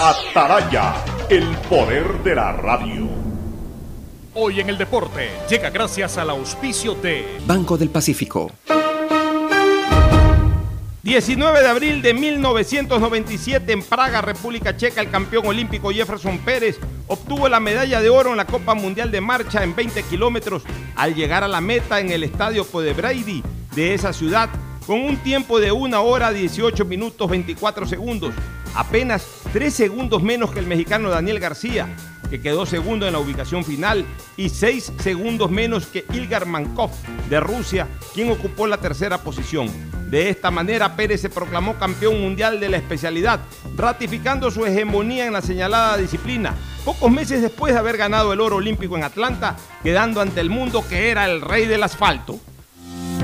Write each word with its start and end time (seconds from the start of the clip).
Ataraya, 0.00 0.94
el 1.28 1.46
poder 1.68 2.22
de 2.22 2.34
la 2.34 2.52
radio. 2.52 3.08
Hoy 4.34 4.60
en 4.60 4.70
el 4.70 4.78
deporte 4.78 5.30
llega 5.50 5.68
gracias 5.68 6.16
al 6.16 6.30
auspicio 6.30 6.94
de 6.94 7.38
Banco 7.46 7.76
del 7.76 7.90
Pacífico. 7.90 8.50
19 11.02 11.60
de 11.60 11.68
abril 11.68 12.00
de 12.00 12.14
1997 12.14 13.70
en 13.70 13.82
Praga, 13.82 14.22
República 14.22 14.76
Checa, 14.76 15.02
el 15.02 15.10
campeón 15.10 15.46
olímpico 15.46 15.90
Jefferson 15.90 16.38
Pérez 16.38 16.78
obtuvo 17.06 17.48
la 17.48 17.60
medalla 17.60 18.00
de 18.00 18.08
oro 18.08 18.30
en 18.30 18.38
la 18.38 18.46
Copa 18.46 18.74
Mundial 18.74 19.10
de 19.10 19.20
Marcha 19.20 19.62
en 19.62 19.76
20 19.76 20.04
kilómetros 20.04 20.62
al 20.96 21.14
llegar 21.14 21.44
a 21.44 21.48
la 21.48 21.60
meta 21.60 22.00
en 22.00 22.10
el 22.10 22.24
estadio 22.24 22.64
Brady 22.64 23.42
de 23.74 23.92
esa 23.92 24.14
ciudad 24.14 24.48
con 24.86 25.00
un 25.00 25.16
tiempo 25.18 25.60
de 25.60 25.70
1 25.70 26.02
hora 26.02 26.32
18 26.32 26.84
minutos 26.86 27.28
24 27.28 27.86
segundos, 27.86 28.34
apenas 28.74 29.41
3 29.52 29.74
segundos 29.74 30.22
menos 30.22 30.50
que 30.50 30.60
el 30.60 30.66
mexicano 30.66 31.10
Daniel 31.10 31.38
García, 31.38 31.86
que 32.30 32.40
quedó 32.40 32.64
segundo 32.64 33.06
en 33.06 33.12
la 33.12 33.18
ubicación 33.18 33.66
final, 33.66 34.06
y 34.38 34.48
6 34.48 34.94
segundos 34.98 35.50
menos 35.50 35.86
que 35.86 36.06
Ilgar 36.14 36.46
Mankov 36.46 36.90
de 37.28 37.38
Rusia, 37.38 37.86
quien 38.14 38.30
ocupó 38.30 38.66
la 38.66 38.78
tercera 38.78 39.18
posición. 39.18 39.70
De 40.10 40.30
esta 40.30 40.50
manera, 40.50 40.96
Pérez 40.96 41.20
se 41.20 41.28
proclamó 41.28 41.74
campeón 41.74 42.18
mundial 42.18 42.60
de 42.60 42.70
la 42.70 42.78
especialidad, 42.78 43.40
ratificando 43.76 44.50
su 44.50 44.64
hegemonía 44.64 45.26
en 45.26 45.34
la 45.34 45.42
señalada 45.42 45.98
disciplina, 45.98 46.54
pocos 46.86 47.10
meses 47.10 47.42
después 47.42 47.74
de 47.74 47.78
haber 47.78 47.98
ganado 47.98 48.32
el 48.32 48.40
oro 48.40 48.56
olímpico 48.56 48.96
en 48.96 49.04
Atlanta, 49.04 49.56
quedando 49.82 50.22
ante 50.22 50.40
el 50.40 50.48
mundo 50.48 50.82
que 50.88 51.10
era 51.10 51.26
el 51.26 51.42
rey 51.42 51.66
del 51.66 51.82
asfalto. 51.82 52.40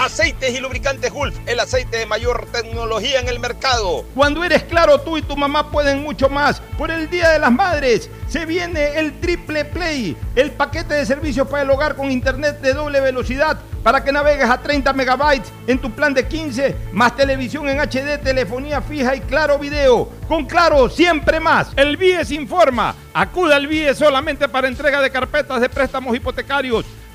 Aceites 0.00 0.54
y 0.56 0.60
lubricantes 0.60 1.12
Gulf, 1.12 1.36
el 1.44 1.60
aceite 1.60 1.98
de 1.98 2.06
mayor 2.06 2.46
tecnología 2.50 3.20
en 3.20 3.28
el 3.28 3.38
mercado. 3.38 4.06
Cuando 4.14 4.42
eres 4.42 4.62
claro, 4.62 4.98
tú 5.02 5.18
y 5.18 5.22
tu 5.22 5.36
mamá 5.36 5.70
pueden 5.70 6.02
mucho 6.02 6.30
más. 6.30 6.62
Por 6.78 6.90
el 6.90 7.10
Día 7.10 7.28
de 7.28 7.38
las 7.38 7.52
Madres 7.52 8.08
se 8.26 8.46
viene 8.46 8.98
el 8.98 9.20
Triple 9.20 9.66
Play, 9.66 10.16
el 10.36 10.52
paquete 10.52 10.94
de 10.94 11.04
servicios 11.04 11.46
para 11.48 11.64
el 11.64 11.70
hogar 11.70 11.96
con 11.96 12.10
internet 12.10 12.62
de 12.62 12.72
doble 12.72 12.98
velocidad 13.02 13.60
para 13.82 14.02
que 14.02 14.10
navegues 14.10 14.48
a 14.48 14.62
30 14.62 14.90
megabytes 14.94 15.52
en 15.66 15.78
tu 15.78 15.90
plan 15.90 16.14
de 16.14 16.26
15, 16.26 16.76
más 16.92 17.14
televisión 17.14 17.68
en 17.68 17.80
HD, 17.80 18.22
telefonía 18.22 18.80
fija 18.80 19.14
y 19.14 19.20
claro 19.20 19.58
video. 19.58 20.08
Con 20.26 20.46
claro, 20.46 20.88
siempre 20.88 21.40
más. 21.40 21.68
El 21.76 21.98
BIES 21.98 22.30
informa. 22.30 22.94
Acuda 23.12 23.56
al 23.56 23.66
BIES 23.66 23.98
solamente 23.98 24.48
para 24.48 24.68
entrega 24.68 25.02
de 25.02 25.10
carpetas 25.10 25.60
de 25.60 25.68
préstamos 25.68 26.16
hipotecarios 26.16 26.86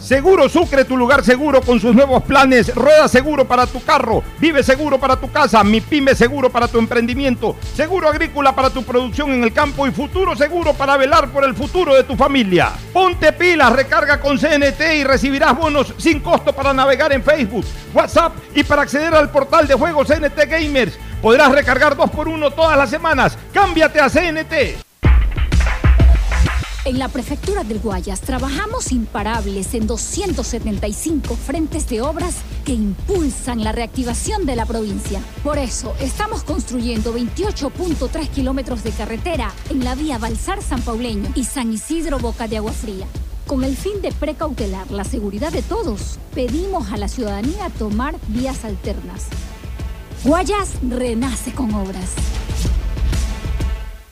Seguro 0.00 0.48
Sucre, 0.48 0.86
tu 0.86 0.96
lugar 0.96 1.22
seguro 1.22 1.60
con 1.60 1.78
sus 1.78 1.94
nuevos 1.94 2.22
planes. 2.22 2.74
Rueda 2.74 3.06
seguro 3.06 3.46
para 3.46 3.66
tu 3.66 3.84
carro, 3.84 4.24
vive 4.38 4.62
seguro 4.62 4.98
para 4.98 5.16
tu 5.16 5.30
casa, 5.30 5.62
mi 5.62 5.82
pyme 5.82 6.14
seguro 6.14 6.50
para 6.50 6.68
tu 6.68 6.78
emprendimiento, 6.78 7.54
seguro 7.74 8.08
agrícola 8.08 8.54
para 8.54 8.70
tu 8.70 8.82
producción 8.82 9.30
en 9.30 9.44
el 9.44 9.52
campo 9.52 9.86
y 9.86 9.90
futuro 9.90 10.34
seguro 10.34 10.72
para 10.72 10.96
velar 10.96 11.28
por 11.28 11.44
el 11.44 11.54
futuro 11.54 11.94
de 11.94 12.02
tu 12.02 12.16
familia. 12.16 12.72
Ponte 12.94 13.32
pilas, 13.32 13.72
recarga 13.72 14.18
con 14.20 14.38
CNT 14.38 14.80
y 14.96 15.04
recibirás 15.04 15.56
bonos 15.56 15.94
sin 15.98 16.20
costo 16.20 16.54
para 16.54 16.72
navegar 16.72 17.12
en 17.12 17.22
Facebook, 17.22 17.66
WhatsApp 17.94 18.32
y 18.54 18.64
para 18.64 18.82
acceder 18.82 19.14
al 19.14 19.30
portal 19.30 19.68
de 19.68 19.74
juegos 19.74 20.08
CNT 20.08 20.48
Gamers. 20.48 20.98
Podrás 21.20 21.52
recargar 21.52 21.94
dos 21.94 22.10
por 22.10 22.26
uno 22.26 22.50
todas 22.50 22.76
las 22.76 22.88
semanas. 22.88 23.36
Cámbiate 23.52 24.00
a 24.00 24.08
CNT. 24.08 24.89
En 26.90 26.98
la 26.98 27.06
Prefectura 27.06 27.62
del 27.62 27.78
Guayas 27.78 28.20
trabajamos 28.20 28.90
imparables 28.90 29.74
en 29.74 29.86
275 29.86 31.36
frentes 31.36 31.88
de 31.88 32.02
obras 32.02 32.38
que 32.64 32.72
impulsan 32.72 33.62
la 33.62 33.70
reactivación 33.70 34.44
de 34.44 34.56
la 34.56 34.66
provincia. 34.66 35.22
Por 35.44 35.58
eso, 35.58 35.94
estamos 36.00 36.42
construyendo 36.42 37.14
28.3 37.14 38.28
kilómetros 38.30 38.82
de 38.82 38.90
carretera 38.90 39.52
en 39.70 39.84
la 39.84 39.94
vía 39.94 40.18
Balsar 40.18 40.62
San 40.62 40.82
Pauleño 40.82 41.30
y 41.36 41.44
San 41.44 41.72
Isidro 41.72 42.18
Boca 42.18 42.48
de 42.48 42.56
Agua 42.56 42.72
Fría. 42.72 43.06
Con 43.46 43.62
el 43.62 43.76
fin 43.76 44.02
de 44.02 44.10
precautelar 44.10 44.90
la 44.90 45.04
seguridad 45.04 45.52
de 45.52 45.62
todos, 45.62 46.18
pedimos 46.34 46.90
a 46.90 46.96
la 46.96 47.06
ciudadanía 47.06 47.70
tomar 47.78 48.16
vías 48.26 48.64
alternas. 48.64 49.26
Guayas 50.24 50.70
renace 50.82 51.52
con 51.52 51.72
obras. 51.72 52.16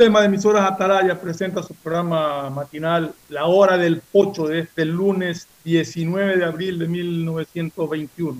El 0.00 0.06
tema 0.06 0.20
de 0.20 0.28
emisoras 0.28 0.64
Atalaya 0.64 1.20
presenta 1.20 1.62
su 1.62 1.74
programa 1.74 2.48
matinal 2.48 3.12
La 3.28 3.44
Hora 3.44 3.76
del 3.76 4.00
Pocho 4.00 4.46
de 4.46 4.60
este 4.60 4.86
lunes 4.86 5.46
19 5.62 6.38
de 6.38 6.44
abril 6.46 6.78
de 6.78 6.88
1921. 6.88 8.38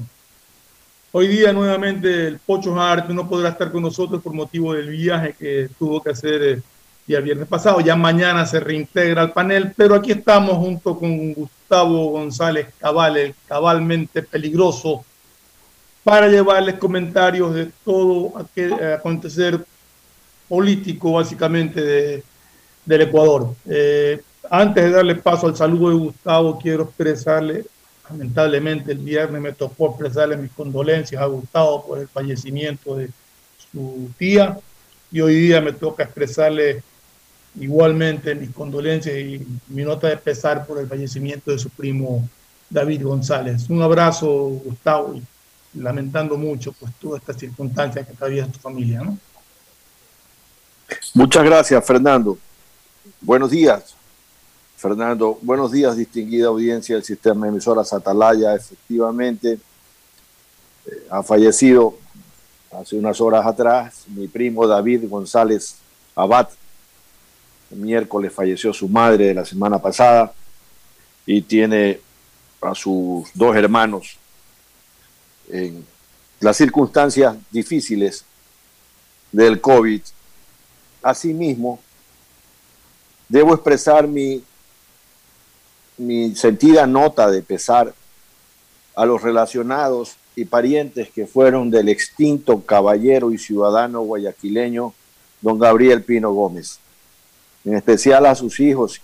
Hoy 1.13 1.29
día 1.29 1.53
nuevamente 1.53 2.29
el 2.29 2.39
Pocho 2.39 2.81
Hart 2.81 3.11
no 3.11 3.29
podrá 3.29 3.51
estar 3.51 3.71
con 3.71 3.83
nosotros 3.83 4.23
por 4.23 4.33
motivo 4.33 4.73
del 4.73 4.89
viaje 4.89 5.35
que 5.39 5.69
tuvo 5.79 6.03
que 6.03 6.13
hacer 6.13 6.43
el 6.43 6.63
día 7.07 7.21
viernes 7.21 7.47
pasado. 7.47 7.83
Ya 7.83 7.95
mañana 7.95 8.47
se 8.47 8.59
reintegra 8.59 9.21
al 9.21 9.35
panel, 9.35 9.75
pero 9.77 9.95
aquí 9.95 10.13
estamos 10.13 10.57
junto 10.57 10.99
con 10.99 11.35
Gustavo 11.35 12.13
González 12.13 12.69
Cabal, 12.79 13.19
el 13.19 13.35
cabalmente 13.47 14.23
peligroso, 14.23 15.05
para 16.05 16.27
llevarles 16.27 16.77
comentarios 16.77 17.53
de 17.53 17.71
todo 17.85 18.39
aquel 18.39 18.73
acontecer 18.73 19.63
político 20.51 21.13
básicamente 21.13 21.81
de, 21.81 22.25
del 22.85 23.03
Ecuador. 23.03 23.55
Eh, 23.67 24.21
antes 24.51 24.83
de 24.83 24.91
darle 24.91 25.15
paso 25.15 25.47
al 25.47 25.57
saludo 25.57 25.91
de 25.91 25.95
Gustavo, 25.95 26.59
quiero 26.59 26.83
expresarle, 26.83 27.65
lamentablemente 28.11 28.91
el 28.91 28.99
viernes 28.99 29.41
me 29.41 29.53
tocó 29.53 29.91
expresarle 29.91 30.37
mis 30.37 30.51
condolencias 30.51 31.23
a 31.23 31.27
Gustavo 31.27 31.87
por 31.87 32.01
el 32.01 32.09
fallecimiento 32.09 32.97
de 32.97 33.11
su 33.71 34.11
tía 34.19 34.59
y 35.13 35.21
hoy 35.21 35.37
día 35.37 35.61
me 35.61 35.73
toca 35.73 36.03
expresarle 36.03 36.83
igualmente 37.61 38.35
mis 38.35 38.51
condolencias 38.51 39.17
y 39.17 39.47
mi 39.69 39.85
nota 39.85 40.09
de 40.09 40.17
pesar 40.17 40.67
por 40.67 40.79
el 40.81 40.89
fallecimiento 40.89 41.53
de 41.53 41.61
su 41.61 41.71
primo 41.71 42.29
David 42.69 43.05
González. 43.05 43.71
Un 43.71 43.83
abrazo, 43.83 44.29
Gustavo, 44.65 45.15
y 45.15 45.23
lamentando 45.79 46.37
mucho 46.37 46.73
pues 46.73 46.93
todas 47.01 47.21
estas 47.21 47.37
circunstancias 47.39 48.05
que 48.05 48.13
atraviesa 48.15 48.51
tu 48.51 48.59
familia, 48.59 49.03
¿no? 49.03 49.17
Muchas 51.15 51.45
gracias, 51.45 51.85
Fernando. 51.85 52.39
Buenos 53.21 53.51
días, 53.51 53.95
Fernando. 54.77 55.39
Buenos 55.43 55.73
días, 55.73 55.97
distinguida 55.97 56.49
audiencia 56.49 56.95
del 56.95 57.05
sistema 57.05 57.47
de 57.47 57.53
emisoras 57.53 57.93
Atalaya. 57.93 58.55
Efectivamente, 58.55 59.59
eh, 60.87 61.07
ha 61.11 61.23
fallecido 61.23 61.99
hace 62.73 62.97
unas 62.97 63.21
horas 63.21 63.45
atrás 63.47 64.05
mi 64.09 64.29
primo 64.29 64.67
David 64.67 65.09
González 65.09 65.77
Abad. 66.15 66.49
El 67.71 67.79
miércoles 67.79 68.33
falleció 68.33 68.73
su 68.73 68.89
madre 68.89 69.35
la 69.35 69.45
semana 69.45 69.79
pasada 69.79 70.33
y 71.27 71.43
tiene 71.43 72.01
a 72.61 72.75
sus 72.75 73.29
dos 73.35 73.57
hermanos 73.57 74.17
en 75.49 75.85
las 76.41 76.57
circunstancias 76.57 77.37
difíciles 77.51 78.25
del 79.33 79.61
COVID 79.61 80.01
Asimismo, 81.03 81.79
debo 83.29 83.55
expresar 83.55 84.07
mi, 84.07 84.43
mi 85.99 86.35
sentida 86.35 86.87
nota 86.87 87.31
de 87.31 87.43
pesar 87.43 87.95
a 88.95 89.05
los 89.07 89.23
relacionados 89.23 90.17
y 90.37 90.45
parientes 90.45 91.11
que 91.11 91.27
fueron 91.27 91.71
del 91.71 91.89
extinto 91.89 92.61
caballero 92.63 93.33
y 93.33 93.39
ciudadano 93.39 94.03
guayaquileño 94.03 94.95
don 95.41 95.59
Gabriel 95.59 96.03
Pino 96.03 96.33
Gómez, 96.33 96.79
en 97.65 97.75
especial 97.75 98.27
a 98.27 98.35
sus 98.35 98.61
hijos 98.61 99.01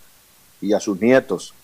y 0.61 0.73
a 0.73 0.81
sus 0.81 1.01
nietos, 1.01 1.55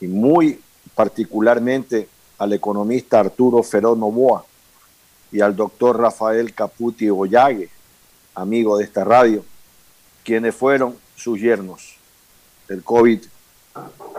y 0.00 0.06
muy 0.06 0.60
particularmente 0.94 2.08
al 2.38 2.52
economista 2.52 3.20
Arturo 3.20 3.62
Ferón 3.62 4.00
Novoa 4.00 4.44
y 5.32 5.40
al 5.40 5.54
doctor 5.54 5.98
Rafael 5.98 6.54
Caputi 6.54 7.08
Ollague, 7.10 7.70
amigo 8.34 8.78
de 8.78 8.84
esta 8.84 9.04
radio, 9.04 9.44
quienes 10.24 10.54
fueron 10.54 10.96
sus 11.16 11.40
yernos. 11.40 11.96
El 12.68 12.82
COVID 12.82 13.20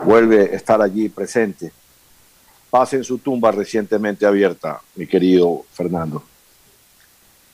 vuelve 0.04 0.42
a 0.42 0.56
estar 0.56 0.80
allí 0.80 1.08
presente. 1.08 1.72
Pase 2.70 2.96
en 2.96 3.04
su 3.04 3.18
tumba 3.18 3.50
recientemente 3.52 4.26
abierta, 4.26 4.80
mi 4.94 5.06
querido 5.06 5.64
Fernando. 5.72 6.22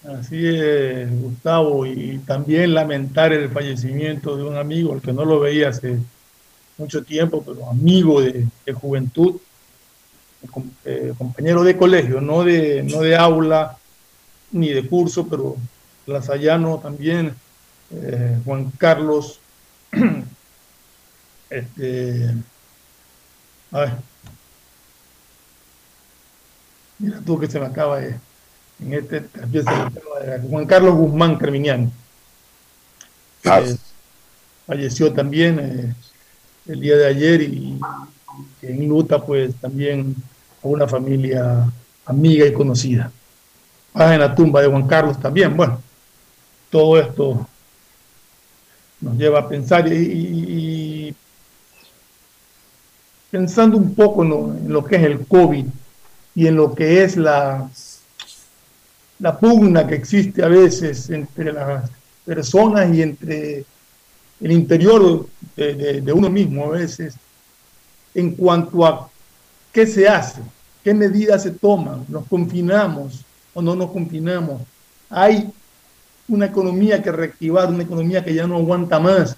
Así 0.04 0.48
es, 0.48 1.08
Gustavo, 1.20 1.86
y 1.86 2.18
también 2.26 2.74
lamentar 2.74 3.32
el 3.32 3.48
fallecimiento 3.50 4.36
de 4.36 4.42
un 4.42 4.56
amigo, 4.56 4.92
al 4.92 5.00
que 5.00 5.12
no 5.12 5.24
lo 5.24 5.38
veía 5.38 5.68
hace 5.68 5.96
mucho 6.76 7.04
tiempo, 7.04 7.42
pero 7.46 7.68
amigo 7.70 8.20
de, 8.20 8.48
juventud, 8.72 9.36
eh, 10.84 11.12
compañero 11.16 11.62
de 11.62 11.76
colegio, 11.76 12.20
no 12.20 12.42
de, 12.42 12.82
no 12.82 13.00
de 13.00 13.14
aula 13.14 13.78
ni 14.50 14.70
de 14.70 14.88
curso, 14.88 15.28
pero 15.28 15.56
Lasayano 16.06 16.78
también, 16.78 17.34
eh, 17.90 18.38
Juan 18.44 18.70
Carlos, 18.78 19.40
este, 21.50 22.34
a 23.70 23.80
ver, 23.80 23.92
mira 26.98 27.20
tú 27.24 27.38
que 27.38 27.46
se 27.46 27.60
me 27.60 27.66
acaba 27.66 28.00
de, 28.00 28.16
en 28.80 28.94
este, 28.94 29.24
Juan 30.48 30.66
Carlos 30.66 30.94
Guzmán 30.94 31.36
Carminiano. 31.36 31.92
Eh, 33.44 33.76
falleció 34.66 35.12
también 35.12 35.58
eh, 35.60 35.94
el 36.66 36.80
día 36.80 36.96
de 36.96 37.06
ayer 37.06 37.42
y, 37.42 37.78
en 38.62 38.88
luta 38.88 39.22
pues 39.22 39.54
también 39.56 40.16
a 40.62 40.66
una 40.66 40.88
familia 40.88 41.70
amiga 42.06 42.46
y 42.46 42.52
conocida. 42.52 43.12
Ah, 43.94 44.14
en 44.14 44.20
la 44.20 44.34
tumba 44.34 44.62
de 44.62 44.68
Juan 44.68 44.86
Carlos 44.86 45.20
también, 45.20 45.54
bueno 45.56 45.80
todo 46.72 46.98
esto 46.98 47.46
nos 49.02 49.18
lleva 49.18 49.40
a 49.40 49.48
pensar 49.48 49.86
y, 49.92 51.14
pensando 53.30 53.76
un 53.76 53.94
poco 53.94 54.22
en 54.22 54.72
lo, 54.72 54.84
que 54.84 54.96
es 54.96 55.02
el 55.02 55.26
COVID 55.26 55.66
y 56.34 56.46
en 56.46 56.56
lo 56.56 56.74
que 56.74 57.04
es 57.04 57.16
la, 57.16 57.70
la 59.18 59.38
pugna 59.38 59.86
que 59.86 59.94
existe 59.94 60.42
a 60.42 60.48
veces 60.48 61.10
entre 61.10 61.52
las 61.52 61.90
personas 62.24 62.94
y 62.94 63.02
entre 63.02 63.64
el 64.40 64.52
interior 64.52 65.26
de, 65.56 66.00
de, 66.00 66.12
uno 66.12 66.28
mismo 66.28 66.66
a 66.66 66.70
veces 66.70 67.14
en 68.14 68.34
cuanto 68.34 68.84
a 68.86 69.10
qué 69.72 69.86
se 69.86 70.08
hace, 70.08 70.40
qué 70.84 70.92
medidas 70.94 71.42
se 71.42 71.52
toman, 71.52 72.04
nos 72.08 72.26
confinamos 72.26 73.24
o 73.54 73.62
no 73.62 73.74
nos 73.74 73.90
confinamos. 73.90 74.62
Hay 75.08 75.50
una 76.28 76.46
economía 76.46 77.02
que 77.02 77.12
reactivar, 77.12 77.68
una 77.68 77.82
economía 77.82 78.24
que 78.24 78.34
ya 78.34 78.46
no 78.46 78.56
aguanta 78.56 78.98
más, 78.98 79.36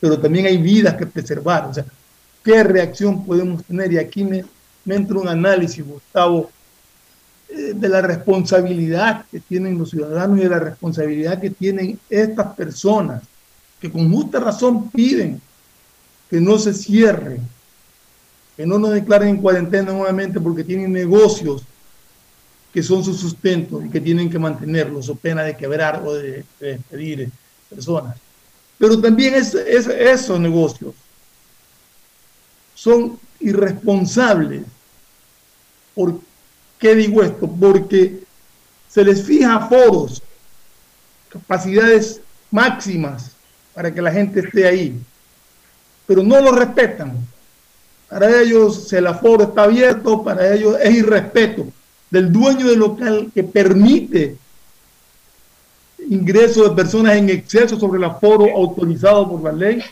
pero 0.00 0.18
también 0.18 0.46
hay 0.46 0.58
vidas 0.58 0.94
que 0.94 1.06
preservar. 1.06 1.66
O 1.66 1.74
sea, 1.74 1.84
¿qué 2.44 2.62
reacción 2.62 3.24
podemos 3.24 3.64
tener? 3.64 3.92
Y 3.92 3.98
aquí 3.98 4.24
me, 4.24 4.44
entra 4.86 5.18
un 5.18 5.28
análisis, 5.28 5.84
Gustavo, 5.84 6.50
eh, 7.48 7.72
de 7.74 7.88
la 7.88 8.02
responsabilidad 8.02 9.24
que 9.30 9.40
tienen 9.40 9.78
los 9.78 9.90
ciudadanos 9.90 10.38
y 10.38 10.42
de 10.42 10.48
la 10.48 10.58
responsabilidad 10.58 11.40
que 11.40 11.50
tienen 11.50 11.98
estas 12.10 12.54
personas, 12.54 13.22
que 13.80 13.90
con 13.90 14.10
justa 14.12 14.40
razón 14.40 14.90
piden 14.90 15.40
que 16.30 16.40
no 16.40 16.58
se 16.58 16.74
cierre, 16.74 17.40
que 18.56 18.66
no 18.66 18.78
nos 18.78 18.92
declaren 18.92 19.28
en 19.28 19.42
cuarentena 19.42 19.92
nuevamente 19.92 20.40
porque 20.40 20.64
tienen 20.64 20.92
negocios 20.92 21.62
que 22.76 22.82
son 22.82 23.02
su 23.02 23.14
sustento 23.14 23.82
y 23.82 23.88
que 23.88 24.02
tienen 24.02 24.28
que 24.28 24.38
mantenerlos 24.38 25.08
o 25.08 25.14
pena 25.14 25.42
de 25.42 25.56
quebrar 25.56 26.02
o 26.04 26.12
de, 26.12 26.44
despedir 26.60 27.30
personas. 27.70 28.18
Pero 28.76 29.00
también 29.00 29.32
es, 29.32 29.54
esos 29.54 30.38
negocios 30.38 30.94
son 32.74 33.18
irresponsables. 33.40 34.64
¿Por 35.94 36.20
qué 36.78 36.94
digo 36.94 37.22
esto? 37.22 37.50
Porque 37.50 38.22
se 38.90 39.02
les 39.02 39.24
fija 39.24 39.68
foros, 39.70 40.22
capacidades 41.30 42.20
máximas 42.50 43.30
para 43.72 43.90
que 43.90 44.02
la 44.02 44.12
gente 44.12 44.40
esté 44.40 44.68
ahí, 44.68 45.00
pero 46.06 46.22
no 46.22 46.42
lo 46.42 46.52
respetan. 46.52 47.26
Para 48.10 48.42
ellos, 48.42 48.92
el 48.92 49.06
aforo 49.06 49.44
está 49.44 49.62
abierto, 49.62 50.22
para 50.22 50.54
ellos 50.54 50.76
es 50.78 50.94
irrespeto 50.94 51.72
del 52.16 52.32
dueño 52.32 52.66
del 52.66 52.78
local 52.78 53.30
que 53.34 53.44
permite 53.44 54.36
ingreso 56.08 56.66
de 56.66 56.74
personas 56.74 57.16
en 57.16 57.28
exceso 57.28 57.78
sobre 57.78 57.98
el 57.98 58.04
aforo 58.04 58.46
autorizado 58.56 59.28
por 59.28 59.42
la 59.42 59.52
ley 59.52 59.82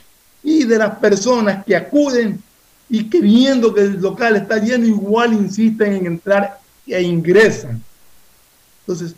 y 0.42 0.64
de 0.64 0.78
las 0.78 0.96
personas 0.96 1.62
que 1.66 1.76
acuden 1.76 2.42
y 2.88 3.10
que 3.10 3.20
viendo 3.20 3.74
que 3.74 3.82
el 3.82 4.00
local 4.00 4.36
está 4.36 4.56
lleno 4.58 4.86
igual 4.86 5.34
insisten 5.34 5.92
en 5.92 6.06
entrar 6.06 6.60
e 6.86 7.02
ingresan. 7.02 7.82
Entonces, 8.80 9.14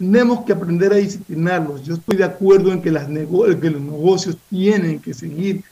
Tenemos 0.00 0.46
que 0.46 0.54
aprender 0.54 0.94
a 0.94 0.96
disciplinarlos. 0.96 1.84
Yo 1.84 1.92
estoy 1.92 2.16
de 2.16 2.24
acuerdo 2.24 2.72
en 2.72 2.80
que, 2.80 2.90
las 2.90 3.06
que 3.06 3.70
los 3.70 3.82
negocios 3.82 4.34
tienen 4.48 4.98
que 4.98 5.12
seguir 5.12 5.62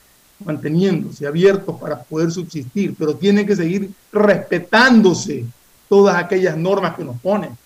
manteniéndose 0.45 1.25
abiertos 1.25 1.75
para 1.81 2.03
poder 2.03 2.29
subsistir, 2.29 2.93
pero 2.95 3.15
tienen 3.15 3.47
que 3.47 3.55
seguir 3.55 3.89
respetándose 4.11 5.45
todas 5.89 6.15
aquellas 6.15 6.55
normas 6.55 6.95
que 6.95 7.03
nos 7.03 7.19
ponen. 7.19 7.57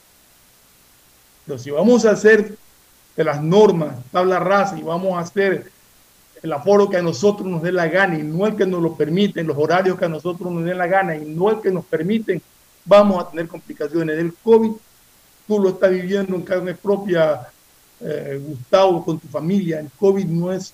Pero 1.46 1.60
si 1.60 1.70
vamos 1.70 2.06
a 2.06 2.12
hacer 2.12 2.56
de 3.15 3.24
las 3.24 3.44
normas 3.44 3.96
tabla 4.12 4.39
rasa 4.39 4.77
y 4.77 4.82
vamos 4.82 5.15
a 5.15 5.20
hacer 5.20 5.72
el 6.42 6.51
aforo 6.51 6.89
que 6.89 6.98
a 6.98 7.01
nosotros 7.01 7.48
nos 7.48 7.62
dé 7.62 7.72
la 7.72 7.88
gana 7.88 8.18
y 8.18 8.24
no 8.24 8.46
el 8.46 8.56
que 8.56 8.65
nos 8.65 8.82
lo 8.82 8.96
permiten, 8.96 9.48
los 9.48 9.58
horarios 9.58 9.98
que 9.98 10.06
a 10.06 10.10
nosotros 10.10 10.51
nos 10.51 10.65
den 10.65 10.77
la 10.77 10.88
gana 10.88 11.15
y 11.15 11.25
no 11.25 11.50
el 11.50 11.62
que 11.62 11.72
nos 11.72 11.86
permiten, 11.86 12.42
vamos 12.84 13.24
a 13.24 13.30
tener 13.30 13.48
complicaciones. 13.48 14.18
El 14.18 14.34
COVID, 14.44 14.72
tú 15.48 15.60
lo 15.60 15.70
estás 15.70 15.92
viviendo 15.92 16.36
en 16.36 16.42
carne 16.42 16.74
propia, 16.74 17.48
eh, 18.01 18.42
Gustavo, 18.46 19.06
con 19.06 19.20
tu 19.20 19.27
familia. 19.30 19.80
El 19.80 19.89
COVID 19.98 20.25
no 20.25 20.51
es 20.51 20.74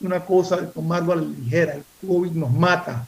una 0.00 0.24
cosa 0.24 0.56
de 0.56 0.66
tomarlo 0.66 1.12
a 1.12 1.16
la 1.16 1.22
ligera. 1.22 1.74
El 1.74 1.84
COVID 2.06 2.32
nos 2.32 2.50
mata. 2.50 3.06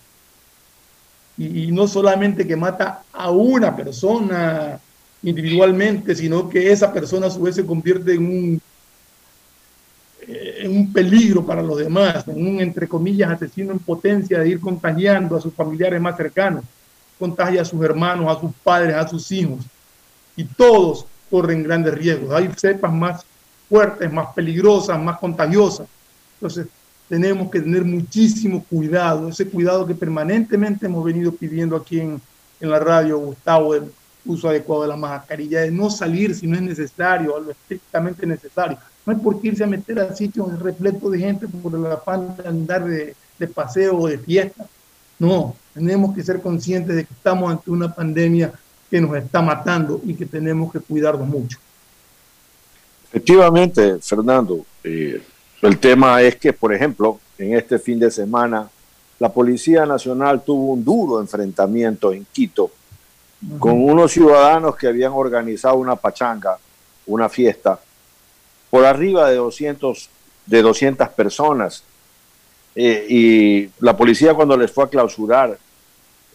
Y, 1.38 1.70
no 1.70 1.86
solamente 1.86 2.46
que 2.46 2.56
mata 2.56 3.02
a 3.12 3.30
una 3.30 3.76
persona 3.76 4.80
individualmente, 5.22 6.14
sino 6.14 6.48
que 6.48 6.72
esa 6.72 6.92
persona 6.92 7.26
a 7.26 7.30
su 7.30 7.42
vez 7.42 7.56
se 7.56 7.66
convierte 7.66 8.14
en 8.14 8.24
un, 8.24 8.62
eh, 10.26 10.58
en 10.60 10.76
un 10.76 10.92
peligro 10.92 11.44
para 11.44 11.62
los 11.62 11.78
demás, 11.78 12.26
en 12.28 12.46
un, 12.46 12.60
entre 12.60 12.88
comillas, 12.88 13.30
asesino 13.30 13.72
en 13.72 13.78
potencia 13.78 14.38
de 14.38 14.48
ir 14.48 14.60
contagiando 14.60 15.36
a 15.36 15.40
sus 15.40 15.52
familiares 15.52 16.00
más 16.00 16.16
cercanos, 16.16 16.64
contagia 17.18 17.62
a 17.62 17.66
sus 17.66 17.82
hermanos, 17.84 18.34
a 18.34 18.40
sus 18.40 18.52
padres, 18.62 18.94
a 18.94 19.06
sus 19.06 19.30
hijos. 19.32 19.60
Y 20.36 20.44
todos 20.44 21.06
corren 21.30 21.62
grandes 21.62 21.94
riesgos. 21.94 22.32
Hay 22.32 22.50
cepas 22.56 22.92
más 22.92 23.24
fuertes, 23.68 24.10
más 24.12 24.28
peligrosas, 24.34 24.98
más 25.00 25.18
contagiosas. 25.18 25.88
Entonces, 26.34 26.66
tenemos 27.08 27.50
que 27.50 27.60
tener 27.60 27.84
muchísimo 27.84 28.64
cuidado, 28.64 29.28
ese 29.28 29.46
cuidado 29.48 29.86
que 29.86 29.94
permanentemente 29.94 30.86
hemos 30.86 31.04
venido 31.04 31.32
pidiendo 31.32 31.76
aquí 31.76 32.00
en, 32.00 32.20
en 32.60 32.70
la 32.70 32.78
radio, 32.78 33.18
Gustavo, 33.18 33.74
del 33.74 33.92
uso 34.24 34.48
adecuado 34.48 34.82
de 34.82 34.88
la 34.88 34.96
mascarilla, 34.96 35.60
de 35.60 35.70
no 35.70 35.88
salir 35.88 36.34
si 36.34 36.46
no 36.46 36.56
es 36.56 36.62
necesario, 36.62 37.36
a 37.36 37.40
lo 37.40 37.50
estrictamente 37.50 38.26
necesario. 38.26 38.78
No 39.04 39.12
hay 39.12 39.18
por 39.20 39.40
qué 39.40 39.48
irse 39.48 39.62
a 39.62 39.68
meter 39.68 40.00
a 40.00 40.14
sitios 40.14 40.58
repletos 40.58 41.12
de 41.12 41.18
gente 41.18 41.46
por 41.46 41.78
la 41.78 41.94
afán 41.94 42.36
de 42.36 42.48
andar 42.48 42.84
de, 42.84 43.14
de 43.38 43.48
paseo 43.48 43.98
o 43.98 44.08
de 44.08 44.18
fiesta. 44.18 44.66
No, 45.18 45.54
tenemos 45.72 46.14
que 46.14 46.24
ser 46.24 46.40
conscientes 46.40 46.96
de 46.96 47.04
que 47.04 47.14
estamos 47.14 47.50
ante 47.50 47.70
una 47.70 47.94
pandemia 47.94 48.52
que 48.90 49.00
nos 49.00 49.16
está 49.16 49.40
matando 49.40 50.00
y 50.04 50.14
que 50.14 50.26
tenemos 50.26 50.72
que 50.72 50.80
cuidarnos 50.80 51.26
mucho. 51.26 51.58
Efectivamente, 53.08 53.98
Fernando, 54.00 54.66
eh, 54.82 55.22
el 55.66 55.78
tema 55.78 56.22
es 56.22 56.36
que, 56.36 56.52
por 56.52 56.72
ejemplo, 56.72 57.20
en 57.38 57.54
este 57.54 57.78
fin 57.78 57.98
de 57.98 58.10
semana, 58.10 58.68
la 59.18 59.32
Policía 59.32 59.86
Nacional 59.86 60.42
tuvo 60.42 60.72
un 60.72 60.84
duro 60.84 61.20
enfrentamiento 61.20 62.12
en 62.12 62.26
Quito 62.32 62.70
con 63.58 63.82
unos 63.82 64.12
ciudadanos 64.12 64.76
que 64.76 64.86
habían 64.86 65.12
organizado 65.12 65.76
una 65.76 65.96
pachanga, 65.96 66.58
una 67.06 67.28
fiesta, 67.28 67.78
por 68.70 68.84
arriba 68.84 69.28
de 69.28 69.36
200, 69.36 70.08
de 70.46 70.62
200 70.62 71.08
personas. 71.10 71.82
Eh, 72.74 73.06
y 73.08 73.70
la 73.80 73.96
policía 73.96 74.34
cuando 74.34 74.56
les 74.56 74.70
fue 74.70 74.84
a 74.84 74.88
clausurar 74.88 75.58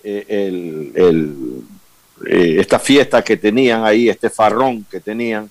eh, 0.03 0.25
el, 0.95 1.63
eh, 2.27 2.55
esta 2.59 2.79
fiesta 2.79 3.23
que 3.23 3.37
tenían 3.37 3.83
ahí, 3.83 4.09
este 4.09 4.29
farrón 4.29 4.85
que 4.89 4.99
tenían, 4.99 5.49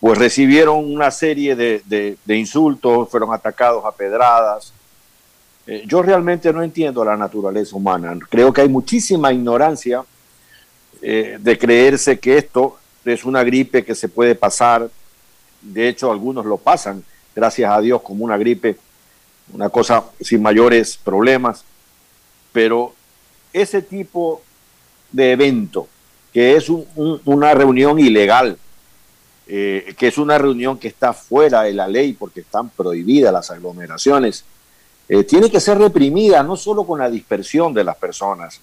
pues 0.00 0.18
recibieron 0.18 0.90
una 0.90 1.10
serie 1.10 1.54
de, 1.54 2.16
insultos, 2.26 3.08
fueron 3.10 3.34
atacados 3.34 3.84
a 3.84 3.92
pedradas. 3.92 4.72
Eh, 5.66 5.84
yo 5.86 6.02
realmente 6.02 6.50
no 6.54 6.62
entiendo 6.62 7.04
la 7.04 7.18
naturaleza 7.18 7.76
humana. 7.76 8.18
Creo 8.30 8.50
que 8.50 8.62
hay 8.62 8.68
muchísima 8.68 9.30
ignorancia 9.30 10.02
eh, 11.02 11.36
de 11.38 11.58
creerse 11.58 12.18
que 12.18 12.38
esto 12.38 12.78
es 13.04 13.24
una 13.24 13.44
gripe 13.44 13.84
que 13.84 13.94
se 13.94 14.08
puede 14.08 14.34
pasar. 14.34 14.90
De 15.60 15.88
hecho, 15.88 16.10
algunos 16.10 16.46
lo 16.46 16.56
pasan, 16.56 17.04
gracias 17.36 17.70
a 17.70 17.80
Dios, 17.82 18.00
como 18.00 18.24
una 18.24 18.38
gripe, 18.38 18.78
una 19.52 19.68
cosa 19.68 20.04
sin 20.18 20.40
mayores 20.40 20.96
problemas. 20.96 21.62
Pero 22.52 22.94
ese 23.52 23.82
tipo 23.82 24.40
de 25.12 25.32
evento, 25.32 25.88
que 26.32 26.56
es 26.56 26.70
una 26.96 27.52
reunión 27.52 27.98
ilegal, 27.98 28.56
eh, 29.52 29.96
que 29.98 30.06
es 30.06 30.16
una 30.16 30.38
reunión 30.38 30.78
que 30.78 30.86
está 30.86 31.12
fuera 31.12 31.62
de 31.62 31.72
la 31.72 31.88
ley 31.88 32.12
porque 32.12 32.38
están 32.38 32.68
prohibidas 32.68 33.32
las 33.32 33.50
aglomeraciones, 33.50 34.44
eh, 35.08 35.24
tiene 35.24 35.50
que 35.50 35.58
ser 35.58 35.76
reprimida 35.76 36.40
no 36.44 36.56
solo 36.56 36.84
con 36.84 37.00
la 37.00 37.10
dispersión 37.10 37.74
de 37.74 37.82
las 37.82 37.96
personas, 37.96 38.60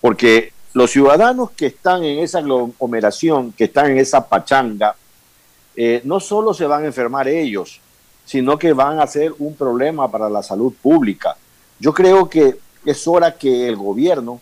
porque 0.00 0.52
los 0.74 0.92
ciudadanos 0.92 1.50
que 1.50 1.66
están 1.66 2.04
en 2.04 2.20
esa 2.20 2.38
aglomeración, 2.38 3.50
que 3.50 3.64
están 3.64 3.90
en 3.90 3.98
esa 3.98 4.28
pachanga, 4.28 4.94
eh, 5.74 6.02
no 6.04 6.20
solo 6.20 6.54
se 6.54 6.66
van 6.66 6.84
a 6.84 6.86
enfermar 6.86 7.26
ellos, 7.26 7.80
sino 8.24 8.56
que 8.56 8.72
van 8.72 9.00
a 9.00 9.08
ser 9.08 9.34
un 9.40 9.56
problema 9.56 10.08
para 10.08 10.30
la 10.30 10.44
salud 10.44 10.72
pública. 10.80 11.36
Yo 11.80 11.92
creo 11.92 12.28
que 12.28 12.58
es 12.84 13.08
hora 13.08 13.36
que 13.36 13.66
el 13.66 13.74
gobierno, 13.74 14.40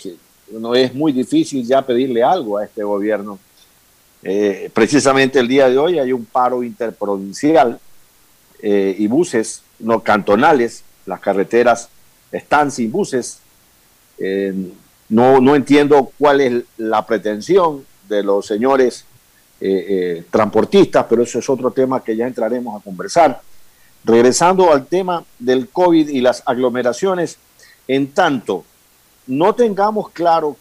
que 0.00 0.14
no 0.52 0.72
es 0.76 0.94
muy 0.94 1.10
difícil 1.10 1.66
ya 1.66 1.82
pedirle 1.82 2.22
algo 2.22 2.58
a 2.58 2.64
este 2.64 2.84
gobierno, 2.84 3.40
eh, 4.22 4.70
precisamente 4.72 5.38
el 5.38 5.48
día 5.48 5.68
de 5.68 5.78
hoy 5.78 5.98
hay 5.98 6.12
un 6.12 6.26
paro 6.26 6.62
interprovincial 6.62 7.80
eh, 8.62 8.94
y 8.98 9.06
buses 9.06 9.62
no 9.78 10.00
cantonales, 10.00 10.84
las 11.06 11.20
carreteras 11.20 11.88
están 12.30 12.70
sin 12.70 12.92
buses. 12.92 13.38
Eh, 14.18 14.52
no, 15.08 15.40
no 15.40 15.56
entiendo 15.56 16.12
cuál 16.18 16.40
es 16.42 16.64
la 16.76 17.06
pretensión 17.06 17.84
de 18.08 18.22
los 18.22 18.46
señores 18.46 19.04
transportistas, 20.30 21.04
pero 21.06 21.22
eso 21.22 21.38
es 21.38 21.50
otro 21.50 21.70
tema 21.70 22.02
que 22.02 22.16
ya 22.16 22.26
entraremos 22.26 22.80
a 22.80 22.82
conversar. 22.82 23.42
Regresando 24.04 24.72
al 24.72 24.86
tema 24.86 25.22
del 25.38 25.68
COVID 25.68 26.08
y 26.08 26.22
las 26.22 26.42
aglomeraciones, 26.46 27.36
en 27.86 28.12
tanto 28.12 28.64
no 29.26 29.54
tengamos 29.54 30.10
claro 30.10 30.56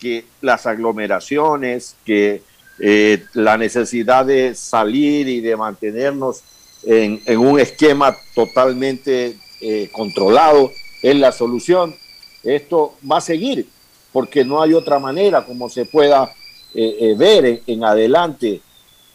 que 0.00 0.24
las 0.40 0.66
aglomeraciones, 0.66 1.94
que 2.04 2.42
eh, 2.84 3.26
la 3.34 3.56
necesidad 3.56 4.26
de 4.26 4.56
salir 4.56 5.28
y 5.28 5.40
de 5.40 5.56
mantenernos 5.56 6.42
en, 6.82 7.22
un 7.38 7.60
esquema 7.60 8.16
totalmente 8.34 9.38
eh, 9.60 9.88
controlado 9.92 10.68
es 11.00 11.14
la 11.14 11.30
solución. 11.30 11.94
Esto 12.42 12.94
va 13.08 13.18
a 13.18 13.20
seguir 13.20 13.68
porque 14.12 14.44
no 14.44 14.60
hay 14.60 14.74
otra 14.74 14.98
manera 14.98 15.46
como 15.46 15.70
se 15.70 15.84
pueda 15.84 16.34
eh, 16.74 17.14
ver 17.16 17.62
en, 17.64 17.84
adelante 17.84 18.60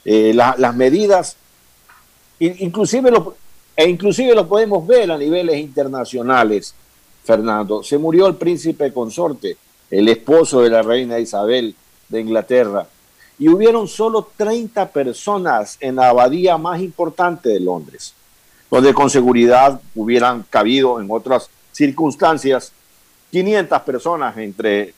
las 0.06 0.74
medidas, 0.74 1.36
inclusive 2.40 3.12
e 3.76 3.90
inclusive 3.90 4.34
lo 4.34 4.48
podemos 4.48 4.88
ver 4.88 5.12
a 5.12 5.18
niveles 5.18 5.58
internacionales, 5.58 6.74
Fernando. 7.26 7.84
Se 7.84 7.98
murió 7.98 8.28
el 8.28 8.36
príncipe 8.36 8.94
consorte, 8.94 9.58
el 9.92 10.08
esposo 10.08 10.62
de 10.62 10.70
la 10.70 10.84
reina 10.84 11.20
Isabel 11.20 11.76
de 12.08 12.22
Inglaterra 12.22 12.88
y 13.40 13.50
hubieron 13.50 13.88
solo 13.88 14.28
30 14.36 14.90
personas 14.90 15.78
en 15.80 15.98
la 15.98 16.10
abadía 16.10 16.58
más 16.58 16.82
importante 16.82 17.50
de 17.50 17.60
Londres, 17.60 18.14
donde 18.70 18.94
con 18.94 19.10
seguridad 19.10 19.80
hubieran 19.96 20.44
cabido 20.50 21.00
en 21.00 21.08
otras 21.10 21.50
circunstancias 21.72 22.72
500 23.32 23.82
personas 23.82 24.38
entre 24.38 24.94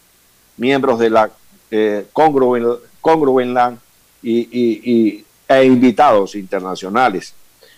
miembros 0.58 1.00
de 1.00 1.10
la 1.10 1.30
eh, 1.72 2.06
Congruenland 2.14 3.80
y, 4.22 5.26
e 5.48 5.64
invitados 5.66 6.36
internacionales. 6.36 7.34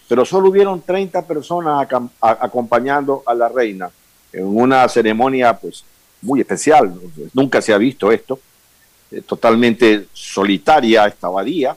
Pero 0.07 0.25
solo 0.25 0.49
hubieron 0.49 0.81
30 0.81 1.25
personas 1.25 1.87
acompañando 2.19 3.23
a 3.25 3.33
la 3.33 3.47
reina 3.47 3.89
en 4.33 4.45
una 4.45 4.87
ceremonia 4.89 5.57
pues 5.57 5.85
muy 6.21 6.41
especial. 6.41 6.93
Nunca 7.33 7.61
se 7.61 7.73
ha 7.73 7.77
visto 7.77 8.11
esto 8.11 8.37
eh, 9.11 9.21
totalmente 9.21 10.07
solitaria 10.13 11.05
esta 11.05 11.27
abadía, 11.27 11.75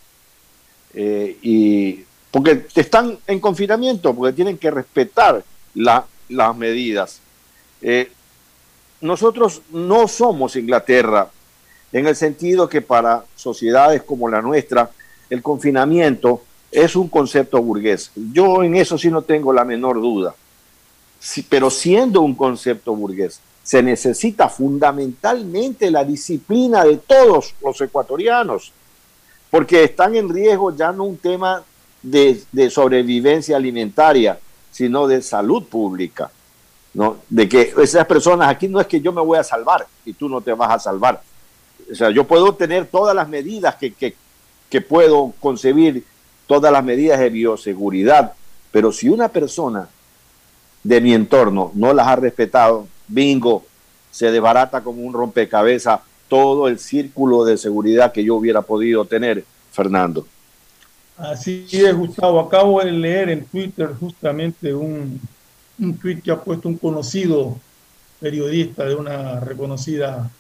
eh, 0.94 1.36
y 1.42 2.04
porque 2.30 2.66
están 2.74 3.18
en 3.26 3.40
confinamiento, 3.40 4.14
porque 4.14 4.32
tienen 4.32 4.58
que 4.58 4.70
respetar 4.70 5.44
las 5.74 6.56
medidas. 6.56 7.20
Eh, 7.82 8.10
nosotros 9.00 9.62
no 9.70 10.08
somos 10.08 10.56
Inglaterra, 10.56 11.28
en 11.92 12.06
el 12.06 12.16
sentido 12.16 12.68
que 12.68 12.80
para 12.80 13.24
sociedades 13.36 14.02
como 14.02 14.28
la 14.28 14.40
nuestra, 14.40 14.90
el 15.30 15.42
confinamiento 15.42 16.42
es 16.70 16.96
un 16.96 17.08
concepto 17.08 17.62
burgués. 17.62 18.10
Yo 18.14 18.62
en 18.64 18.74
eso 18.76 18.98
sí 18.98 19.10
no 19.10 19.22
tengo 19.22 19.52
la 19.52 19.64
menor 19.64 20.00
duda. 20.00 20.34
pero 21.48 21.70
siendo 21.70 22.20
un 22.20 22.34
concepto 22.34 22.94
burgués, 22.94 23.40
se 23.64 23.82
necesita 23.82 24.50
fundamentalmente 24.50 25.90
la 25.90 26.04
disciplina 26.04 26.84
de 26.84 26.98
todos 26.98 27.54
los 27.62 27.80
ecuatorianos, 27.80 28.72
porque 29.50 29.84
están 29.84 30.14
en 30.14 30.28
riesgo 30.28 30.76
ya 30.76 30.92
no 30.92 31.04
un 31.04 31.16
tema 31.16 31.64
de, 32.02 32.70
sobrevivencia 32.70 33.56
alimentaria, 33.56 34.38
sino 34.70 35.06
de 35.06 35.22
salud 35.22 35.64
pública. 35.64 36.30
¿no? 36.92 37.16
De 37.30 37.48
que 37.48 37.72
esas 37.82 38.04
personas, 38.06 38.50
aquí 38.50 38.68
no 38.68 38.80
es 38.80 38.86
que 38.86 39.00
yo 39.00 39.12
me 39.12 39.22
voy 39.22 39.38
a 39.38 39.42
salvar 39.42 39.86
y 40.04 40.12
tú 40.12 40.28
no 40.28 40.42
te 40.42 40.52
vas 40.52 40.70
a 40.70 40.78
salvar. 40.78 41.22
O 41.90 41.94
sea, 41.94 42.10
yo 42.10 42.24
puedo 42.24 42.54
tener 42.54 42.86
todas 42.86 43.16
las 43.16 43.28
medidas 43.28 43.76
que, 43.76 43.94
que, 43.94 44.14
que 44.68 44.80
puedo 44.82 45.32
concebir, 45.40 46.04
todas 46.46 46.70
las 46.70 46.84
medidas 46.84 47.18
de 47.18 47.30
bioseguridad, 47.30 48.34
pero 48.70 48.92
si 48.92 49.08
una 49.08 49.28
persona 49.28 49.88
de 50.82 51.00
mi 51.00 51.14
entorno 51.14 51.72
no 51.74 51.94
las 51.94 52.06
ha 52.06 52.16
respetado, 52.16 52.86
bingo, 53.08 53.64
se 54.10 54.30
desbarata 54.30 54.82
como 54.82 55.02
un 55.02 55.12
rompecabezas 55.12 56.00
todo 56.28 56.68
el 56.68 56.78
círculo 56.78 57.44
de 57.44 57.58
seguridad 57.58 58.12
que 58.12 58.24
yo 58.24 58.36
hubiera 58.36 58.62
podido 58.62 59.04
tener, 59.04 59.44
Fernando. 59.72 60.26
Así 61.16 61.66
es, 61.70 61.94
Gustavo. 61.94 62.40
Acabo 62.40 62.82
de 62.82 62.90
leer 62.90 63.30
en 63.30 63.44
Twitter 63.44 63.90
justamente 63.98 64.74
un, 64.74 65.20
un 65.78 65.98
tweet 65.98 66.20
que 66.20 66.30
ha 66.30 66.40
puesto 66.40 66.68
un 66.68 66.76
conocido 66.76 67.56
periodista 68.20 68.84
de 68.84 68.94
una 68.94 69.40
reconocida 69.40 70.30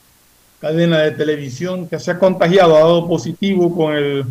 cadena 0.60 1.00
de 1.00 1.10
televisión 1.12 1.88
que 1.88 2.00
se 2.00 2.10
ha 2.10 2.18
contagiado, 2.18 2.76
ha 2.76 2.80
dado 2.80 3.06
positivo 3.06 3.74
con 3.74 3.94
el 3.94 4.24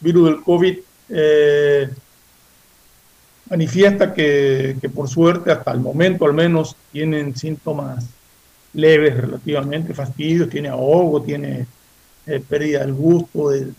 virus 0.00 0.30
del 0.30 0.42
COVID. 0.42 0.78
Eh, 1.10 1.90
manifiesta 3.50 4.12
que, 4.12 4.76
que, 4.80 4.88
por 4.88 5.08
suerte 5.08 5.50
hasta 5.50 5.70
el 5.72 5.80
momento 5.80 6.24
al 6.24 6.32
menos 6.32 6.76
tienen 6.92 7.36
síntomas 7.36 8.04
leves 8.72 9.16
relativamente, 9.16 9.94
fastidios, 9.94 10.48
tiene 10.48 10.68
ahogo, 10.68 11.22
tiene 11.22 11.66
eh, 12.26 12.42
pérdida 12.46 12.80
del 12.80 12.94
gusto, 12.94 13.50
del, 13.50 13.74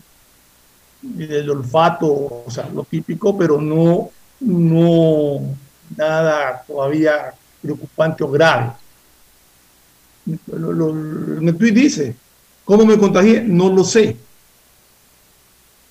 del 1.02 1.50
olfato, 1.50 2.06
o 2.46 2.50
sea, 2.50 2.68
lo 2.72 2.84
típico, 2.84 3.36
pero 3.36 3.60
no, 3.60 4.10
no 4.40 5.40
nada 5.96 6.62
todavía 6.66 7.34
preocupante 7.60 8.24
o 8.24 8.30
grave. 8.30 8.72
Lo, 10.46 10.90
el 10.90 11.56
tweet 11.56 11.72
dice, 11.72 12.16
¿cómo 12.64 12.84
me 12.84 12.98
contagié? 12.98 13.42
No 13.42 13.68
lo 13.72 13.84
sé. 13.84 14.16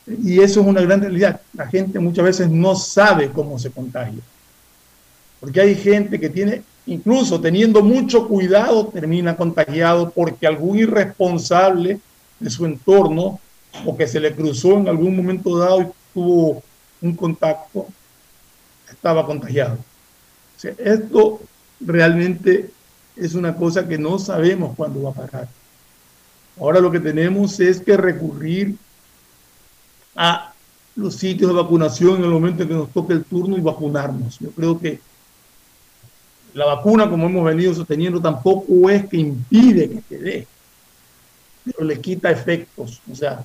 Y 0.07 0.39
eso 0.39 0.61
es 0.61 0.67
una 0.67 0.81
gran 0.81 1.01
realidad. 1.01 1.41
La 1.53 1.67
gente 1.67 1.99
muchas 1.99 2.25
veces 2.25 2.49
no 2.49 2.75
sabe 2.75 3.31
cómo 3.31 3.57
se 3.57 3.71
contagia. 3.71 4.21
Porque 5.39 5.61
hay 5.61 5.75
gente 5.75 6.19
que 6.19 6.29
tiene, 6.29 6.61
incluso 6.85 7.41
teniendo 7.41 7.81
mucho 7.81 8.27
cuidado, 8.27 8.87
termina 8.87 9.35
contagiado 9.35 10.11
porque 10.11 10.47
algún 10.47 10.79
irresponsable 10.79 11.99
de 12.39 12.49
su 12.49 12.65
entorno 12.65 13.39
o 13.85 13.97
que 13.97 14.07
se 14.07 14.19
le 14.19 14.33
cruzó 14.33 14.77
en 14.77 14.87
algún 14.87 15.15
momento 15.15 15.57
dado 15.57 15.81
y 15.81 15.87
tuvo 16.13 16.63
un 17.01 17.15
contacto, 17.15 17.87
estaba 18.89 19.25
contagiado. 19.25 19.77
Esto 20.77 21.41
realmente 21.79 22.69
es 23.15 23.33
una 23.35 23.55
cosa 23.55 23.87
que 23.87 23.97
no 23.97 24.17
sabemos 24.19 24.75
cuándo 24.75 25.03
va 25.03 25.09
a 25.11 25.13
parar. 25.13 25.47
Ahora 26.59 26.79
lo 26.79 26.91
que 26.91 26.99
tenemos 26.99 27.59
es 27.59 27.81
que 27.81 27.97
recurrir 27.97 28.77
a 30.15 30.53
los 30.95 31.15
sitios 31.15 31.49
de 31.49 31.61
vacunación 31.61 32.17
en 32.17 32.23
el 32.23 32.29
momento 32.29 32.63
en 32.63 32.69
que 32.69 32.75
nos 32.75 32.89
toque 32.91 33.13
el 33.13 33.25
turno 33.25 33.57
y 33.57 33.61
vacunarnos. 33.61 34.39
Yo 34.39 34.49
creo 34.51 34.79
que 34.79 34.99
la 36.53 36.65
vacuna, 36.65 37.09
como 37.09 37.25
hemos 37.25 37.43
venido 37.43 37.73
sosteniendo, 37.73 38.21
tampoco 38.21 38.89
es 38.89 39.05
que 39.07 39.17
impide 39.17 39.89
que 39.89 40.01
te 40.01 40.17
dé, 40.17 40.47
pero 41.65 41.83
le 41.83 41.99
quita 41.99 42.31
efectos. 42.31 43.01
O 43.11 43.15
sea, 43.15 43.43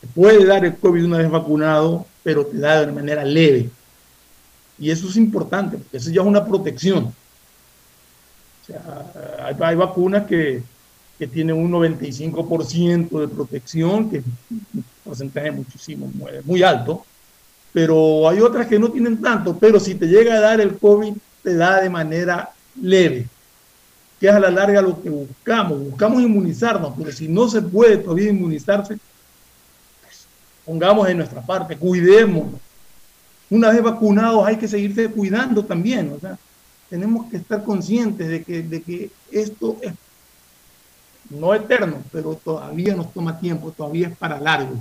te 0.00 0.06
puede 0.08 0.44
dar 0.44 0.64
el 0.64 0.76
COVID 0.76 1.04
una 1.04 1.18
vez 1.18 1.30
vacunado, 1.30 2.04
pero 2.24 2.44
te 2.44 2.58
da 2.58 2.84
de 2.84 2.92
manera 2.92 3.24
leve. 3.24 3.70
Y 4.76 4.90
eso 4.90 5.08
es 5.08 5.16
importante, 5.16 5.78
porque 5.78 5.98
eso 5.98 6.10
ya 6.10 6.22
es 6.22 6.26
una 6.26 6.44
protección. 6.44 7.14
O 8.62 8.66
sea, 8.66 9.12
hay, 9.44 9.54
hay 9.60 9.76
vacunas 9.76 10.26
que, 10.26 10.64
que, 11.18 11.26
tienen 11.26 11.56
un 11.56 11.70
95% 11.70 13.20
de 13.20 13.28
protección, 13.28 14.10
que 14.10 14.18
es 14.18 14.24
un 14.50 14.84
porcentaje 15.04 15.50
muchísimo, 15.50 16.10
muy, 16.14 16.30
muy 16.44 16.62
alto, 16.62 17.04
pero 17.72 18.28
hay 18.28 18.40
otras 18.40 18.66
que 18.66 18.78
no 18.78 18.90
tienen 18.90 19.20
tanto, 19.20 19.56
pero 19.58 19.80
si 19.80 19.94
te 19.94 20.06
llega 20.06 20.34
a 20.34 20.40
dar 20.40 20.60
el 20.60 20.76
COVID, 20.78 21.14
te 21.42 21.54
da 21.56 21.80
de 21.80 21.90
manera 21.90 22.50
leve, 22.80 23.26
que 24.20 24.28
es 24.28 24.32
a 24.32 24.40
la 24.40 24.50
larga 24.50 24.80
lo 24.80 25.02
que 25.02 25.10
buscamos. 25.10 25.78
Buscamos 25.80 26.22
inmunizarnos, 26.22 26.94
pero 26.96 27.12
si 27.12 27.28
no 27.28 27.48
se 27.48 27.62
puede 27.62 27.98
todavía 27.98 28.30
inmunizarse, 28.30 28.96
pues, 30.02 30.26
pongamos 30.64 31.08
en 31.08 31.18
nuestra 31.18 31.42
parte, 31.42 31.76
cuidémonos 31.76 32.60
una 33.50 33.70
vez 33.70 33.82
vacunados 33.82 34.46
hay 34.46 34.56
que 34.56 34.68
seguirse 34.68 35.08
cuidando 35.08 35.64
también. 35.64 36.12
O 36.12 36.20
sea, 36.20 36.38
tenemos 36.90 37.30
que 37.30 37.36
estar 37.38 37.62
conscientes 37.62 38.28
de 38.28 38.42
que, 38.42 38.62
de 38.62 38.82
que 38.82 39.10
esto 39.30 39.76
es 39.82 39.92
no 41.30 41.54
eterno, 41.54 42.02
pero 42.12 42.34
todavía 42.34 42.94
nos 42.94 43.12
toma 43.12 43.38
tiempo, 43.38 43.72
todavía 43.72 44.08
es 44.08 44.16
para 44.16 44.40
largo. 44.40 44.76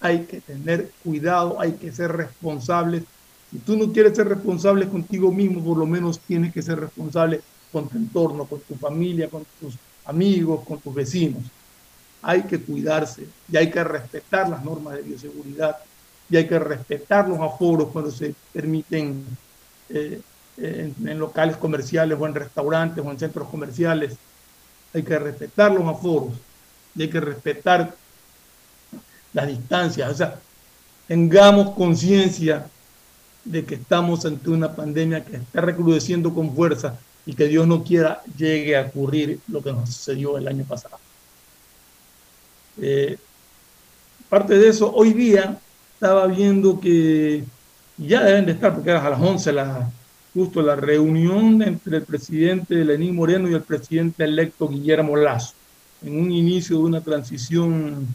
Hay 0.00 0.24
que 0.24 0.40
tener 0.40 0.90
cuidado, 1.02 1.60
hay 1.60 1.72
que 1.72 1.92
ser 1.92 2.12
responsables. 2.12 3.02
Si 3.50 3.58
tú 3.58 3.76
no 3.76 3.92
quieres 3.92 4.16
ser 4.16 4.28
responsable 4.28 4.88
contigo 4.88 5.32
mismo, 5.32 5.64
por 5.64 5.78
lo 5.78 5.86
menos 5.86 6.20
tienes 6.20 6.52
que 6.52 6.62
ser 6.62 6.78
responsable 6.80 7.40
con 7.72 7.88
tu 7.88 7.96
entorno, 7.96 8.44
con 8.44 8.60
tu 8.60 8.74
familia, 8.74 9.28
con 9.28 9.44
tus 9.60 9.74
amigos, 10.04 10.64
con 10.66 10.78
tus 10.80 10.94
vecinos. 10.94 11.42
Hay 12.22 12.42
que 12.42 12.60
cuidarse 12.60 13.26
y 13.50 13.56
hay 13.56 13.70
que 13.70 13.82
respetar 13.84 14.48
las 14.48 14.64
normas 14.64 14.94
de 14.94 15.02
bioseguridad 15.02 15.76
y 16.30 16.36
hay 16.36 16.46
que 16.46 16.58
respetar 16.58 17.28
los 17.28 17.38
aforos 17.40 17.88
cuando 17.88 18.10
se 18.10 18.34
permiten 18.52 19.24
eh, 19.88 20.20
en, 20.56 20.94
en, 21.06 21.18
locales 21.18 21.56
comerciales 21.56 22.18
o 22.20 22.26
en 22.26 22.34
restaurantes 22.34 23.04
o 23.04 23.10
en 23.10 23.18
centros 23.18 23.48
comerciales. 23.48 24.16
Hay 24.94 25.02
que 25.02 25.18
respetar 25.18 25.72
los 25.72 25.86
aforos 25.86 26.32
y 26.94 27.02
hay 27.02 27.10
que 27.10 27.20
respetar 27.20 27.94
las 29.32 29.46
distancias. 29.46 30.10
O 30.10 30.14
sea, 30.14 30.38
tengamos 31.06 31.74
conciencia 31.74 32.66
de 33.44 33.64
que 33.64 33.76
estamos 33.76 34.24
ante 34.26 34.50
una 34.50 34.74
pandemia 34.74 35.24
que 35.24 35.36
está 35.36 35.60
recrudeciendo 35.60 36.34
con 36.34 36.54
fuerza 36.54 36.98
y 37.24 37.34
que 37.34 37.46
Dios 37.46 37.66
no 37.66 37.84
quiera 37.84 38.22
llegue 38.36 38.76
a 38.76 38.82
ocurrir 38.82 39.40
lo 39.48 39.62
que 39.62 39.72
nos 39.72 39.88
sucedió 39.90 40.38
el 40.38 40.48
año 40.48 40.64
pasado. 40.64 40.98
Eh, 42.80 43.18
parte 44.28 44.58
de 44.58 44.68
eso, 44.68 44.92
hoy 44.94 45.12
día 45.12 45.58
estaba 45.94 46.26
viendo 46.26 46.80
que 46.80 47.44
ya 47.96 48.22
deben 48.22 48.46
de 48.46 48.52
estar, 48.52 48.74
porque 48.74 48.90
era 48.90 49.04
a 49.04 49.10
las 49.10 49.20
11 49.20 49.52
la, 49.52 49.90
justo 50.34 50.62
la 50.62 50.76
reunión 50.76 51.62
entre 51.62 51.98
el 51.98 52.02
presidente 52.04 52.84
Lenín 52.84 53.14
Moreno 53.14 53.48
y 53.48 53.54
el 53.54 53.62
presidente 53.62 54.24
electo 54.24 54.68
Guillermo 54.68 55.16
Lazo, 55.16 55.54
en 56.02 56.20
un 56.20 56.30
inicio 56.30 56.78
de 56.78 56.84
una 56.84 57.00
transición 57.00 58.06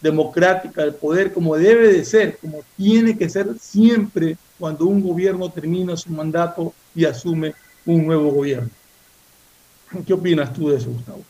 democrática 0.00 0.82
del 0.82 0.94
poder 0.94 1.32
como 1.32 1.56
debe 1.56 1.92
de 1.92 2.04
ser, 2.04 2.38
como 2.38 2.58
tiene 2.76 3.16
que 3.16 3.28
ser 3.28 3.48
siempre 3.58 4.36
cuando 4.58 4.84
un 4.86 5.02
gobierno 5.02 5.50
termina 5.50 5.96
su 5.96 6.10
mandato 6.10 6.74
y 6.94 7.04
asume 7.04 7.54
un 7.86 8.06
nuevo 8.06 8.30
gobierno. 8.30 8.68
¿Qué 10.06 10.12
opinas 10.12 10.52
tú 10.52 10.68
de 10.68 10.76
eso, 10.76 10.90
Gustavo? 10.90 11.22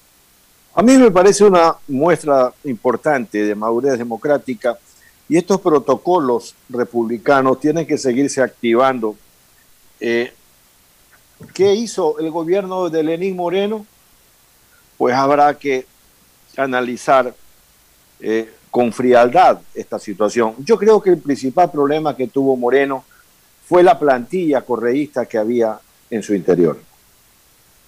A 0.75 0.83
mí 0.83 0.97
me 0.99 1.11
parece 1.11 1.45
una 1.45 1.77
muestra 1.87 2.53
importante 2.65 3.45
de 3.45 3.55
madurez 3.55 3.97
democrática 3.97 4.77
y 5.29 5.37
estos 5.37 5.61
protocolos 5.61 6.55
republicanos 6.69 7.61
tienen 7.61 7.87
que 7.87 7.97
seguirse 7.97 8.43
activando. 8.43 9.17
Eh, 10.01 10.33
¿Qué 11.53 11.75
hizo 11.75 12.19
el 12.19 12.31
gobierno 12.31 12.89
de 12.89 13.03
Lenín 13.03 13.37
Moreno? 13.37 13.87
Pues 14.97 15.15
habrá 15.15 15.55
que 15.59 15.87
analizar 16.57 17.35
eh, 18.21 18.51
con 18.71 18.93
frialdad 18.93 19.61
esta 19.75 19.99
situación. 19.99 20.55
Yo 20.59 20.79
creo 20.79 21.01
que 21.01 21.11
el 21.11 21.19
principal 21.19 21.71
problema 21.71 22.17
que 22.17 22.29
tuvo 22.29 22.57
Moreno 22.57 23.05
fue 23.67 23.83
la 23.83 23.99
plantilla 23.99 24.63
correísta 24.63 25.27
que 25.27 25.39
había 25.39 25.79
en 26.11 26.23
su 26.23 26.35
interior. 26.35 26.79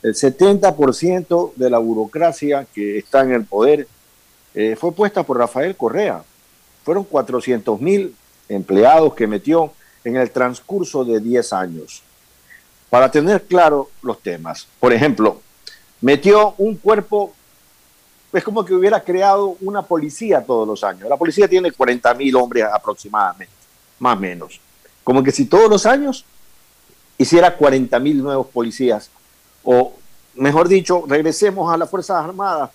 El 0.03 0.15
70% 0.15 1.55
de 1.55 1.71
la 1.71 1.79
burocracia 1.79 2.67
que 2.73 2.99
está 2.99 3.23
en 3.23 3.33
el 3.33 3.45
poder 3.45 3.89
eh, 4.55 4.77
fue 4.77 4.93
puesta 4.93 5.23
por 5.23 5.39
Rafael 5.39 5.77
Correa, 5.77 6.23
fueron 6.85 7.05
400 7.05 7.81
mil 7.81 8.15
empleados 8.49 9.15
que 9.15 9.27
metió 9.27 9.73
en 10.07 10.17
el 10.17 10.31
transcurso 10.31 11.05
de 11.05 11.19
10 11.19 11.53
años. 11.53 12.01
Para 12.89 13.11
tener 13.11 13.43
claro 13.43 13.91
los 14.03 14.21
temas, 14.23 14.69
por 14.79 14.93
ejemplo, 14.93 15.41
metió 16.01 16.55
un 16.59 16.77
cuerpo, 16.77 17.35
es 18.33 18.45
como 18.45 18.65
que 18.65 18.73
hubiera 18.73 19.03
creado 19.03 19.57
una 19.61 19.83
policía 19.83 20.45
todos 20.45 20.67
los 20.67 20.85
años. 20.85 21.09
La 21.09 21.17
policía 21.17 21.49
tiene 21.49 21.73
40 21.73 22.15
mil 22.15 22.37
hombres 22.37 22.65
aproximadamente, 22.73 23.53
más 23.99 24.17
o 24.17 24.21
menos. 24.21 24.61
Como 25.03 25.25
que 25.25 25.33
si 25.33 25.47
todos 25.47 25.69
los 25.69 25.85
años 25.87 26.25
hiciera 27.19 27.57
40 27.57 27.99
mil 27.99 28.23
nuevos 28.23 28.47
policías, 28.47 29.11
o 29.65 29.93
mejor 30.37 30.69
dicho, 30.69 31.03
regresemos 31.09 31.73
a 31.75 31.77
las 31.77 31.91
Fuerzas 31.91 32.25
Armadas 32.25 32.71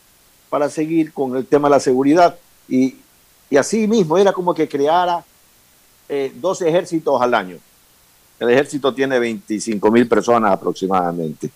para 0.50 0.70
seguir 0.70 1.14
con 1.14 1.38
el 1.38 1.46
tema 1.46 1.70
de 1.70 1.76
la 1.76 1.80
seguridad 1.80 2.36
y 2.68 2.98
Y 3.50 3.58
así 3.58 3.88
mismo 3.88 4.18
era 4.18 4.34
como 4.34 4.54
que 4.54 4.68
creara 4.68 5.24
eh, 6.14 6.30
dos 6.36 6.62
ejércitos 6.62 7.22
al 7.22 7.34
año. 7.34 7.56
El 8.38 8.50
ejército 8.50 8.94
tiene 8.94 9.18
25 9.18 9.90
mil 9.90 10.10
personas 10.10 10.52
aproximadamente. 10.52 11.50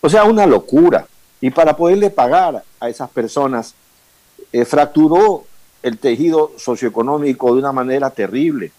O 0.00 0.08
sea, 0.08 0.22
una 0.22 0.46
locura. 0.46 1.08
Y 1.40 1.50
para 1.50 1.76
poderle 1.76 2.08
pagar 2.08 2.62
a 2.78 2.88
esas 2.88 3.10
personas, 3.10 3.74
eh, 4.52 4.64
fracturó 4.64 5.42
el 5.82 5.98
tejido 5.98 6.52
socioeconómico 6.56 7.52
de 7.52 7.58
una 7.58 7.72
manera 7.72 8.10
terrible. 8.10 8.70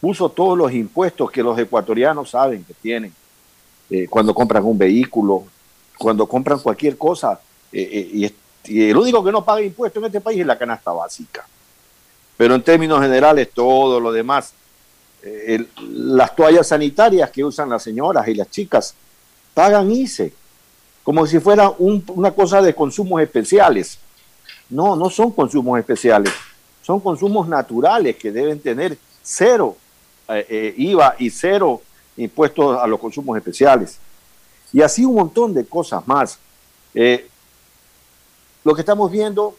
Puso 0.00 0.28
todos 0.28 0.58
los 0.58 0.72
impuestos 0.72 1.30
que 1.30 1.44
los 1.44 1.56
ecuatorianos 1.56 2.30
saben 2.30 2.64
que 2.64 2.74
tienen. 2.74 3.14
Eh, 3.90 4.08
cuando 4.10 4.34
compran 4.34 4.64
un 4.64 4.76
vehículo, 4.76 5.44
cuando 5.96 6.26
compran 6.26 6.58
cualquier 6.58 6.98
cosa. 6.98 7.40
y, 7.70 8.26
y 8.64 8.90
el 8.90 8.96
único 8.96 9.22
que 9.22 9.30
no 9.30 9.44
paga 9.44 9.62
impuestos 9.62 10.02
en 10.02 10.06
este 10.08 10.20
país 10.20 10.40
es 10.40 10.46
la 10.46 10.58
canasta 10.58 10.90
básica. 10.90 11.46
Pero 12.36 12.54
en 12.54 12.62
términos 12.62 13.00
generales, 13.00 13.50
todo 13.52 14.00
lo 14.00 14.12
demás, 14.12 14.54
eh, 15.22 15.66
las 15.80 16.34
toallas 16.34 16.66
sanitarias 16.68 17.30
que 17.30 17.44
usan 17.44 17.68
las 17.68 17.82
señoras 17.82 18.26
y 18.26 18.34
las 18.34 18.50
chicas, 18.50 18.94
pagan 19.54 19.90
ICE, 19.90 20.32
como 21.04 21.26
si 21.26 21.38
fuera 21.38 21.70
una 21.78 22.32
cosa 22.32 22.62
de 22.62 22.74
consumos 22.74 23.22
especiales. 23.22 23.98
No, 24.70 24.96
no 24.96 25.10
son 25.10 25.30
consumos 25.32 25.78
especiales, 25.78 26.32
son 26.82 27.00
consumos 27.00 27.46
naturales 27.46 28.16
que 28.16 28.32
deben 28.32 28.58
tener 28.58 28.96
cero 29.22 29.76
eh, 30.28 30.46
eh, 30.48 30.74
IVA 30.78 31.14
y 31.18 31.28
cero 31.30 31.82
impuestos 32.16 32.78
a 32.78 32.86
los 32.86 32.98
consumos 32.98 33.36
especiales. 33.36 33.98
Y 34.72 34.80
así 34.80 35.04
un 35.04 35.16
montón 35.16 35.52
de 35.52 35.66
cosas 35.66 36.06
más. 36.08 36.38
lo 38.64 38.74
que 38.74 38.80
estamos 38.80 39.10
viendo 39.10 39.54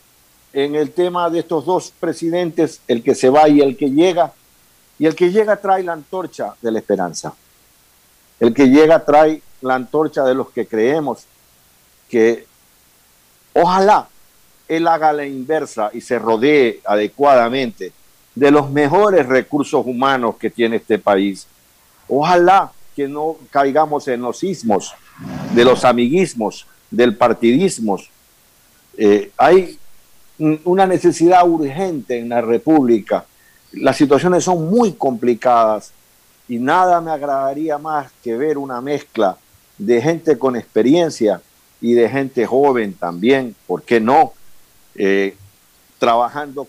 en 0.53 0.75
el 0.75 0.91
tema 0.91 1.29
de 1.31 1.39
estos 1.39 1.65
dos 1.65 1.91
presidentes, 1.99 2.79
el 2.87 3.01
que 3.03 3.15
se 3.15 3.29
va 3.29 3.49
y 3.49 3.59
el 3.59 3.75
que 3.75 3.89
llega. 3.89 4.31
Y 4.99 5.07
el 5.07 5.15
que 5.15 5.31
llega 5.31 5.57
trae 5.57 5.83
la 5.83 5.93
antorcha 5.93 6.53
de 6.61 6.71
la 6.71 6.79
esperanza. 6.79 7.33
El 8.39 8.53
que 8.53 8.67
llega 8.67 9.03
trae 9.03 9.41
la 9.61 9.75
antorcha 9.75 10.23
de 10.23 10.35
los 10.35 10.51
que 10.51 10.67
creemos 10.67 11.25
que 12.09 12.45
ojalá 13.53 14.07
él 14.67 14.87
haga 14.87 15.11
la 15.11 15.25
inversa 15.25 15.89
y 15.93 16.01
se 16.01 16.19
rodee 16.19 16.81
adecuadamente 16.85 17.91
de 18.35 18.51
los 18.51 18.69
mejores 18.69 19.25
recursos 19.25 19.85
humanos 19.85 20.35
que 20.37 20.51
tiene 20.51 20.77
este 20.77 20.99
país. 20.99 21.47
Ojalá 22.07 22.71
que 22.95 23.07
no 23.07 23.37
caigamos 23.49 24.07
en 24.07 24.21
los 24.21 24.43
ismos, 24.43 24.93
de 25.53 25.65
los 25.65 25.83
amiguismos, 25.83 26.67
del 26.91 27.17
partidismo. 27.17 27.97
Eh, 28.97 29.31
hay 29.37 29.79
una 30.65 30.86
necesidad 30.86 31.47
urgente 31.47 32.19
en 32.19 32.29
la 32.29 32.41
República. 32.41 33.25
Las 33.71 33.95
situaciones 33.95 34.43
son 34.43 34.69
muy 34.69 34.93
complicadas 34.93 35.91
y 36.49 36.58
nada 36.58 36.99
me 36.99 37.12
agradaría 37.12 37.77
más 37.77 38.12
que 38.21 38.36
ver 38.36 38.58
una 38.58 38.82
mezcla 38.82 39.38
de 39.77 40.01
gente 40.01 40.38
con 40.38 40.58
experiencia 40.58 41.41
y 41.79 41.93
de 41.93 42.10
gente 42.10 42.45
joven 42.45 42.93
también, 42.93 43.56
¿por 43.65 43.84
qué 43.84 44.01
no? 44.01 44.34
Eh, 44.95 45.36
trabajando 45.97 46.67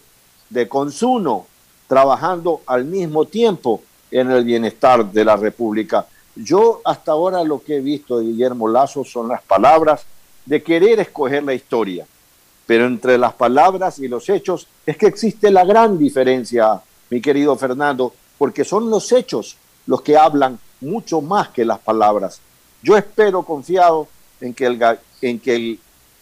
de 0.51 0.69
consumo, 0.69 1.47
trabajando 1.89 2.63
al 2.67 2.85
mismo 2.85 3.25
tiempo 3.25 3.83
en 4.11 4.31
el 4.31 4.45
bienestar 4.45 5.05
de 5.11 5.25
la 5.25 5.37
República. 5.37 6.07
Yo 6.37 6.81
hasta 6.85 7.13
ahora 7.13 7.43
lo 7.43 7.63
que 7.63 7.77
he 7.77 7.81
visto 7.81 8.19
de 8.19 8.27
Guillermo 8.27 8.69
Lazo 8.69 9.05
son 9.05 9.29
las 9.29 9.43
palabras 9.43 10.05
de 10.47 10.63
querer 10.63 11.01
escoger 11.01 11.43
la 11.43 11.55
historia 11.55 12.07
pero 12.67 12.87
entre 12.87 13.19
las 13.19 13.35
palabras 13.35 13.99
y 13.99 14.09
los 14.09 14.29
hechos 14.29 14.67
es 14.87 14.97
que 14.97 15.07
existe 15.07 15.51
la 15.51 15.65
gran 15.65 15.99
diferencia, 15.99 16.81
mi 17.11 17.21
querido 17.21 17.57
Fernando, 17.57 18.15
porque 18.39 18.65
son 18.65 18.91
los 18.91 19.13
hechos 19.13 19.57
los 19.87 20.03
que 20.03 20.17
hablan 20.17 20.59
mucho 20.81 21.21
más 21.21 21.49
que 21.49 21.65
las 21.65 21.79
palabras. 21.79 22.41
Yo 22.83 22.97
espero 22.97 23.43
confiado 23.43 24.09
en 24.41 24.55
que 24.55 24.67
el, 24.67 24.99
en 25.21 25.39
que 25.41 25.55
el 25.55 25.79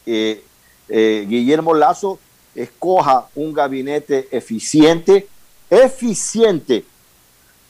eh, 0.06 0.44
eh, 0.88 1.26
Guillermo 1.28 1.74
Lazo 1.74 2.18
escoja 2.54 3.28
un 3.34 3.52
gabinete 3.52 4.28
eficiente, 4.30 5.28
eficiente, 5.70 6.84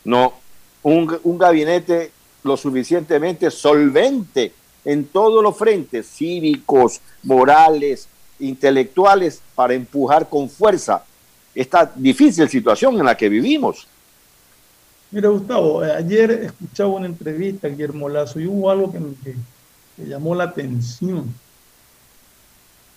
no, 0.05 0.35
un, 0.83 1.19
un 1.23 1.39
gabinete 1.39 2.11
lo 2.43 2.57
suficientemente 2.57 3.51
solvente 3.51 4.53
en 4.85 5.07
todos 5.07 5.43
los 5.43 5.57
frentes 5.57 6.09
cívicos, 6.09 7.01
morales, 7.23 8.09
intelectuales 8.43 9.41
para 9.55 9.75
empujar 9.75 10.29
con 10.29 10.49
fuerza 10.49 11.05
esta 11.55 11.91
difícil 11.95 12.49
situación 12.49 12.99
en 12.99 13.05
la 13.05 13.17
que 13.17 13.29
vivimos. 13.29 13.87
Mira, 15.11 15.29
Gustavo, 15.29 15.85
eh, 15.85 15.93
ayer 15.93 16.31
escuchaba 16.31 16.91
una 16.91 17.07
entrevista 17.07 17.67
a 17.67 17.71
Guillermo 17.71 18.09
Lazo 18.09 18.41
y 18.41 18.47
hubo 18.47 18.71
algo 18.71 18.91
que 18.91 18.99
me, 18.99 20.09
llamó 20.09 20.35
la 20.35 20.45
atención, 20.45 21.33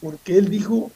porque 0.01 0.37
él 0.37 0.49
dijo 0.49 0.91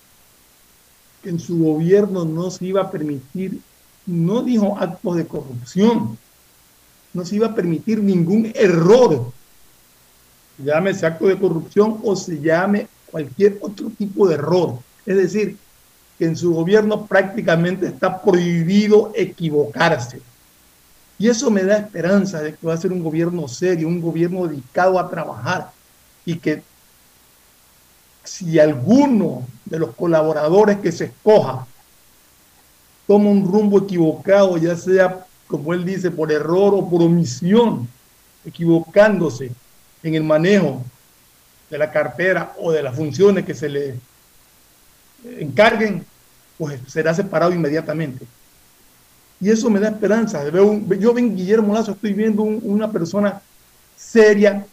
que 1.22 1.30
en 1.30 1.40
su 1.40 1.60
gobierno 1.60 2.24
no 2.24 2.50
se 2.50 2.66
iba 2.66 2.82
a 2.82 2.92
permitir, 2.92 3.60
no 4.06 4.42
dijo 4.42 4.78
actos 4.80 5.18
de 5.18 5.28
corrupción, 5.28 6.18
no 7.14 7.26
se 7.26 7.36
iba 7.36 7.48
a 7.48 7.56
permitir 7.56 8.02
ningún 8.02 8.52
error, 8.56 9.34
llámese 10.58 11.06
acto 11.06 11.28
de 11.28 11.38
corrupción 11.38 12.00
o 12.04 12.16
se 12.16 12.40
llame 12.40 12.88
cualquier 13.12 13.58
otro 13.62 13.92
tipo 13.98 14.28
de 14.28 14.36
error. 14.36 14.80
Es 15.06 15.18
decir, 15.18 15.58
que 16.18 16.26
en 16.26 16.36
su 16.36 16.54
gobierno 16.54 17.06
prácticamente 17.06 17.88
está 17.88 18.22
prohibido 18.22 19.12
equivocarse. 19.16 20.22
Y 21.18 21.28
eso 21.28 21.52
me 21.52 21.64
da 21.64 21.78
esperanza 21.78 22.42
de 22.42 22.56
que 22.56 22.68
va 22.68 22.74
a 22.74 22.78
ser 22.78 22.92
un 22.92 23.04
gobierno 23.04 23.48
serio, 23.48 23.88
un 23.88 24.02
gobierno 24.02 24.48
dedicado 24.48 25.00
a 25.00 25.10
trabajar 25.10 25.72
y 26.26 26.36
que 26.38 26.62
si 28.24 28.60
alguno 28.60 29.48
de 29.66 29.80
los 29.80 29.96
colaboradores 29.96 30.80
que 30.80 30.92
se 30.92 31.06
escoja 31.06 31.66
toma 33.08 33.30
un 33.30 33.52
rumbo 33.52 33.80
equivocado, 33.80 34.58
ya 34.58 34.76
sea, 34.76 35.26
como 35.48 35.74
él 35.74 35.84
dice, 35.84 36.12
por 36.12 36.32
error 36.32 36.74
o 36.76 36.90
por 36.90 37.02
omisión, 37.02 37.88
equivocándose 38.46 39.52
en 40.04 40.16
el 40.16 40.24
manejo 40.24 40.84
de 41.70 41.78
la 41.78 41.92
cartera 41.92 42.54
o 42.58 42.72
de 42.72 42.84
las 42.84 42.96
funciones 42.96 43.46
que 43.46 43.54
se 43.54 43.70
le 43.70 43.96
encarguen, 45.38 46.06
pues 46.58 46.80
será 46.88 47.14
separado 47.14 47.54
inmediatamente. 47.54 48.26
Y 49.42 49.50
eso 49.50 49.70
me 49.70 49.80
da 49.80 49.90
esperanza. 49.90 50.44
yo 50.50 51.14
ven 51.14 51.36
Guillermo 51.36 51.74
Lazo, 51.74 51.92
estoy 51.92 52.14
viendo 52.14 52.44
una 52.44 52.92
persona 52.92 53.42
seria, 53.96 54.66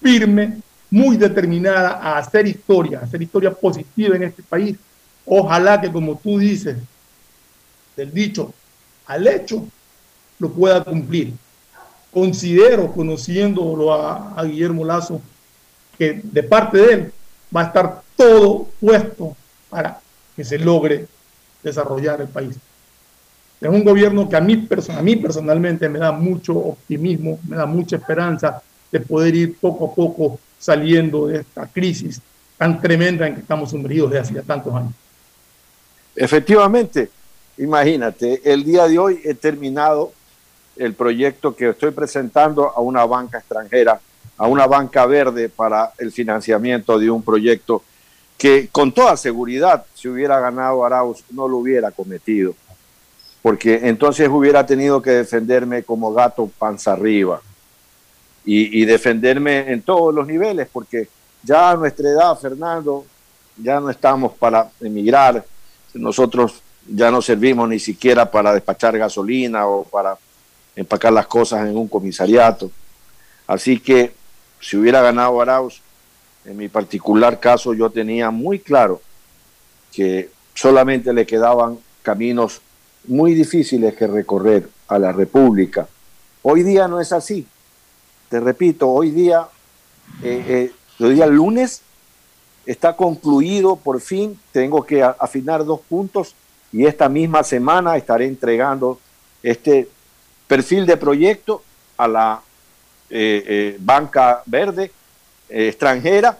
firme, 0.00 0.58
muy 0.90 1.16
determinada 1.16 1.90
a 2.00 2.18
hacer 2.18 2.46
historia, 2.46 3.00
a 3.00 3.04
hacer 3.04 3.20
historia 3.22 3.52
positiva 3.52 4.16
en 4.16 4.22
este 4.22 4.42
país. 4.42 4.76
Ojalá 5.26 5.80
que, 5.80 5.90
como 5.90 6.16
tú 6.16 6.38
dices, 6.38 6.76
del 7.96 8.12
dicho 8.12 8.54
al 9.06 9.26
hecho, 9.26 9.66
lo 10.38 10.50
pueda 10.50 10.82
cumplir. 10.82 11.32
Considero, 12.12 12.92
conociéndolo 12.92 13.92
a 13.92 14.42
Guillermo 14.44 14.84
Lazo, 14.84 15.20
que 15.98 16.20
de 16.22 16.42
parte 16.42 16.78
de 16.78 16.92
él 16.92 17.12
va 17.54 17.62
a 17.62 17.64
estar 17.64 18.02
todo 18.16 18.68
puesto 18.80 19.36
para 19.68 20.00
que 20.34 20.44
se 20.44 20.58
logre 20.58 21.06
desarrollar 21.62 22.20
el 22.20 22.28
país. 22.28 22.56
Es 23.60 23.68
un 23.68 23.84
gobierno 23.84 24.28
que 24.28 24.36
a 24.36 24.40
mí, 24.40 24.68
a 24.88 25.02
mí 25.02 25.16
personalmente 25.16 25.88
me 25.88 25.98
da 25.98 26.12
mucho 26.12 26.56
optimismo, 26.56 27.38
me 27.48 27.56
da 27.56 27.66
mucha 27.66 27.96
esperanza 27.96 28.62
de 28.92 29.00
poder 29.00 29.34
ir 29.34 29.58
poco 29.58 29.86
a 29.86 29.94
poco 29.94 30.38
saliendo 30.58 31.26
de 31.26 31.40
esta 31.40 31.66
crisis 31.66 32.20
tan 32.56 32.80
tremenda 32.80 33.26
en 33.26 33.34
que 33.34 33.40
estamos 33.40 33.70
sumergidos 33.70 34.10
desde 34.10 34.38
hace 34.38 34.46
tantos 34.46 34.74
años. 34.74 34.92
Efectivamente, 36.14 37.10
imagínate, 37.58 38.40
el 38.44 38.64
día 38.64 38.86
de 38.88 38.98
hoy 38.98 39.20
he 39.24 39.34
terminado 39.34 40.12
el 40.76 40.94
proyecto 40.94 41.54
que 41.54 41.70
estoy 41.70 41.90
presentando 41.90 42.70
a 42.70 42.80
una 42.80 43.04
banca 43.04 43.38
extranjera 43.38 44.00
a 44.38 44.46
una 44.46 44.66
banca 44.66 45.06
verde 45.06 45.48
para 45.48 45.92
el 45.98 46.12
financiamiento 46.12 46.98
de 46.98 47.10
un 47.10 47.22
proyecto 47.22 47.82
que 48.36 48.68
con 48.68 48.92
toda 48.92 49.16
seguridad, 49.16 49.84
si 49.94 50.08
hubiera 50.08 50.38
ganado 50.40 50.84
Arauz, 50.84 51.24
no 51.30 51.48
lo 51.48 51.58
hubiera 51.58 51.90
cometido, 51.90 52.54
porque 53.40 53.80
entonces 53.84 54.28
hubiera 54.28 54.66
tenido 54.66 55.00
que 55.00 55.10
defenderme 55.10 55.82
como 55.82 56.12
gato 56.12 56.50
panza 56.58 56.92
arriba 56.92 57.40
y, 58.44 58.84
defenderme 58.84 59.72
en 59.72 59.82
todos 59.82 60.14
los 60.14 60.24
niveles, 60.24 60.68
porque 60.72 61.08
ya 61.42 61.70
a 61.70 61.76
nuestra 61.76 62.08
edad, 62.08 62.38
Fernando, 62.38 63.04
ya 63.56 63.80
no 63.80 63.90
estamos 63.90 64.34
para 64.34 64.70
emigrar, 64.80 65.44
nosotros 65.94 66.62
ya 66.86 67.10
no 67.10 67.20
servimos 67.20 67.68
ni 67.68 67.80
siquiera 67.80 68.30
para 68.30 68.54
despachar 68.54 68.96
gasolina 68.96 69.66
o 69.66 69.82
para 69.82 70.16
empacar 70.76 71.12
las 71.12 71.26
cosas 71.26 71.66
en 71.66 71.76
un 71.76 71.88
comisariato. 71.88 72.70
Así 73.48 73.80
que 73.80 74.14
si 74.66 74.76
hubiera 74.76 75.00
ganado 75.00 75.40
Arauz, 75.40 75.80
en 76.44 76.56
mi 76.56 76.68
particular 76.68 77.38
caso 77.38 77.72
yo 77.72 77.88
tenía 77.88 78.32
muy 78.32 78.58
claro 78.58 79.00
que 79.92 80.28
solamente 80.54 81.12
le 81.12 81.24
quedaban 81.24 81.78
caminos 82.02 82.60
muy 83.06 83.34
difíciles 83.34 83.94
que 83.94 84.08
recorrer 84.08 84.68
a 84.88 84.98
la 84.98 85.12
República. 85.12 85.86
Hoy 86.42 86.64
día 86.64 86.88
no 86.88 87.00
es 87.00 87.12
así. 87.12 87.46
Te 88.28 88.40
repito, 88.40 88.88
hoy 88.88 89.12
día, 89.12 89.46
eh, 90.24 90.44
eh, 90.48 90.72
hoy 90.98 91.14
día 91.14 91.28
lunes, 91.28 91.82
está 92.64 92.96
concluido 92.96 93.76
por 93.76 94.00
fin. 94.00 94.36
Tengo 94.50 94.84
que 94.84 95.00
afinar 95.00 95.64
dos 95.64 95.78
puntos 95.78 96.34
y 96.72 96.86
esta 96.86 97.08
misma 97.08 97.44
semana 97.44 97.96
estaré 97.96 98.26
entregando 98.26 98.98
este 99.44 99.88
perfil 100.48 100.86
de 100.86 100.96
proyecto 100.96 101.62
a 101.96 102.08
la 102.08 102.42
banca 103.78 104.42
verde 104.46 104.90
extranjera 105.48 106.38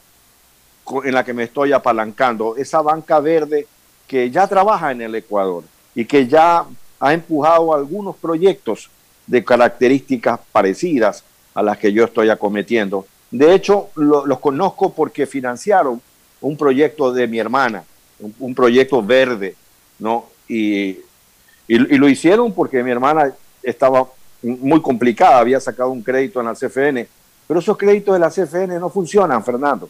en 1.04 1.14
la 1.14 1.24
que 1.24 1.32
me 1.32 1.44
estoy 1.44 1.72
apalancando. 1.72 2.56
Esa 2.56 2.80
banca 2.82 3.20
verde 3.20 3.66
que 4.06 4.30
ya 4.30 4.46
trabaja 4.46 4.92
en 4.92 5.02
el 5.02 5.14
Ecuador 5.14 5.64
y 5.94 6.04
que 6.04 6.26
ya 6.26 6.64
ha 7.00 7.12
empujado 7.12 7.74
algunos 7.74 8.16
proyectos 8.16 8.88
de 9.26 9.44
características 9.44 10.40
parecidas 10.52 11.24
a 11.54 11.62
las 11.62 11.78
que 11.78 11.92
yo 11.92 12.04
estoy 12.04 12.30
acometiendo. 12.30 13.06
De 13.30 13.54
hecho, 13.54 13.88
los 13.96 14.38
conozco 14.38 14.92
porque 14.92 15.26
financiaron 15.26 16.00
un 16.40 16.56
proyecto 16.56 17.12
de 17.12 17.26
mi 17.26 17.38
hermana, 17.38 17.84
un, 18.38 18.54
proyecto 18.54 19.02
verde, 19.02 19.56
¿no? 19.98 20.26
Y, 20.48 20.98
y, 21.66 21.78
lo 21.78 22.08
hicieron 22.08 22.52
porque 22.52 22.82
mi 22.82 22.90
hermana 22.90 23.32
estaba 23.62 24.06
muy 24.42 24.80
complicada, 24.82 25.38
había 25.38 25.60
sacado 25.60 25.90
un 25.90 26.02
crédito 26.02 26.40
en 26.40 26.46
la 26.46 26.54
CFN, 26.54 27.06
pero 27.46 27.60
esos 27.60 27.76
créditos 27.76 28.14
de 28.14 28.20
la 28.20 28.30
CFN 28.30 28.78
no 28.78 28.90
funcionan, 28.90 29.44
Fernando. 29.44 29.88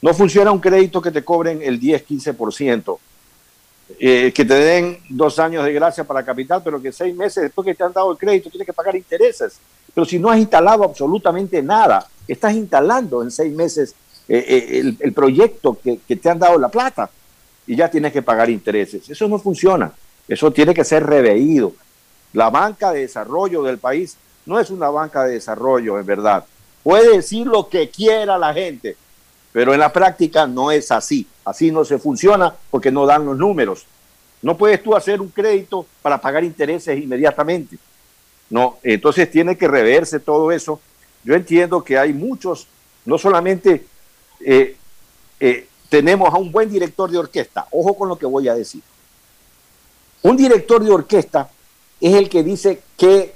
No 0.00 0.14
funciona 0.14 0.52
un 0.52 0.60
crédito 0.60 1.02
que 1.02 1.10
te 1.10 1.24
cobren 1.24 1.60
el 1.62 1.78
10, 1.78 2.06
15%. 2.06 2.98
Eh, 3.98 4.32
que 4.34 4.44
te 4.44 4.54
den 4.54 4.98
dos 5.08 5.38
años 5.38 5.64
de 5.64 5.72
gracia 5.72 6.04
para 6.04 6.22
capital, 6.22 6.60
pero 6.62 6.80
que 6.80 6.92
seis 6.92 7.16
meses 7.16 7.44
después 7.44 7.64
que 7.64 7.74
te 7.74 7.82
han 7.82 7.92
dado 7.92 8.12
el 8.12 8.18
crédito 8.18 8.50
tienes 8.50 8.66
que 8.66 8.72
pagar 8.72 8.94
intereses. 8.94 9.58
Pero 9.94 10.04
si 10.04 10.18
no 10.18 10.30
has 10.30 10.38
instalado 10.38 10.84
absolutamente 10.84 11.62
nada, 11.62 12.06
estás 12.26 12.52
instalando 12.54 13.22
en 13.22 13.30
seis 13.30 13.52
meses 13.52 13.94
eh, 14.28 14.44
eh, 14.46 14.94
el, 15.00 15.12
proyecto 15.14 15.78
que, 15.82 16.00
que, 16.06 16.16
te 16.16 16.28
han 16.28 16.38
dado 16.38 16.58
la 16.58 16.68
plata 16.68 17.10
y 17.66 17.74
ya 17.76 17.90
tienes 17.90 18.12
que 18.12 18.20
pagar 18.20 18.50
intereses. 18.50 19.08
Eso 19.08 19.26
no 19.26 19.38
funciona. 19.38 19.90
Eso 20.28 20.52
tiene 20.52 20.74
que 20.74 20.84
ser 20.84 21.04
reveído. 21.04 21.72
La 22.32 22.50
banca 22.50 22.92
de 22.92 23.00
desarrollo 23.00 23.62
del 23.62 23.78
país 23.78 24.16
no 24.46 24.58
es 24.58 24.70
una 24.70 24.88
banca 24.88 25.24
de 25.24 25.34
desarrollo, 25.34 25.98
en 25.98 26.06
verdad. 26.06 26.44
Puede 26.82 27.16
decir 27.16 27.46
lo 27.46 27.68
que 27.68 27.90
quiera 27.90 28.38
la 28.38 28.54
gente, 28.54 28.96
pero 29.52 29.74
en 29.74 29.80
la 29.80 29.92
práctica 29.92 30.46
no 30.46 30.70
es 30.70 30.90
así. 30.90 31.26
Así 31.44 31.70
no 31.70 31.84
se 31.84 31.98
funciona 31.98 32.54
porque 32.70 32.90
no 32.90 33.06
dan 33.06 33.24
los 33.24 33.36
números. 33.36 33.86
No 34.42 34.56
puedes 34.56 34.82
tú 34.82 34.94
hacer 34.94 35.20
un 35.20 35.28
crédito 35.28 35.86
para 36.02 36.20
pagar 36.20 36.44
intereses 36.44 36.98
inmediatamente. 36.98 37.78
No, 38.50 38.78
entonces 38.82 39.30
tiene 39.30 39.56
que 39.58 39.68
reverse 39.68 40.20
todo 40.20 40.52
eso. 40.52 40.80
Yo 41.24 41.34
entiendo 41.34 41.82
que 41.82 41.98
hay 41.98 42.12
muchos, 42.12 42.68
no 43.04 43.18
solamente 43.18 43.84
eh, 44.40 44.76
eh, 45.40 45.68
tenemos 45.88 46.32
a 46.32 46.38
un 46.38 46.52
buen 46.52 46.70
director 46.70 47.10
de 47.10 47.18
orquesta, 47.18 47.66
ojo 47.70 47.94
con 47.94 48.08
lo 48.08 48.16
que 48.16 48.26
voy 48.26 48.48
a 48.48 48.54
decir. 48.54 48.82
Un 50.22 50.36
director 50.36 50.82
de 50.82 50.90
orquesta 50.90 51.50
es 52.00 52.14
el 52.14 52.28
que 52.28 52.42
dice 52.42 52.80
qué, 52.96 53.34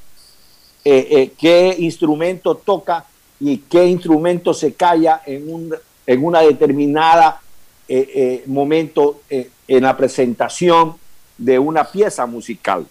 eh, 0.85 1.33
qué 1.39 1.77
instrumento 1.79 2.57
toca 2.57 3.07
y 3.41 3.59
qué 3.59 3.87
instrumento 3.87 4.55
se 4.55 4.75
calla 4.75 5.23
en 5.27 5.53
un 5.53 5.75
en 6.07 6.25
una 6.25 6.41
determinada 6.41 7.41
eh, 7.89 8.11
eh, 8.15 8.45
momento 8.47 9.23
eh, 9.29 9.51
en 9.69 9.83
la 9.83 9.97
presentación 9.97 10.97
de 11.37 11.59
una 11.59 11.85
pieza 11.85 12.27
musical. 12.27 12.87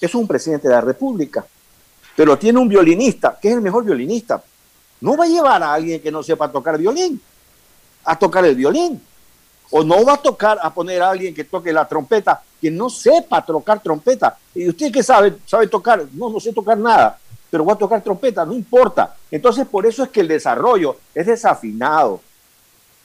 Es 0.00 0.14
un 0.14 0.26
presidente 0.26 0.68
de 0.68 0.74
la 0.74 0.80
República, 0.80 1.44
pero 2.16 2.38
tiene 2.38 2.58
un 2.58 2.68
violinista, 2.68 3.38
que 3.40 3.48
es 3.48 3.54
el 3.54 3.60
mejor 3.60 3.84
violinista. 3.84 4.42
No 5.00 5.16
va 5.16 5.24
a 5.24 5.28
llevar 5.28 5.62
a 5.62 5.72
alguien 5.72 6.00
que 6.00 6.10
no 6.10 6.22
sepa 6.22 6.50
tocar 6.50 6.78
violín, 6.78 7.20
a 8.04 8.18
tocar 8.18 8.44
el 8.44 8.54
violín. 8.54 9.00
O 9.70 9.82
no 9.82 10.04
va 10.04 10.14
a 10.14 10.22
tocar, 10.22 10.58
a 10.62 10.72
poner 10.72 11.00
a 11.00 11.10
alguien 11.10 11.34
que 11.34 11.44
toque 11.44 11.72
la 11.72 11.88
trompeta, 11.88 12.42
que 12.62 12.70
no 12.70 12.88
sepa 12.88 13.44
tocar 13.44 13.82
trompeta. 13.82 14.38
¿Y 14.54 14.70
usted 14.70 14.90
qué 14.90 15.02
sabe? 15.02 15.34
¿Sabe 15.44 15.66
tocar? 15.66 16.06
No, 16.14 16.30
no 16.30 16.40
sé 16.40 16.52
tocar 16.52 16.78
nada 16.78 17.18
pero 17.52 17.64
voy 17.64 17.74
a 17.74 17.76
tocar 17.76 18.02
trompeta, 18.02 18.46
no 18.46 18.54
importa. 18.54 19.14
Entonces, 19.30 19.66
por 19.66 19.84
eso 19.84 20.02
es 20.02 20.08
que 20.08 20.20
el 20.20 20.28
desarrollo 20.28 20.96
es 21.14 21.26
desafinado. 21.26 22.22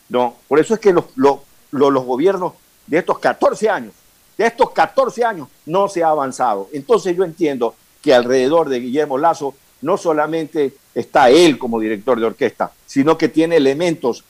¿no? 0.09 0.35
Por 0.47 0.59
eso 0.59 0.73
es 0.73 0.79
que 0.79 0.93
los, 0.93 1.05
los, 1.15 2.05
gobiernos 2.05 2.53
de 2.85 2.99
estos 2.99 3.19
14 3.19 3.69
años, 3.69 3.93
de 4.37 4.47
estos 4.47 4.71
14 4.71 5.25
años, 5.25 5.49
no 5.65 5.87
se 5.89 6.03
ha 6.03 6.09
avanzado. 6.09 6.69
Entonces 6.71 7.15
yo 7.15 7.23
entiendo 7.23 7.75
que 8.01 8.13
alrededor 8.13 8.69
de 8.69 8.79
Guillermo 8.79 9.17
Lazo 9.17 9.53
no 9.81 9.97
solamente 9.97 10.75
está 10.95 11.29
él 11.29 11.59
como 11.59 11.79
director 11.79 12.19
de 12.19 12.27
orquesta, 12.27 12.71
sino 12.85 13.17
que 13.17 13.27
tiene 13.27 13.57
elementos 13.57 14.23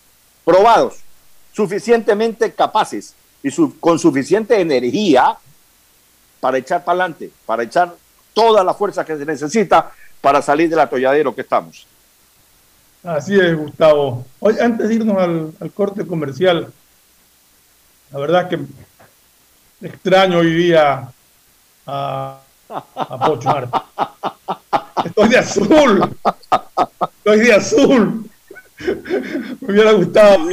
probados, 0.43 0.95
suficientemente 1.53 2.53
capaces 2.53 3.13
y 3.43 3.52
con 3.80 4.00
suficiente 4.00 4.60
energía 4.60 5.38
para 6.39 6.58
echar 6.58 6.84
para 6.84 7.04
adelante, 7.04 7.32
para 7.45 7.63
echar 7.63 7.95
toda 8.34 8.63
la 8.63 8.73
fuerza 8.73 9.04
que 9.06 9.17
se 9.17 9.26
necesita 9.26 9.91
para 10.21 10.41
salir 10.41 10.69
del 10.69 10.80
atolladero 10.80 11.34
que 11.34 11.41
estamos. 11.41 11.88
Así 13.04 13.39
es, 13.39 13.56
Gustavo. 13.56 14.26
Hoy, 14.39 14.56
antes 14.60 14.89
de 14.89 14.95
irnos 14.95 15.17
al, 15.17 15.71
corte 15.71 16.06
comercial, 16.06 16.71
la 18.12 18.19
verdad 18.19 18.50
que 18.50 18.60
extraño 19.82 20.39
hoy 20.39 20.54
día 20.54 21.10
a, 21.86 22.39
a 22.69 23.26
Pocho 23.26 23.50
Estoy 25.06 25.30
de 25.30 25.38
azul. 25.38 26.17
Estoy 27.17 27.39
de 27.39 27.54
azul. 27.54 28.30
Me 29.62 29.73
hubiera 29.73 29.91
gustado. 29.93 30.50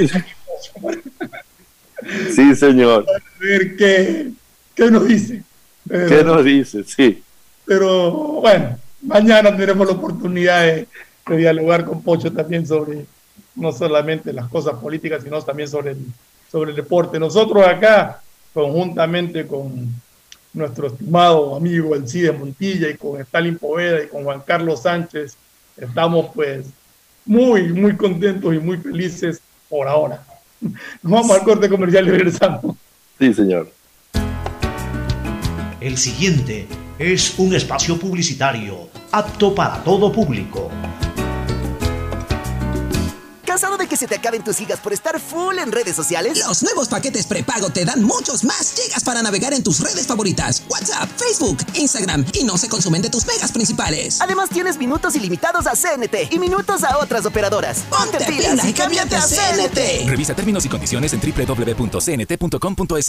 Sí, 2.34 2.54
señor. 2.54 3.06
A 3.08 3.44
ver 3.44 3.76
qué, 3.76 4.30
qué 4.74 4.90
nos 4.90 5.06
dice. 5.06 5.42
¿Qué 5.88 6.24
nos 6.24 6.44
dice? 6.44 6.84
Sí. 6.84 7.22
Pero 7.64 8.10
bueno, 8.40 8.78
mañana 9.02 9.50
tendremos 9.50 9.86
la 9.86 9.92
oportunidad 9.94 10.62
de, 10.62 10.88
dialogar 11.36 11.84
con 11.84 12.02
Pocho 12.02 12.30
también 12.30 12.66
sobre 12.66 13.06
no 13.54 13.72
solamente 13.72 14.32
las 14.32 14.48
cosas 14.48 14.74
políticas, 14.74 15.22
sino 15.22 15.40
también 15.42 15.68
sobre 15.68 15.92
el, 15.92 15.98
sobre 16.50 16.70
el 16.70 16.76
deporte. 16.76 17.18
Nosotros 17.18 17.66
acá, 17.66 18.20
conjuntamente 18.52 19.46
con 19.46 19.88
nuestro 20.52 20.88
estimado 20.88 21.56
amigo 21.56 21.94
Elcide 21.94 22.32
Montilla 22.32 22.88
y 22.90 22.96
con 22.96 23.20
Stalin 23.20 23.58
Poveda 23.58 24.04
y 24.04 24.08
con 24.08 24.24
Juan 24.24 24.42
Carlos 24.46 24.82
Sánchez, 24.82 25.36
estamos 25.76 26.26
pues 26.34 26.66
muy, 27.24 27.72
muy 27.72 27.96
contentos 27.96 28.54
y 28.54 28.58
muy 28.58 28.76
felices 28.76 29.40
por 29.68 29.88
ahora. 29.88 30.22
Nos 31.02 31.12
vamos 31.12 31.30
al 31.30 31.44
corte 31.44 31.68
comercial 31.68 32.06
y 32.08 32.10
regresamos. 32.10 32.76
Sí, 33.18 33.32
señor. 33.32 33.70
El 35.80 35.96
siguiente 35.98 36.66
es 36.98 37.38
un 37.38 37.54
espacio 37.54 37.98
publicitario 37.98 38.88
apto 39.12 39.54
para 39.54 39.82
todo 39.84 40.10
público. 40.10 40.70
¿Cansado 43.54 43.76
de 43.76 43.86
que 43.86 43.96
se 43.96 44.08
te 44.08 44.16
acaben 44.16 44.42
tus 44.42 44.56
gigas 44.56 44.80
por 44.80 44.92
estar 44.92 45.20
full 45.20 45.56
en 45.58 45.70
redes 45.70 45.94
sociales? 45.94 46.40
Los 46.40 46.64
nuevos 46.64 46.88
paquetes 46.88 47.24
prepago 47.24 47.70
te 47.70 47.84
dan 47.84 48.02
muchos 48.02 48.42
más 48.42 48.74
gigas 48.74 49.04
para 49.04 49.22
navegar 49.22 49.52
en 49.52 49.62
tus 49.62 49.78
redes 49.78 50.08
favoritas, 50.08 50.64
WhatsApp, 50.68 51.08
Facebook, 51.16 51.58
Instagram 51.74 52.26
y 52.32 52.42
no 52.42 52.58
se 52.58 52.68
consumen 52.68 53.00
de 53.00 53.10
tus 53.10 53.24
megas 53.24 53.52
principales. 53.52 54.20
Además 54.20 54.50
tienes 54.50 54.76
minutos 54.76 55.14
ilimitados 55.14 55.68
a 55.68 55.74
CNT 55.76 56.32
y 56.32 56.40
minutos 56.40 56.82
a 56.82 56.98
otras 56.98 57.26
operadoras. 57.26 57.84
Ponte, 57.88 58.24
pilas, 58.24 58.66
y 58.66 58.72
cámbiate 58.72 59.14
a 59.14 59.22
CNT. 59.22 60.08
Revisa 60.08 60.34
términos 60.34 60.66
y 60.66 60.68
condiciones 60.68 61.12
en 61.12 61.20
www.cnt.com.es. 61.20 63.08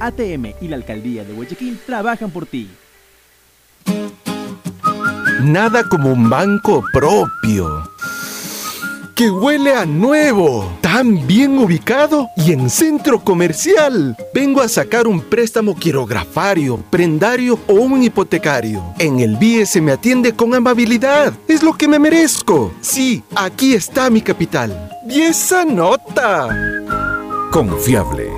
ATM 0.00 0.54
y 0.60 0.68
la 0.68 0.76
Alcaldía 0.76 1.24
de 1.24 1.32
Guayaquil 1.32 1.78
trabajan 1.84 2.30
por 2.30 2.46
ti. 2.46 2.70
Nada 5.42 5.84
como 5.84 6.12
un 6.12 6.28
banco 6.28 6.84
propio 6.92 7.88
que 9.18 9.30
huele 9.32 9.74
a 9.74 9.84
nuevo, 9.84 10.78
tan 10.80 11.26
bien 11.26 11.58
ubicado 11.58 12.28
y 12.36 12.52
en 12.52 12.70
centro 12.70 13.18
comercial. 13.18 14.16
Vengo 14.32 14.60
a 14.60 14.68
sacar 14.68 15.08
un 15.08 15.20
préstamo 15.20 15.74
quirografario, 15.74 16.76
prendario 16.88 17.58
o 17.66 17.72
un 17.72 18.00
hipotecario. 18.00 18.80
En 18.96 19.18
el 19.18 19.34
BIE 19.36 19.66
se 19.66 19.80
me 19.80 19.90
atiende 19.90 20.34
con 20.34 20.54
amabilidad. 20.54 21.32
Es 21.48 21.64
lo 21.64 21.72
que 21.72 21.88
me 21.88 21.98
merezco. 21.98 22.72
Sí, 22.80 23.24
aquí 23.34 23.74
está 23.74 24.08
mi 24.08 24.20
capital. 24.20 24.88
Y 25.10 25.22
esa 25.22 25.64
nota. 25.64 26.48
Confiable. 27.50 28.37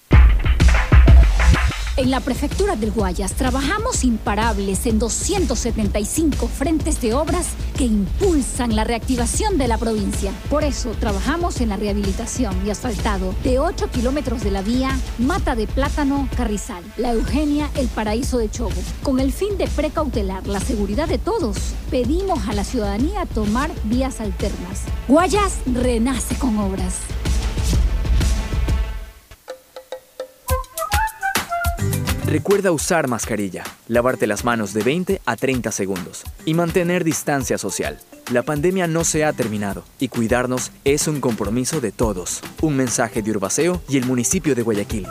En 1.97 2.09
la 2.09 2.21
Prefectura 2.21 2.77
del 2.77 2.91
Guayas 2.91 3.33
trabajamos 3.33 4.05
imparables 4.05 4.85
en 4.85 4.97
275 4.97 6.47
frentes 6.47 7.01
de 7.01 7.13
obras 7.13 7.47
que 7.77 7.83
impulsan 7.83 8.77
la 8.77 8.85
reactivación 8.85 9.57
de 9.57 9.67
la 9.67 9.77
provincia. 9.77 10.31
Por 10.49 10.63
eso 10.63 10.91
trabajamos 11.01 11.59
en 11.59 11.67
la 11.67 11.75
rehabilitación 11.75 12.55
y 12.65 12.69
asfaltado 12.69 13.35
de 13.43 13.59
8 13.59 13.89
kilómetros 13.91 14.41
de 14.41 14.51
la 14.51 14.61
vía 14.61 14.97
Mata 15.17 15.53
de 15.53 15.67
Plátano 15.67 16.29
Carrizal, 16.37 16.81
La 16.95 17.11
Eugenia, 17.11 17.69
El 17.75 17.89
Paraíso 17.89 18.37
de 18.37 18.49
Chobo. 18.49 18.71
Con 19.03 19.19
el 19.19 19.33
fin 19.33 19.57
de 19.57 19.67
precautelar 19.67 20.47
la 20.47 20.61
seguridad 20.61 21.09
de 21.09 21.17
todos, 21.17 21.57
pedimos 21.91 22.47
a 22.47 22.53
la 22.53 22.63
ciudadanía 22.63 23.25
tomar 23.25 23.69
vías 23.83 24.21
alternas. 24.21 24.83
Guayas 25.09 25.57
renace 25.65 26.35
con 26.35 26.57
obras. 26.57 26.99
Recuerda 32.31 32.71
usar 32.71 33.09
mascarilla, 33.09 33.65
lavarte 33.89 34.25
las 34.25 34.45
manos 34.45 34.73
de 34.73 34.83
20 34.83 35.21
a 35.25 35.35
30 35.35 35.69
segundos 35.73 36.23
y 36.45 36.53
mantener 36.53 37.03
distancia 37.03 37.57
social. 37.57 37.99
La 38.31 38.43
pandemia 38.43 38.87
no 38.87 39.03
se 39.03 39.25
ha 39.25 39.33
terminado 39.33 39.83
y 39.99 40.07
cuidarnos 40.07 40.71
es 40.85 41.09
un 41.09 41.19
compromiso 41.19 41.81
de 41.81 41.91
todos. 41.91 42.39
Un 42.61 42.77
mensaje 42.77 43.21
de 43.21 43.31
Urbaceo 43.31 43.83
y 43.89 43.97
el 43.97 44.05
municipio 44.05 44.55
de 44.55 44.61
Guayaquil. 44.61 45.07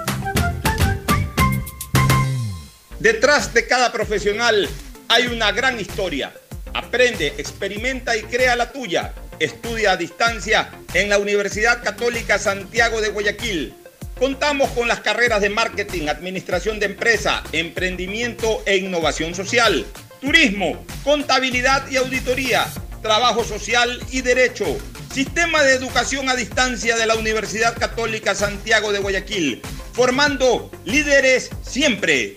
Detrás 3.00 3.52
de 3.52 3.66
cada 3.66 3.92
profesional 3.92 4.66
hay 5.08 5.26
una 5.26 5.52
gran 5.52 5.78
historia. 5.78 6.32
Aprende, 6.72 7.34
experimenta 7.36 8.16
y 8.16 8.22
crea 8.22 8.56
la 8.56 8.72
tuya. 8.72 9.12
Estudia 9.38 9.92
a 9.92 9.96
distancia 9.98 10.70
en 10.94 11.10
la 11.10 11.18
Universidad 11.18 11.82
Católica 11.84 12.38
Santiago 12.38 13.02
de 13.02 13.10
Guayaquil 13.10 13.74
Contamos 14.20 14.68
con 14.72 14.86
las 14.86 15.00
carreras 15.00 15.40
de 15.40 15.48
marketing, 15.48 16.08
administración 16.08 16.78
de 16.78 16.84
empresa, 16.84 17.42
emprendimiento 17.52 18.62
e 18.66 18.76
innovación 18.76 19.34
social, 19.34 19.86
turismo, 20.20 20.84
contabilidad 21.02 21.90
y 21.90 21.96
auditoría, 21.96 22.66
trabajo 23.00 23.44
social 23.44 23.98
y 24.10 24.20
derecho. 24.20 24.66
Sistema 25.10 25.62
de 25.62 25.72
educación 25.72 26.28
a 26.28 26.36
distancia 26.36 26.98
de 26.98 27.06
la 27.06 27.14
Universidad 27.14 27.78
Católica 27.78 28.34
Santiago 28.34 28.92
de 28.92 28.98
Guayaquil, 28.98 29.62
formando 29.94 30.70
líderes 30.84 31.48
siempre. 31.62 32.36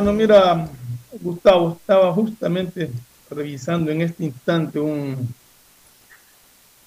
Bueno, 0.00 0.14
mira, 0.14 0.66
Gustavo, 1.20 1.76
estaba 1.78 2.10
justamente 2.14 2.90
revisando 3.28 3.90
en 3.90 4.00
este 4.00 4.24
instante 4.24 4.80
un, 4.80 5.28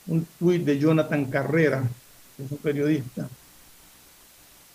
un 0.07 0.27
tuit 0.39 0.63
de 0.65 0.79
Jonathan 0.79 1.23
Carrera, 1.25 1.83
que 2.35 2.43
es 2.43 2.51
un 2.51 2.57
periodista, 2.57 3.29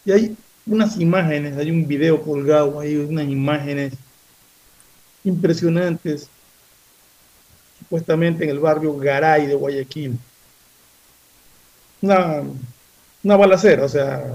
y 0.05 0.13
hay 0.13 0.37
unas 0.67 1.01
imágenes, 1.01 1.57
hay 1.57 1.73
un 1.73 1.89
video 1.89 2.23
colgado, 2.23 2.79
hay 2.79 2.95
unas 2.95 3.27
imágenes 3.27 3.95
impresionantes, 5.25 6.29
supuestamente 7.81 8.45
en 8.45 8.51
el 8.51 8.61
barrio 8.61 8.97
Garay 8.97 9.49
de 9.49 9.55
Guayaquil. 9.57 10.17
Una, 12.01 12.45
una 13.25 13.37
balacera, 13.37 13.85
o 13.85 13.89
sea, 13.89 14.33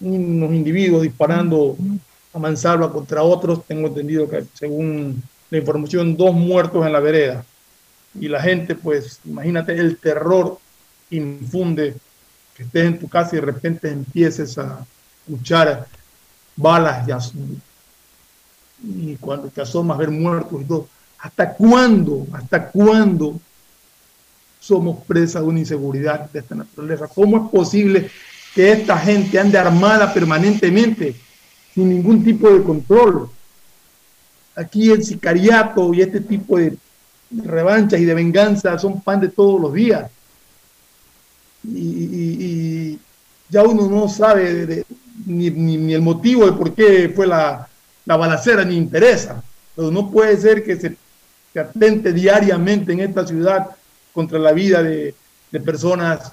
unos 0.00 0.54
individuos 0.54 1.02
disparando 1.02 1.76
a 2.32 2.38
mansalva 2.38 2.92
contra 2.92 3.22
otros. 3.22 3.64
Tengo 3.66 3.88
entendido 3.88 4.28
que, 4.28 4.44
según 4.54 5.22
la 5.50 5.58
información, 5.58 6.16
dos 6.16 6.34
muertos 6.34 6.86
en 6.86 6.92
la 6.92 7.00
vereda. 7.00 7.44
Y 8.18 8.28
la 8.28 8.40
gente, 8.42 8.74
pues, 8.74 9.20
imagínate 9.24 9.72
el 9.72 9.96
terror 9.96 10.58
infunde 11.10 11.94
que 12.56 12.62
estés 12.62 12.86
en 12.86 12.98
tu 12.98 13.08
casa 13.08 13.36
y 13.36 13.40
de 13.40 13.46
repente 13.46 13.88
empieces 13.88 14.56
a 14.58 14.86
escuchar 15.26 15.86
balas 16.56 17.32
y, 17.34 19.12
y 19.12 19.16
cuando 19.16 19.48
te 19.48 19.62
asomas 19.62 19.98
ver 19.98 20.10
muertos 20.10 20.60
y 20.60 20.64
todo. 20.64 20.88
¿Hasta 21.18 21.54
cuándo? 21.54 22.26
¿Hasta 22.32 22.68
cuándo 22.68 23.40
somos 24.60 25.04
presa 25.04 25.40
de 25.40 25.46
una 25.46 25.60
inseguridad 25.60 26.30
de 26.30 26.40
esta 26.40 26.54
naturaleza? 26.54 27.08
¿Cómo 27.08 27.44
es 27.44 27.50
posible 27.50 28.10
que 28.54 28.72
esta 28.72 28.98
gente 28.98 29.38
ande 29.38 29.56
armada 29.56 30.12
permanentemente 30.12 31.14
sin 31.74 31.88
ningún 31.88 32.24
tipo 32.24 32.50
de 32.50 32.62
control? 32.62 33.28
Aquí 34.54 34.90
el 34.90 35.02
sicariato 35.04 35.92
y 35.94 36.02
este 36.02 36.20
tipo 36.20 36.58
de 36.58 36.76
revanchas 37.30 38.00
y 38.00 38.04
de 38.04 38.14
venganza 38.14 38.78
son 38.78 39.00
pan 39.00 39.20
de 39.20 39.28
todos 39.28 39.60
los 39.60 39.72
días 39.72 40.10
y, 41.64 42.98
ya 43.48 43.62
uno 43.64 43.88
no 43.88 44.08
sabe 44.08 44.84
ni, 45.26 45.92
el 45.92 46.02
motivo 46.02 46.46
de 46.46 46.52
por 46.52 46.74
qué 46.74 47.12
fue 47.14 47.26
la, 47.26 47.68
balacera, 48.06 48.64
ni 48.64 48.76
interesa. 48.76 49.42
Pero 49.76 49.90
no 49.90 50.10
puede 50.10 50.36
ser 50.38 50.64
que 50.64 50.76
se, 50.76 50.96
atente 51.58 52.14
diariamente 52.14 52.92
en 52.92 53.00
esta 53.00 53.26
ciudad 53.26 53.68
contra 54.14 54.38
la 54.38 54.52
vida 54.52 54.82
de, 54.82 55.14
de 55.50 55.60
personas 55.60 56.32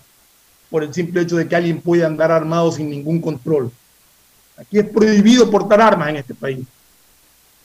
por 0.69 0.83
el 0.83 0.93
simple 0.93 1.21
hecho 1.21 1.35
de 1.35 1.47
que 1.47 1.55
alguien 1.57 1.81
puede 1.81 2.05
andar 2.05 2.31
armado 2.31 2.71
sin 2.71 2.89
ningún 2.89 3.19
control. 3.19 3.69
Aquí 4.59 4.77
es 4.77 4.89
prohibido 4.89 5.49
portar 5.49 5.81
armas 5.81 6.09
en 6.09 6.17
este 6.17 6.35
país. 6.35 6.67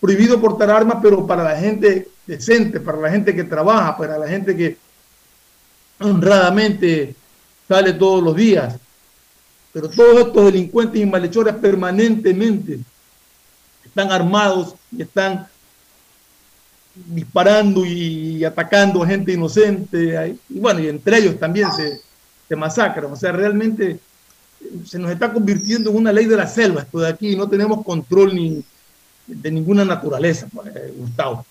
Prohibido 0.01 0.41
portar 0.41 0.71
armas, 0.71 0.99
pero 1.03 1.27
para 1.27 1.43
la 1.43 1.57
gente 1.57 2.09
decente, 2.27 2.79
para 2.79 2.99
la 2.99 3.11
gente 3.11 3.35
que 3.35 3.45
trabaja, 3.45 3.97
para 3.97 4.17
la 4.17 4.29
gente 4.29 4.57
que 4.57 4.77
honradamente 5.99 7.15
sale 7.67 7.95
todos 7.95 8.23
los 8.23 8.37
días. 8.37 8.77
Pero 9.73 9.89
todos 9.89 10.27
estos 10.27 10.45
delincuentes 10.45 11.01
y 11.01 11.07
malhechores 11.07 11.55
permanentemente 11.57 12.79
están 13.85 14.13
armados 14.13 14.77
y 14.93 15.03
están 15.03 15.49
disparando 16.95 17.85
y 17.85 18.45
atacando 18.45 19.03
a 19.03 19.07
gente 19.07 19.33
inocente. 19.33 20.37
Y 20.49 20.61
bueno, 20.61 20.79
y 20.79 20.89
entre 20.89 21.19
ellos 21.19 21.41
también 21.41 21.73
se, 21.73 22.01
se 22.49 22.55
masacran. 22.55 23.11
O 23.11 23.17
sea, 23.17 23.33
realmente 23.33 23.99
se 24.87 24.99
nos 24.99 25.11
está 25.11 25.33
convirtiendo 25.33 25.91
en 25.91 25.97
una 25.97 26.13
ley 26.13 26.27
de 26.27 26.37
la 26.37 26.47
selva 26.47 26.83
esto 26.83 26.99
de 26.99 27.09
aquí. 27.09 27.37
No 27.37 27.49
tenemos 27.49 27.85
control 27.85 28.35
ni 28.35 28.63
de 29.27 29.51
ninguna 29.51 29.85
naturaleza, 29.85 30.49
pues, 30.53 30.73
Gustavo. 30.97 31.45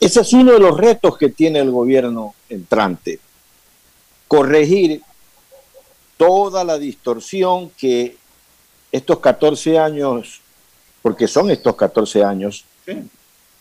Ese 0.00 0.20
es 0.20 0.32
uno 0.32 0.52
de 0.52 0.58
los 0.58 0.76
retos 0.76 1.16
que 1.16 1.30
tiene 1.30 1.60
el 1.60 1.70
gobierno 1.70 2.34
entrante 2.48 3.20
corregir 4.28 5.02
toda 6.16 6.64
la 6.64 6.78
distorsión 6.78 7.70
que 7.70 8.16
estos 8.90 9.20
14 9.20 9.78
años, 9.78 10.40
porque 11.02 11.28
son 11.28 11.50
estos 11.50 11.76
14 11.76 12.24
años, 12.24 12.64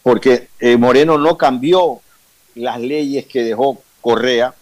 porque 0.01 0.49
eh, 0.59 0.77
Moreno 0.77 1.17
no 1.17 1.37
cambió 1.37 2.01
las 2.55 2.79
leyes 2.79 3.25
que 3.25 3.43
dejó 3.43 3.81
Correa, 4.01 4.53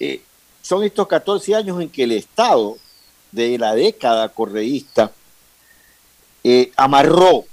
eh, 0.00 0.20
son 0.64 0.82
estos 0.82 1.06
14 1.06 1.54
años 1.54 1.78
en 1.78 1.90
que 1.90 2.04
el 2.04 2.12
Estado 2.12 2.78
de 3.32 3.58
la 3.58 3.74
década 3.74 4.30
correísta 4.30 5.12
eh, 6.42 6.72
amarró, 6.74 7.44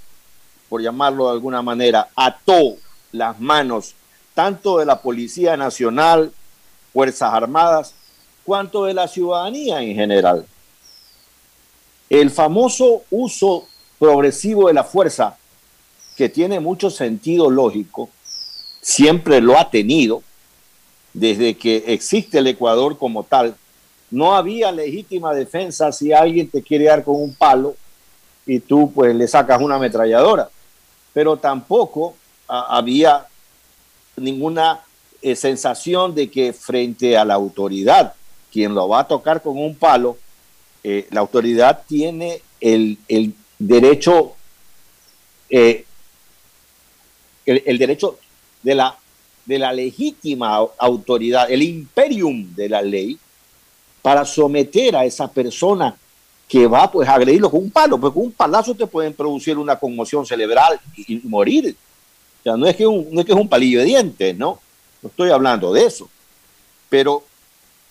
por 0.70 0.80
llamarlo 0.80 1.26
de 1.26 1.32
alguna 1.32 1.60
manera, 1.60 2.08
ató 2.16 2.76
las 3.12 3.38
manos 3.38 3.94
tanto 4.32 4.78
de 4.78 4.86
la 4.86 5.02
Policía 5.02 5.58
Nacional 5.58 6.32
Fuerzas 6.94 7.34
Armadas, 7.34 7.94
cuanto 8.44 8.86
de 8.86 8.94
la 8.94 9.06
ciudadanía 9.06 9.82
en 9.82 9.94
general. 9.94 10.46
El 12.08 12.30
famoso 12.30 13.02
uso 13.10 13.68
progresivo 13.98 14.68
de 14.68 14.74
la 14.74 14.84
fuerza, 14.84 15.36
que 16.16 16.30
tiene 16.30 16.60
mucho 16.60 16.88
sentido 16.88 17.50
lógico, 17.50 18.08
siempre 18.80 19.42
lo 19.42 19.58
ha 19.58 19.68
tenido, 19.68 20.22
desde 21.12 21.56
que 21.56 21.84
existe 21.88 22.38
el 22.38 22.46
Ecuador 22.46 22.98
como 22.98 23.22
tal. 23.24 23.54
No 24.10 24.34
había 24.34 24.72
legítima 24.72 25.34
defensa 25.34 25.90
si 25.92 26.12
alguien 26.12 26.48
te 26.48 26.62
quiere 26.62 26.84
dar 26.86 27.02
con 27.04 27.16
un 27.16 27.34
palo 27.34 27.76
y 28.46 28.58
tú 28.60 28.92
pues 28.92 29.14
le 29.14 29.26
sacas 29.28 29.60
una 29.60 29.76
ametralladora. 29.76 30.50
Pero 31.12 31.36
tampoco 31.36 32.14
había 32.46 33.26
ninguna 34.16 34.80
eh, 35.22 35.36
sensación 35.36 36.14
de 36.14 36.30
que 36.30 36.52
frente 36.52 37.16
a 37.16 37.24
la 37.24 37.34
autoridad, 37.34 38.14
quien 38.50 38.74
lo 38.74 38.88
va 38.88 39.00
a 39.00 39.08
tocar 39.08 39.40
con 39.40 39.56
un 39.58 39.74
palo, 39.74 40.18
eh, 40.84 41.06
la 41.10 41.20
autoridad 41.20 41.82
tiene 41.86 42.42
el, 42.60 42.98
derecho, 43.58 44.34
eh, 45.48 45.84
el, 47.46 47.78
derecho 47.78 48.18
de 48.62 48.74
la, 48.74 48.98
de 49.44 49.58
la 49.58 49.72
legítima 49.72 50.56
autoridad, 50.78 51.50
el 51.50 51.62
imperium 51.62 52.54
de 52.54 52.68
la 52.68 52.82
ley, 52.82 53.18
para 54.00 54.24
someter 54.24 54.96
a 54.96 55.04
esa 55.04 55.28
persona 55.28 55.96
que 56.48 56.66
va 56.66 56.90
pues, 56.90 57.08
a 57.08 57.14
agredirlo 57.14 57.50
con 57.50 57.62
un 57.62 57.70
palo, 57.70 57.98
porque 57.98 58.14
con 58.14 58.24
un 58.24 58.32
palazo 58.32 58.74
te 58.74 58.86
pueden 58.86 59.14
producir 59.14 59.56
una 59.56 59.76
conmoción 59.76 60.26
cerebral 60.26 60.78
y, 60.96 61.20
morir. 61.24 61.74
O 62.40 62.42
sea, 62.42 62.56
no 62.56 62.66
es 62.66 62.76
que 62.76 62.84
no 62.84 63.20
es 63.20 63.24
que 63.24 63.32
es 63.32 63.38
un 63.38 63.48
palillo 63.48 63.78
de 63.78 63.86
dientes, 63.86 64.36
¿no? 64.36 64.60
No 65.00 65.08
estoy 65.08 65.30
hablando 65.30 65.72
de 65.72 65.86
eso. 65.86 66.08
Pero 66.88 67.24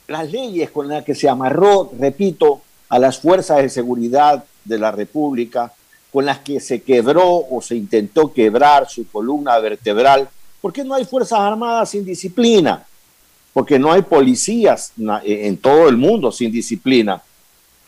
las 0.08 0.32
leyes 0.32 0.70
con 0.70 0.88
las 0.88 1.04
que 1.04 1.16
se 1.16 1.28
amarró, 1.28 1.91
repito, 1.97 2.62
a 2.89 2.99
las 2.99 3.20
fuerzas 3.20 3.58
de 3.62 3.70
seguridad 3.70 4.43
de 4.66 4.78
la 4.78 4.91
República, 4.91 5.74
con 6.12 6.26
las 6.26 6.39
que 6.39 6.60
se 6.60 6.82
quebró 6.82 7.45
o 7.49 7.62
se 7.62 7.76
intentó 7.76 8.34
quebrar 8.34 8.89
su 8.89 9.10
columna 9.10 9.58
vertebral, 9.60 10.30
porque 10.62 10.84
no 10.84 10.93
hay 10.93 11.05
fuerzas 11.05 11.39
armadas 11.39 11.89
sin 11.89 12.05
disciplina, 12.05 12.86
porque 13.53 13.80
no 13.80 13.91
hay 13.91 14.03
policías 14.03 14.93
en 15.24 15.57
todo 15.57 15.89
el 15.89 15.97
mundo 15.97 16.32
sin 16.32 16.51
disciplina. 16.51 17.22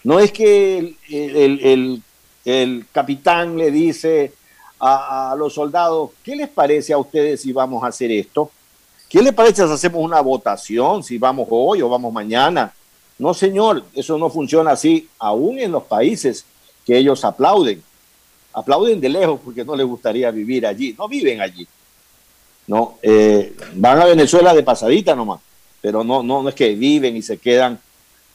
No 0.04 0.20
es 0.20 0.32
que 0.32 0.96
el, 1.10 2.86
capitán 2.92 3.58
le 3.58 3.72
dice 3.72 4.34
a, 4.80 5.32
a, 5.32 5.36
los 5.36 5.54
soldados, 5.54 6.12
¿qué 6.24 6.36
les 6.36 6.50
parece 6.50 6.92
a 6.92 6.98
ustedes 6.98 7.42
si 7.42 7.54
vamos 7.54 7.84
a 7.84 7.88
hacer 7.88 8.12
esto? 8.12 8.52
¿Qué 9.08 9.22
le 9.22 9.32
parece 9.32 9.66
si 9.66 9.72
hacemos 9.72 10.04
una 10.04 10.20
votación, 10.22 11.04
si 11.04 11.18
vamos 11.18 11.48
hoy 11.52 11.82
o 11.82 11.88
vamos 11.88 12.12
mañana? 12.12 12.74
No, 13.20 13.34
señor, 13.34 13.86
eso 13.94 14.18
no 14.18 14.30
funciona 14.30 14.72
así, 14.72 15.08
aún 15.20 15.60
en 15.60 15.72
los 15.72 15.84
países 15.84 16.46
que 16.86 16.98
ellos 16.98 17.24
aplauden. 17.24 17.82
Aplauden 18.52 19.00
de 19.00 19.10
lejos 19.10 19.40
porque 19.44 19.64
no 19.64 19.76
les 19.76 19.86
gustaría 19.86 20.30
vivir 20.32 20.66
allí. 20.66 20.96
No 20.98 21.08
viven 21.08 21.42
allí. 21.42 21.68
No, 22.68 22.98
eh, 23.02 23.56
van 23.76 24.02
a 24.02 24.06
Venezuela 24.06 24.54
de 24.54 24.64
pasadita 24.64 25.16
nomás, 25.16 25.42
pero 25.82 26.04
no, 26.04 26.24
no, 26.24 26.48
es 26.48 26.56
que 26.56 26.76
viven 26.76 27.18
y 27.18 27.22
se 27.22 27.38
quedan 27.38 27.78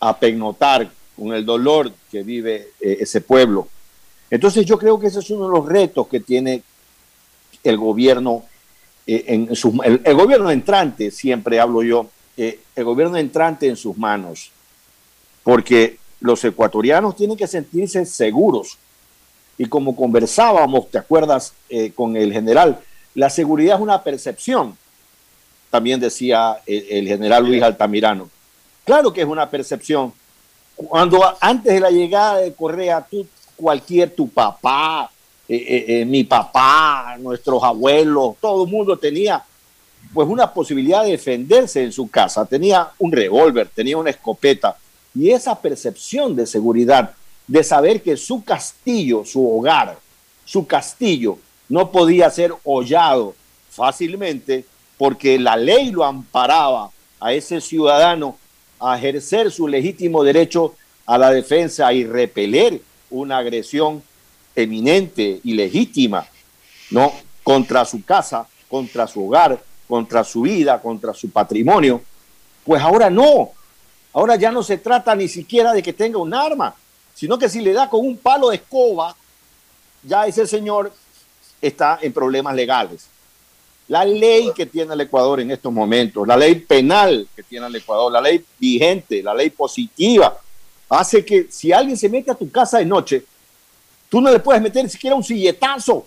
a 0.01 0.19
pegnotar 0.19 0.89
con 1.17 1.33
el 1.33 1.45
dolor 1.45 1.93
que 2.11 2.23
vive 2.23 2.69
eh, 2.81 2.99
ese 3.01 3.23
pueblo. 3.23 3.69
Entonces 4.31 4.67
yo 4.67 4.79
creo 4.79 5.01
que 5.01 5.07
ese 5.07 5.21
es 5.21 5.31
uno 5.31 5.47
de 5.47 5.57
los 5.57 5.67
retos 5.67 6.07
que 6.09 6.21
tiene 6.21 6.63
el 7.65 7.79
gobierno 7.79 8.45
eh, 9.07 9.25
en 9.29 9.57
sus, 9.57 9.73
el, 9.83 10.15
gobierno 10.15 10.51
entrante, 10.51 11.11
siempre 11.11 11.59
hablo 11.59 11.83
yo, 11.83 12.07
el 12.37 12.85
gobierno 12.85 13.17
entrante 13.17 13.67
en 13.67 13.77
sus 13.77 13.97
manos, 13.97 14.53
porque 15.43 15.99
los 16.21 16.45
ecuatorianos 16.45 17.17
tienen 17.17 17.37
que 17.37 17.49
sentirse 17.49 18.05
seguros. 18.05 18.79
Y 19.57 19.67
como 19.67 19.97
conversábamos, 19.97 20.89
¿te 20.89 20.99
acuerdas 20.99 21.53
con 21.97 22.17
el 22.17 22.33
general? 22.33 22.79
La 23.19 23.31
seguridad 23.31 23.75
es 23.75 23.83
una 23.83 24.01
percepción, 24.05 24.79
también 25.73 25.99
decía 25.99 26.59
el, 26.65 27.09
general 27.09 27.45
Luis 27.45 27.61
Altamirano. 27.61 28.31
Claro 28.85 29.13
que 29.13 29.23
es 29.23 29.27
una 29.27 29.51
percepción. 29.51 30.13
Cuando 30.77 31.21
antes 31.41 31.75
de 31.75 31.81
la 31.81 31.91
llegada 31.91 32.39
de 32.39 32.53
Correa, 32.53 33.05
tú, 33.11 33.27
cualquier, 33.57 34.15
tu 34.15 34.29
papá, 34.29 35.11
eh, 35.49 35.57
eh, 35.57 35.85
eh, 35.89 36.05
mi 36.05 36.23
papá, 36.23 37.17
nuestros 37.19 37.61
abuelos, 37.65 38.37
todo 38.41 38.65
el 38.65 38.71
mundo 38.71 38.97
tenía 38.97 39.43
pues 40.15 40.29
una 40.29 40.55
posibilidad 40.55 41.03
de 41.03 41.11
defenderse 41.11 41.83
en 41.83 41.91
su 41.91 42.09
casa. 42.09 42.47
Tenía 42.47 42.89
un 43.01 43.11
revólver, 43.11 43.69
tenía 43.75 43.97
una 43.97 44.11
escopeta. 44.11 44.77
Y 45.13 45.31
esa 45.31 45.61
percepción 45.61 46.37
de 46.37 46.47
seguridad, 46.47 47.17
de 47.49 47.65
saber 47.65 48.01
que 48.01 48.17
su 48.17 48.45
castillo, 48.45 49.25
su 49.25 49.45
hogar, 49.45 49.99
su 50.45 50.65
castillo 50.69 51.37
no 51.69 51.91
podía 51.91 52.31
ser 52.31 52.55
hollado 52.65 53.35
fácilmente 53.71 54.65
porque 54.97 55.39
la 55.39 55.57
ley 55.57 55.91
lo 55.91 56.05
amparaba 56.05 56.91
a 57.21 57.33
ese 57.33 57.61
ciudadano 57.61 58.37
a 58.81 58.97
ejercer 58.97 59.51
su 59.51 59.69
legítimo 59.69 60.23
derecho 60.23 60.75
a 61.07 61.19
la 61.19 61.31
defensa 61.31 61.93
y 61.93 62.05
repeler 62.05 62.81
una 63.11 63.39
agresión 63.39 64.03
eminente 64.55 65.41
y 65.45 65.55
legítima, 65.55 66.27
¿no? 66.91 67.13
Contra 67.43 67.85
su 67.85 68.05
casa, 68.05 68.47
contra 68.69 69.07
su 69.07 69.27
hogar, 69.27 69.63
contra 69.87 70.25
su 70.25 70.43
vida, 70.43 70.81
contra 70.83 71.15
su 71.15 71.31
patrimonio. 71.31 72.03
Pues 72.65 72.83
ahora 72.83 73.09
no. 73.09 73.51
Ahora 74.13 74.37
ya 74.37 74.51
no 74.51 74.63
se 74.63 74.79
trata 74.79 75.15
ni 75.15 75.29
siquiera 75.29 75.73
de 75.73 75.83
que 75.83 75.93
tenga 75.93 76.19
un 76.19 76.35
arma, 76.35 76.75
sino 77.15 77.39
que 77.39 77.49
si 77.49 77.61
le 77.61 77.73
da 77.73 77.89
con 77.89 78.01
un 78.01 78.19
palo 78.19 78.51
de 78.51 78.57
escoba, 78.57 79.15
ya 80.03 80.27
ese 80.27 80.47
señor 80.47 80.93
está 81.61 81.99
en 82.03 82.13
problemas 82.13 82.55
legales. 82.55 83.07
La 83.89 84.05
ley 84.05 84.53
que 84.55 84.67
tiene 84.67 84.93
el 84.93 85.01
Ecuador 85.01 85.41
en 85.41 85.51
estos 85.51 85.73
momentos, 85.73 86.27
la 86.27 86.37
ley 86.37 86.57
penal 86.57 87.27
que 87.35 87.43
tiene 87.43 87.67
el 87.67 87.77
Ecuador, 87.77 88.13
la 88.13 88.21
ley 88.21 88.45
vigente, 88.59 89.23
la 89.23 89.35
ley 89.35 89.51
positiva, 89.51 90.39
hace 90.91 91.25
que 91.25 91.47
si 91.51 91.73
alguien 91.73 91.97
se 91.97 92.09
mete 92.09 92.31
a 92.31 92.35
tu 92.35 92.51
casa 92.51 92.79
de 92.79 92.85
noche, 92.85 93.25
tú 94.09 94.21
no 94.21 94.31
le 94.31 94.41
puedes 94.41 94.61
meter 94.61 94.85
ni 94.85 94.91
siquiera 94.91 95.17
un 95.17 95.25
silletazo. 95.25 96.07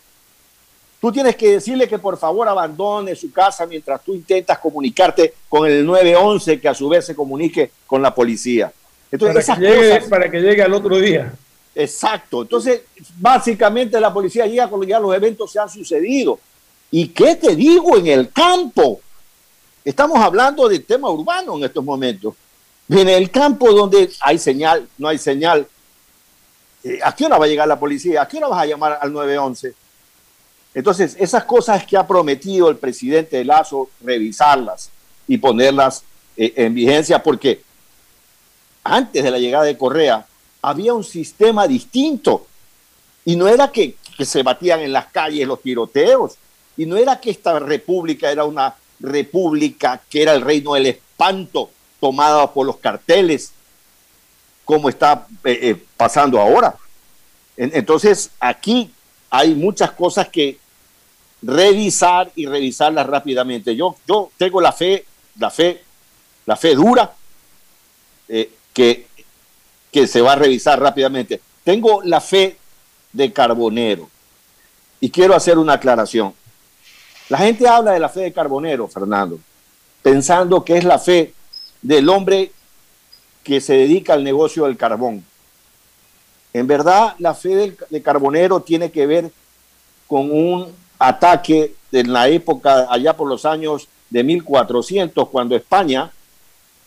Tú 1.00 1.12
tienes 1.12 1.36
que 1.36 1.54
decirle 1.54 1.88
que 1.88 1.98
por 1.98 2.18
favor 2.18 2.48
abandone 2.48 3.16
su 3.16 3.32
casa 3.32 3.66
mientras 3.66 4.04
tú 4.04 4.14
intentas 4.14 4.60
comunicarte 4.60 5.34
con 5.50 5.68
el 5.68 5.84
911 5.84 6.60
que 6.60 6.68
a 6.68 6.76
su 6.76 6.88
vez 6.88 7.06
se 7.08 7.16
comunique 7.16 7.72
con 7.88 8.04
la 8.04 8.14
policía. 8.14 8.72
Entonces, 9.12 9.46
para, 9.46 9.60
que 9.60 9.66
llegue, 9.66 10.02
para 10.08 10.32
que 10.32 10.40
llegue 10.40 10.62
al 10.62 10.74
otro 10.74 10.98
día. 10.98 11.34
Exacto. 11.74 12.42
Entonces, 12.42 12.82
básicamente 13.18 14.00
la 14.00 14.14
policía 14.14 14.46
llega 14.46 14.68
cuando 14.68 14.88
ya 14.88 15.00
los 15.00 15.16
eventos 15.16 15.52
se 15.52 15.60
han 15.60 15.70
sucedido. 15.70 16.40
¿Y 16.92 17.08
qué 17.10 17.36
te 17.36 17.56
digo 17.56 17.98
en 17.98 18.08
el 18.08 18.32
campo? 18.32 19.00
Estamos 19.84 20.18
hablando 20.20 20.68
de 20.68 20.80
tema 20.80 21.10
urbano 21.10 21.56
en 21.58 21.64
estos 21.64 21.84
momentos. 21.84 22.36
En 22.90 23.08
el 23.08 23.32
campo 23.32 23.72
donde 23.72 24.12
hay 24.20 24.38
señal, 24.38 24.88
no 24.98 25.08
hay 25.08 25.18
señal. 25.18 25.66
Eh, 26.84 27.00
¿A 27.04 27.16
qué 27.16 27.26
hora 27.26 27.38
va 27.38 27.46
a 27.46 27.48
llegar 27.48 27.68
la 27.68 27.80
policía? 27.80 28.22
¿A 28.22 28.28
qué 28.28 28.38
hora 28.38 28.50
vas 28.50 28.64
a 28.64 28.66
llamar 28.66 29.00
al 29.02 29.14
911? 29.14 29.74
Entonces, 30.74 31.16
esas 31.20 31.46
cosas 31.46 31.86
que 31.86 31.98
ha 31.98 32.06
prometido 32.06 32.70
el 32.70 32.78
presidente 32.78 33.44
Lazo, 33.44 33.90
revisarlas 34.02 34.90
y 35.28 35.38
ponerlas 35.38 36.04
eh, 36.36 36.54
en 36.58 36.74
vigencia, 36.74 37.22
porque 37.22 37.62
antes 38.84 39.24
de 39.24 39.32
la 39.32 39.38
llegada 39.38 39.66
de 39.66 39.78
Correa, 39.78 40.26
había 40.62 40.94
un 40.94 41.04
sistema 41.04 41.68
distinto. 41.68 42.48
Y 43.26 43.36
no 43.36 43.48
era 43.48 43.72
que, 43.72 43.96
se 44.20 44.44
batían 44.44 44.82
en 44.82 44.94
las 44.94 45.08
calles 45.08 45.48
los 45.48 45.62
tiroteos, 45.62 46.36
y 46.78 46.86
no 46.86 46.96
era 46.96 47.20
que 47.20 47.32
esta 47.32 47.58
república 47.58 48.32
era 48.32 48.46
una 48.46 48.76
república 49.00 50.00
que 50.10 50.22
era 50.22 50.34
el 50.34 50.42
reino 50.42 50.76
del 50.76 50.86
espanto 50.88 51.72
tomada 52.00 52.52
por 52.52 52.68
los 52.68 52.78
carteles, 52.78 53.52
como 54.64 54.90
está 54.90 55.26
eh, 55.44 55.60
eh, 55.62 55.84
pasando 55.98 56.40
ahora. 56.40 56.76
entonces, 57.58 58.30
aquí 58.40 58.92
hay 59.30 59.56
muchas 59.56 59.92
cosas 59.92 60.30
que 60.30 60.60
revisar 61.42 62.32
y 62.36 62.46
revisarlas 62.46 63.08
rápidamente. 63.08 63.76
Yo, 63.76 63.96
yo 64.08 64.32
tengo 64.38 64.62
la 64.62 64.72
fe, 64.72 65.06
la 65.40 65.50
fe, 65.50 65.84
la 66.46 66.56
fe 66.56 66.76
dura, 66.76 67.14
eh, 68.28 68.52
que 68.74 69.08
que 69.92 70.08
se 70.08 70.22
va 70.22 70.34
a 70.34 70.38
revisar 70.38 70.80
rápidamente. 70.80 71.42
Tengo 71.64 72.02
la 72.04 72.22
fe 72.22 72.58
de 73.12 73.32
Carbonero 73.32 74.10
y 75.00 75.10
quiero 75.10 75.36
hacer 75.36 75.58
una 75.58 75.74
aclaración. 75.74 76.34
La 77.30 77.38
gente 77.38 77.68
habla 77.68 77.92
de 77.92 78.00
la 78.00 78.10
fe 78.10 78.22
de 78.22 78.34
Carbonero, 78.34 78.88
Fernando, 78.88 79.40
pensando 80.02 80.64
que 80.64 80.78
es 80.78 80.84
la 80.84 81.00
fe 81.00 81.34
del 81.82 82.10
hombre 82.10 82.52
que 83.44 83.60
se 83.62 83.74
dedica 83.74 84.14
al 84.14 84.24
negocio 84.24 84.66
del 84.66 84.78
carbón. 84.78 85.26
En 86.54 86.68
verdad, 86.68 87.16
la 87.18 87.34
fe 87.34 87.76
de 87.90 88.02
Carbonero 88.02 88.62
tiene 88.62 88.92
que 88.92 89.08
ver 89.08 89.32
con 90.08 90.30
un 90.30 90.74
ataque 91.00 91.74
en 91.92 92.14
la 92.14 92.28
época, 92.28 92.88
allá 92.90 93.16
por 93.16 93.28
los 93.28 93.46
años 93.46 93.88
de 94.10 94.24
1400, 94.24 95.30
cuando 95.30 95.56
España 95.56 96.12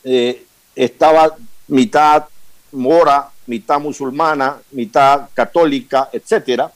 eh, 0.04 0.44
estaba 0.76 1.34
mitad 1.66 2.24
mora, 2.74 3.30
mitad 3.46 3.80
musulmana, 3.80 4.58
mitad 4.72 5.28
católica, 5.32 6.10
etcétera, 6.12 6.70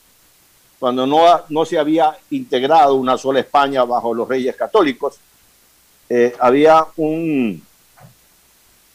cuando 0.79 1.07
no, 1.07 1.25
no 1.49 1.65
se 1.65 1.79
había 1.79 2.17
integrado 2.31 2.95
una 2.95 3.19
sola 3.19 3.41
España 3.41 3.85
bajo 3.85 4.15
los 4.15 4.29
reyes 4.29 4.55
católicos, 4.55 5.19
eh, 6.09 6.35
había 6.39 6.87
un, 6.97 7.63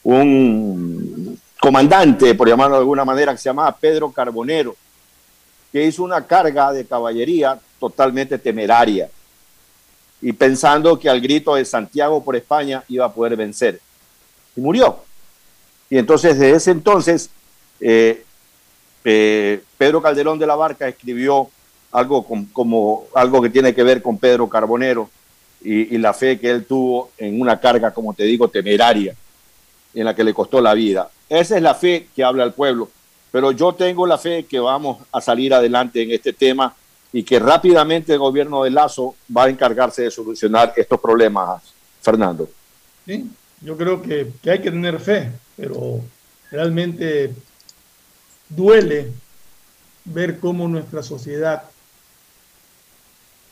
un 0.04 1.40
comandante, 1.60 2.34
por 2.36 2.48
llamarlo 2.48 2.76
de 2.76 2.82
alguna 2.82 3.06
manera, 3.06 3.34
que 3.34 3.38
se 3.38 3.50
llamaba 3.50 3.76
Pedro 3.76 4.12
Carbonero, 4.12 4.76
que 5.72 5.84
hizo 5.86 6.04
una 6.04 6.26
carga 6.26 6.72
de 6.72 6.86
caballería 6.86 7.60
totalmente 7.80 8.38
temeraria 8.38 9.10
y 10.22 10.32
pensando 10.32 10.98
que 10.98 11.10
al 11.10 11.20
grito 11.20 11.56
de 11.56 11.66
Santiago 11.66 12.24
por 12.24 12.36
España 12.38 12.84
iba 12.88 13.06
a 13.06 13.12
poder 13.12 13.36
vencer. 13.36 13.82
Y 14.56 14.62
murió. 14.62 15.04
Y 15.90 15.98
entonces, 15.98 16.38
desde 16.40 16.56
ese 16.56 16.72
entonces, 16.72 17.30
eh, 17.80 18.24
eh, 19.04 19.62
Pedro 19.78 20.02
Calderón 20.02 20.40
de 20.40 20.48
la 20.48 20.56
Barca 20.56 20.88
escribió 20.88 21.50
algo 21.92 22.26
como 22.52 23.06
algo 23.14 23.42
que 23.42 23.50
tiene 23.50 23.74
que 23.74 23.84
ver 23.84 24.02
con 24.02 24.18
Pedro 24.18 24.50
Carbonero 24.50 25.10
y, 25.62 25.98
la 25.98 26.14
fe 26.14 26.40
que 26.40 26.50
él 26.50 26.66
tuvo 26.66 27.12
en 27.18 27.40
una 27.40 27.60
carga, 27.60 27.92
como 27.92 28.14
te 28.14 28.24
digo, 28.24 28.50
temeraria, 28.50 29.16
en 29.94 30.06
la 30.06 30.14
que 30.14 30.24
le 30.24 30.34
costó 30.34 30.60
la 30.60 30.74
vida. 30.74 31.10
Esa 31.30 31.56
es 31.56 31.62
la 31.62 31.74
fe 31.74 32.08
que 32.14 32.24
habla 32.24 32.44
el 32.44 32.52
pueblo. 32.52 32.90
Pero 33.32 33.52
yo 33.52 33.74
tengo 33.74 34.06
la 34.06 34.18
fe 34.18 34.44
que 34.44 34.60
vamos 34.60 35.04
a 35.12 35.22
salir 35.22 35.54
adelante 35.54 36.02
en 36.02 36.12
este 36.12 36.34
tema 36.34 36.76
y 37.14 37.24
que 37.24 37.40
rápidamente 37.40 38.14
el 38.14 38.20
gobierno 38.20 38.64
de 38.64 38.72
Lazo 38.72 39.16
va 39.36 39.46
a 39.46 39.50
encargarse 39.50 40.04
de 40.04 40.12
solucionar 40.12 40.74
estos 40.76 41.00
problemas, 41.00 41.64
Fernando. 42.02 42.50
Sí, 43.06 43.26
yo 43.62 43.78
creo 43.78 44.02
que, 44.02 44.32
que 44.42 44.52
hay 44.52 44.60
que 44.60 44.72
tener 44.72 45.00
fe 45.00 45.32
pero 45.56 46.02
realmente 46.52 47.34
duele 48.50 49.12
ver 50.06 50.40
cómo 50.40 50.68
nuestra 50.68 51.04
sociedad, 51.04 51.64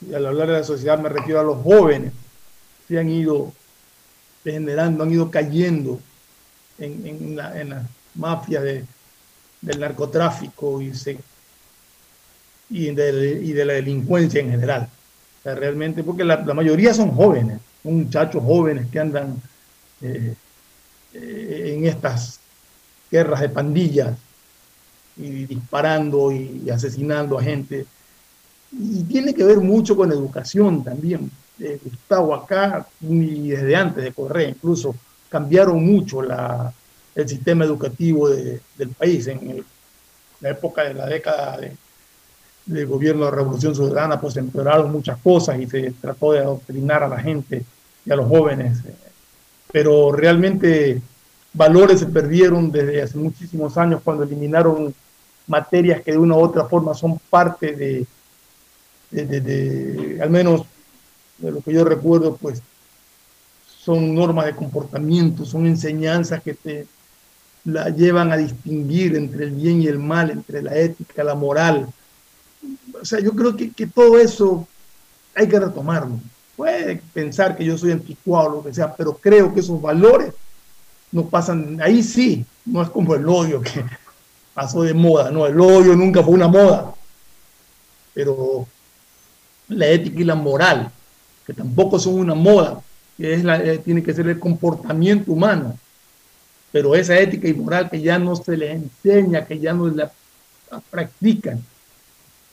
y 0.08 0.14
al 0.14 0.26
hablar 0.26 0.48
de 0.48 0.54
la 0.54 0.64
sociedad 0.64 1.00
me 1.00 1.10
refiero 1.10 1.40
a 1.40 1.44
los 1.44 1.62
jóvenes, 1.62 2.14
se 2.88 3.00
han 3.00 3.10
ido 3.10 3.54
degenerando, 4.44 5.04
han 5.04 5.12
ido 5.12 5.30
cayendo 5.30 6.00
en, 6.80 7.08
en, 7.08 7.36
la, 7.36 7.88
mafia 8.16 8.60
de, 8.62 8.84
del 9.62 9.80
narcotráfico 9.80 10.82
y, 10.82 10.94
se, 10.94 11.18
y, 12.70 12.92
de, 12.94 13.42
y 13.42 13.54
de 13.54 13.66
la 13.66 13.74
delincuencia 13.74 14.42
en 14.42 14.52
general. 14.52 14.90
realmente, 15.44 16.04
porque 16.04 16.24
la, 16.24 16.38
mayoría 16.38 16.94
son 16.94 17.12
jóvenes, 17.12 17.60
son 17.84 18.04
muchachos 18.04 18.44
jóvenes 18.44 18.88
que 18.92 19.00
andan 19.00 19.42
eh, 20.02 20.36
eh, 21.14 21.76
en 21.76 21.86
estas 21.86 22.40
guerras 23.10 23.42
de 23.42 23.50
pandillas 23.50 24.18
y 25.18 25.46
disparando 25.46 26.32
y 26.32 26.70
asesinando 26.70 27.38
a 27.38 27.44
gente. 27.44 27.86
Y 28.72 29.04
tiene 29.04 29.34
que 29.34 29.44
ver 29.44 29.60
mucho 29.60 29.96
con 29.96 30.12
educación 30.12 30.84
también. 30.84 31.30
Eh, 31.60 31.80
Gustavo, 31.84 32.34
acá, 32.34 32.88
y 33.02 33.50
desde 33.50 33.76
antes 33.76 34.04
de 34.04 34.14
Correa 34.14 34.50
incluso, 34.50 34.96
cambiaron 35.30 35.84
mucho 35.86 36.22
la, 36.22 36.74
el 37.14 37.28
sistema 37.28 37.66
educativo 37.66 38.30
del 38.30 38.90
país. 38.98 39.28
En 39.28 39.64
la 40.40 40.50
época 40.50 40.84
de 40.84 40.94
la 40.94 41.06
década 41.06 41.58
de, 41.58 41.76
del 42.66 42.88
gobierno 42.88 43.26
de 43.26 43.32
Revolución 43.32 43.76
Ciudadana, 43.76 44.20
pues 44.20 44.38
empeoraron 44.38 44.92
muchas 44.92 45.18
cosas 45.20 45.60
y 45.60 45.68
se 45.68 45.92
trató 45.92 46.32
de 46.32 46.40
adoctrinar 46.40 47.04
a 47.04 47.10
la 47.10 47.20
gente 47.20 47.64
y 48.06 48.12
a 48.12 48.16
los 48.16 48.28
jóvenes. 48.28 48.80
Pero 49.72 50.12
realmente 50.12 51.02
valores 51.54 52.00
se 52.00 52.06
perdieron 52.08 52.72
desde 52.72 53.02
hace 53.02 53.18
muchísimos 53.18 53.78
años 53.78 54.02
cuando 54.04 54.24
eliminaron 54.24 54.94
materias 55.48 56.02
que 56.02 56.12
de 56.12 56.18
una 56.18 56.36
u 56.36 56.40
otra 56.40 56.66
forma 56.66 56.94
son 56.94 57.20
parte 57.30 58.06
de, 59.12 60.20
al 60.22 60.30
menos 60.30 60.66
de 61.38 61.52
lo 61.52 61.62
que 61.62 61.74
yo 61.74 61.84
recuerdo, 61.84 62.38
pues 62.38 62.62
son 63.66 64.14
normas 64.14 64.46
de 64.46 64.56
comportamiento, 64.56 65.44
son 65.44 65.66
enseñanzas 65.66 66.42
que 66.44 66.54
te 66.54 66.88
la 67.66 67.90
llevan 67.90 68.32
a 68.32 68.38
distinguir 68.38 69.16
entre 69.16 69.46
el 69.46 69.52
bien 69.52 69.82
y 69.82 69.88
el 69.88 70.00
mal, 70.00 70.30
entre 70.30 70.62
la 70.62 70.76
ética, 70.76 71.24
la 71.24 71.36
moral. 71.36 71.88
O 73.00 73.06
sea, 73.06 73.20
yo 73.20 73.34
creo 73.34 73.56
que, 73.56 73.72
que 73.72 73.88
todo 73.88 74.20
eso 74.20 74.68
hay 75.36 75.48
que 75.48 75.60
retomarlo. 75.60 76.20
Puede 76.62 77.02
pensar 77.12 77.58
que 77.58 77.66
yo 77.66 77.76
soy 77.76 77.92
anticuado 77.92 78.58
lo 78.58 78.64
que 78.64 78.72
sea, 78.72 78.96
pero 78.96 79.16
creo 79.16 79.52
que 79.52 79.62
esos 79.62 79.82
valores 79.82 80.32
no 81.12 81.26
pasan, 81.26 81.82
ahí 81.82 82.04
sí, 82.04 82.46
no 82.66 82.84
es 82.84 82.90
como 82.92 83.16
el 83.16 83.28
odio 83.28 83.62
que 83.62 83.84
pasó 84.54 84.84
de 84.84 84.94
moda, 84.94 85.32
no, 85.32 85.48
el 85.48 85.60
odio 85.60 85.96
nunca 85.96 86.22
fue 86.22 86.36
una 86.36 86.48
moda, 86.48 86.94
pero 88.14 88.68
la 89.70 89.88
ética 89.88 90.22
y 90.22 90.24
la 90.24 90.36
moral, 90.36 90.92
que 91.48 91.54
tampoco 91.56 91.98
son 91.98 92.14
una 92.14 92.36
moda, 92.36 92.80
que 93.18 93.34
es 93.34 93.44
la, 93.44 93.58
eh, 93.58 93.80
tiene 93.80 94.04
que 94.04 94.14
ser 94.14 94.28
el 94.28 94.38
comportamiento 94.38 95.32
humano, 95.32 95.80
pero 96.72 96.94
esa 96.94 97.18
ética 97.18 97.48
y 97.48 97.56
moral 97.56 97.90
que 97.90 98.02
ya 98.02 98.20
no 98.20 98.36
se 98.36 98.56
les 98.56 98.76
enseña, 98.76 99.48
que 99.48 99.58
ya 99.58 99.74
no 99.74 99.88
la, 99.88 100.12
practican 100.92 101.60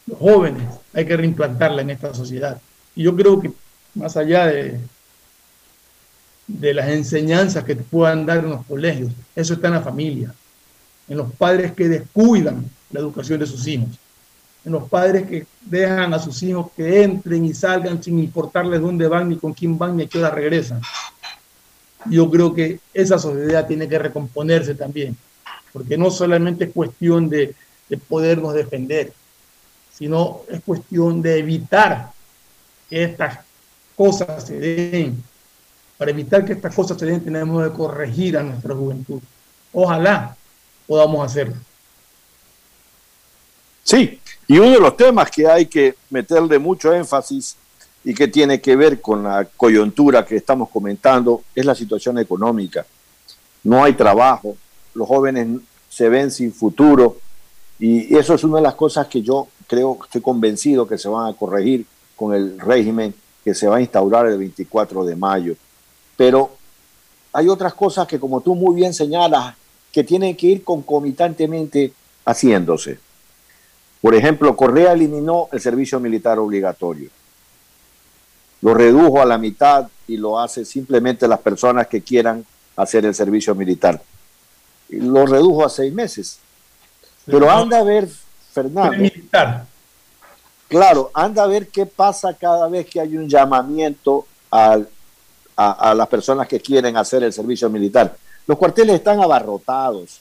los 0.06 0.18
jóvenes, 0.18 0.62
hay 0.94 1.04
que 1.04 1.14
reimplantarla 1.14 1.82
en 1.82 1.90
esta 1.90 2.14
sociedad. 2.14 2.58
Y 2.96 3.02
yo 3.02 3.14
creo 3.14 3.38
que 3.38 3.52
más 3.94 4.16
allá 4.16 4.46
de, 4.46 4.80
de 6.48 6.74
las 6.74 6.88
enseñanzas 6.88 7.62
que 7.64 7.76
puedan 7.76 8.26
dar 8.26 8.38
en 8.38 8.50
los 8.50 8.64
colegios, 8.66 9.12
eso 9.36 9.54
está 9.54 9.68
en 9.68 9.74
la 9.74 9.82
familia, 9.82 10.34
en 11.06 11.16
los 11.16 11.32
padres 11.32 11.72
que 11.72 11.88
descuidan 11.88 12.64
la 12.90 13.00
educación 13.00 13.38
de 13.38 13.46
sus 13.46 13.66
hijos, 13.66 13.88
en 14.64 14.72
los 14.72 14.88
padres 14.88 15.26
que 15.26 15.46
dejan 15.60 16.12
a 16.14 16.18
sus 16.18 16.42
hijos 16.42 16.70
que 16.76 17.02
entren 17.02 17.44
y 17.44 17.54
salgan 17.54 18.02
sin 18.02 18.18
importarles 18.18 18.80
dónde 18.80 19.06
van, 19.06 19.28
ni 19.28 19.36
con 19.36 19.52
quién 19.52 19.78
van, 19.78 19.96
ni 19.96 20.04
a 20.04 20.08
qué 20.08 20.18
hora 20.18 20.30
regresan. 20.30 20.80
Yo 22.06 22.30
creo 22.30 22.54
que 22.54 22.80
esa 22.94 23.18
sociedad 23.18 23.66
tiene 23.66 23.88
que 23.88 23.98
recomponerse 23.98 24.74
también, 24.74 25.16
porque 25.72 25.98
no 25.98 26.10
solamente 26.10 26.64
es 26.64 26.72
cuestión 26.72 27.28
de, 27.28 27.54
de 27.88 27.96
podernos 27.98 28.54
defender, 28.54 29.12
sino 29.92 30.42
es 30.48 30.60
cuestión 30.62 31.20
de 31.20 31.38
evitar 31.38 32.12
que 32.88 33.04
estas 33.04 33.40
cosas 33.98 34.46
se 34.46 34.58
den. 34.58 35.22
Para 35.98 36.12
evitar 36.12 36.44
que 36.44 36.52
estas 36.52 36.72
cosas 36.72 36.96
se 36.96 37.04
den, 37.04 37.22
tenemos 37.22 37.68
que 37.68 37.76
corregir 37.76 38.38
a 38.38 38.44
nuestra 38.44 38.72
juventud. 38.72 39.20
Ojalá 39.72 40.36
podamos 40.86 41.26
hacerlo. 41.26 41.56
Sí, 43.82 44.20
y 44.46 44.58
uno 44.58 44.70
de 44.70 44.80
los 44.80 44.96
temas 44.96 45.30
que 45.30 45.48
hay 45.48 45.66
que 45.66 45.96
meterle 46.10 46.58
mucho 46.60 46.94
énfasis 46.94 47.56
y 48.04 48.14
que 48.14 48.28
tiene 48.28 48.60
que 48.60 48.76
ver 48.76 49.00
con 49.00 49.24
la 49.24 49.44
coyuntura 49.44 50.24
que 50.24 50.36
estamos 50.36 50.68
comentando 50.68 51.42
es 51.52 51.66
la 51.66 51.74
situación 51.74 52.18
económica. 52.18 52.86
No 53.64 53.82
hay 53.82 53.94
trabajo, 53.94 54.56
los 54.94 55.08
jóvenes 55.08 55.60
se 55.88 56.08
ven 56.08 56.30
sin 56.30 56.52
futuro 56.52 57.16
y 57.80 58.16
eso 58.16 58.34
es 58.34 58.44
una 58.44 58.58
de 58.58 58.62
las 58.62 58.74
cosas 58.74 59.08
que 59.08 59.22
yo 59.22 59.48
creo, 59.66 59.98
estoy 60.04 60.20
convencido 60.20 60.86
que 60.86 60.98
se 60.98 61.08
van 61.08 61.32
a 61.32 61.36
corregir 61.36 61.84
con 62.14 62.34
el 62.34 62.60
régimen 62.60 63.12
que 63.48 63.54
se 63.54 63.66
va 63.66 63.76
a 63.76 63.80
instaurar 63.80 64.26
el 64.26 64.36
24 64.36 65.06
de 65.06 65.16
mayo. 65.16 65.54
Pero 66.18 66.54
hay 67.32 67.48
otras 67.48 67.72
cosas 67.72 68.06
que, 68.06 68.20
como 68.20 68.42
tú 68.42 68.54
muy 68.54 68.74
bien 68.74 68.92
señalas, 68.92 69.54
que 69.90 70.04
tienen 70.04 70.36
que 70.36 70.48
ir 70.48 70.62
concomitantemente 70.62 71.94
haciéndose. 72.26 72.98
Por 74.02 74.14
ejemplo, 74.14 74.54
Correa 74.54 74.92
eliminó 74.92 75.48
el 75.50 75.62
servicio 75.62 75.98
militar 75.98 76.38
obligatorio. 76.38 77.08
Lo 78.60 78.74
redujo 78.74 79.22
a 79.22 79.24
la 79.24 79.38
mitad 79.38 79.88
y 80.06 80.18
lo 80.18 80.38
hace 80.38 80.66
simplemente 80.66 81.26
las 81.26 81.40
personas 81.40 81.86
que 81.86 82.02
quieran 82.02 82.44
hacer 82.76 83.06
el 83.06 83.14
servicio 83.14 83.54
militar. 83.54 84.02
Lo 84.90 85.24
redujo 85.24 85.64
a 85.64 85.70
seis 85.70 85.94
meses. 85.94 86.38
Pero 87.24 87.50
anda 87.50 87.78
a 87.78 87.82
ver, 87.82 88.10
Fernando. 88.52 88.98
Militar. 88.98 89.64
Claro, 90.68 91.10
anda 91.14 91.44
a 91.44 91.46
ver 91.46 91.68
qué 91.68 91.86
pasa 91.86 92.34
cada 92.34 92.68
vez 92.68 92.86
que 92.86 93.00
hay 93.00 93.16
un 93.16 93.28
llamamiento 93.28 94.26
a, 94.50 94.78
a 95.56 95.94
las 95.94 96.06
personas 96.06 96.46
que 96.46 96.60
quieren 96.60 96.96
hacer 96.96 97.22
el 97.22 97.32
servicio 97.32 97.68
militar. 97.68 98.16
Los 98.46 98.58
cuarteles 98.58 98.96
están 98.96 99.20
abarrotados. 99.20 100.20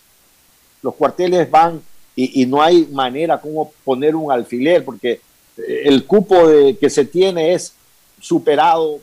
Los 0.82 0.96
cuarteles 0.96 1.50
van 1.50 1.82
y, 2.20 2.48
no 2.48 2.64
hay 2.64 2.88
manera 2.88 3.40
como 3.40 3.72
poner 3.84 4.16
un 4.16 4.32
alfiler 4.32 4.84
porque 4.84 5.22
eh, 5.58 5.82
el 5.86 6.06
cupo 6.06 6.36
que 6.80 6.90
se 6.90 7.06
tiene 7.06 7.54
es 7.54 7.74
superado 8.20 9.00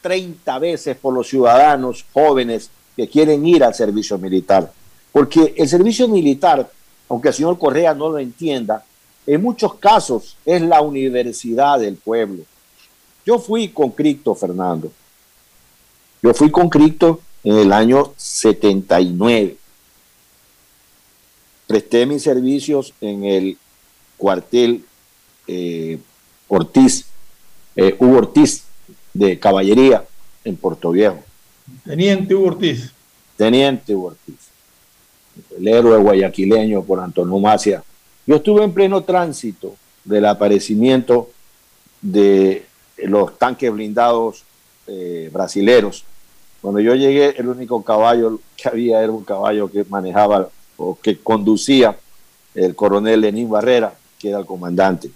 30 0.00 0.58
veces 0.60 0.96
por 0.96 1.12
los 1.12 1.28
ciudadanos 1.28 2.04
jóvenes 2.12 2.70
que 2.96 3.08
quieren 3.08 3.44
ir 3.44 3.64
al 3.64 3.74
servicio 3.74 4.16
militar. 4.16 4.72
Porque 5.10 5.54
el 5.56 5.68
servicio 5.68 6.06
militar, 6.06 6.70
aunque 7.08 7.28
el 7.28 7.34
señor 7.34 7.58
Correa 7.58 7.94
no 7.94 8.10
lo 8.10 8.18
entienda, 8.18 8.84
en 9.26 9.42
muchos 9.42 9.74
casos 9.74 10.36
es 10.44 10.62
la 10.62 10.80
universidad 10.80 11.78
del 11.78 11.96
pueblo. 11.96 12.44
Yo 13.24 13.38
fui 13.38 13.68
con 13.68 13.90
Cristo, 13.90 14.34
Fernando. 14.34 14.90
Yo 16.22 16.34
fui 16.34 16.50
con 16.50 16.68
Cristo 16.68 17.20
en 17.44 17.56
el 17.56 17.72
año 17.72 18.12
79. 18.16 19.56
Presté 21.66 22.06
mis 22.06 22.22
servicios 22.22 22.92
en 23.00 23.24
el 23.24 23.58
cuartel 24.16 24.84
eh, 25.46 25.98
Ortiz, 26.48 27.06
eh, 27.76 27.96
Hugo 27.98 28.18
Ortiz 28.18 28.64
de 29.14 29.38
Caballería 29.38 30.04
en 30.44 30.56
Puerto 30.56 30.90
Viejo. 30.90 31.22
Teniente 31.84 32.34
Hugo 32.34 32.48
Ortiz. 32.48 32.92
Teniente 33.36 33.94
Hugo 33.94 34.08
Ortiz. 34.08 34.36
El 35.56 35.68
héroe 35.68 35.98
guayaquileño 35.98 36.82
por 36.82 37.00
antonomasia. 37.00 37.82
Yo 38.26 38.36
estuve 38.36 38.64
en 38.64 38.72
pleno 38.72 39.02
tránsito 39.02 39.74
del 40.04 40.26
aparecimiento 40.26 41.30
de 42.00 42.66
los 42.98 43.38
tanques 43.38 43.72
blindados 43.72 44.44
eh, 44.86 45.30
brasileros 45.32 46.04
cuando 46.62 46.78
yo 46.78 46.94
llegué, 46.94 47.34
el 47.40 47.48
único 47.48 47.82
caballo 47.82 48.38
que 48.56 48.68
había 48.68 49.02
era 49.02 49.10
un 49.10 49.24
caballo 49.24 49.68
que 49.68 49.84
manejaba 49.88 50.48
o 50.76 50.96
que 51.02 51.18
conducía 51.18 51.98
el 52.54 52.76
coronel 52.76 53.20
Lenín 53.20 53.50
Barrera, 53.50 53.92
que 54.16 54.28
era 54.28 54.38
el 54.38 54.46
comandante. 54.46 55.10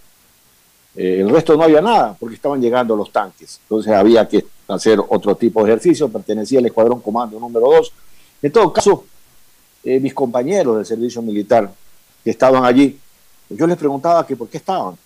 Eh, 0.93 1.21
el 1.21 1.29
resto 1.29 1.55
no 1.55 1.63
había 1.63 1.79
nada, 1.79 2.17
porque 2.19 2.35
estaban 2.35 2.59
llegando 2.59 2.97
los 2.97 3.13
tanques. 3.13 3.61
Entonces 3.63 3.93
había 3.93 4.27
que 4.27 4.45
hacer 4.67 4.99
otro 5.07 5.35
tipo 5.35 5.63
de 5.63 5.71
ejercicio. 5.71 6.09
Pertenecía 6.09 6.59
al 6.59 6.65
Escuadrón 6.65 6.99
Comando 6.99 7.39
número 7.39 7.67
2. 7.71 7.93
En 8.41 8.51
todo 8.51 8.73
caso, 8.73 9.05
eh, 9.85 10.01
mis 10.01 10.13
compañeros 10.13 10.75
del 10.75 10.85
servicio 10.85 11.21
militar 11.21 11.71
que 12.27 12.31
estaban 12.31 12.65
allí, 12.65 12.99
yo 13.49 13.65
les 13.65 13.77
preguntaba 13.77 14.27
que 14.27 14.35
por 14.35 14.49
qué 14.49 14.57
estaban. 14.57 14.97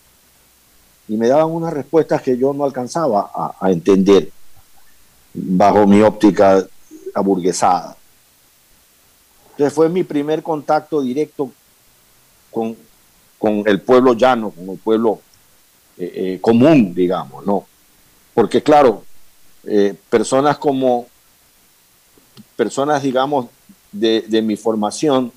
Y 1.07 1.15
me 1.15 1.27
daban 1.27 1.51
unas 1.51 1.71
respuestas 1.71 2.19
que 2.19 2.35
yo 2.35 2.51
no 2.51 2.63
alcanzaba 2.63 3.29
a 3.59 3.69
entender 3.69 4.31
bajo 5.31 5.85
mi 5.85 6.01
óptica 6.01 6.65
aburguesada. 7.13 7.95
Entonces 9.51 9.71
fue 9.71 9.87
mi 9.87 10.03
primer 10.03 10.41
contacto 10.41 10.99
directo 10.99 11.51
con, 12.49 12.75
con 13.37 13.61
el 13.67 13.81
pueblo 13.81 14.13
llano, 14.13 14.49
con 14.49 14.69
el 14.69 14.79
pueblo 14.79 15.21
eh, 15.99 16.11
eh, 16.15 16.39
común, 16.41 16.91
digamos, 16.95 17.45
¿no? 17.45 17.67
Porque 18.33 18.63
claro, 18.63 19.03
eh, 19.65 19.93
personas 20.09 20.57
como, 20.57 21.05
personas, 22.55 23.03
digamos, 23.03 23.45
de, 23.91 24.25
de 24.27 24.41
mi 24.41 24.55
formación 24.55 25.31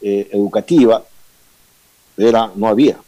educativa, 0.00 1.04
era, 2.16 2.50
no 2.54 2.68
había. 2.68 2.98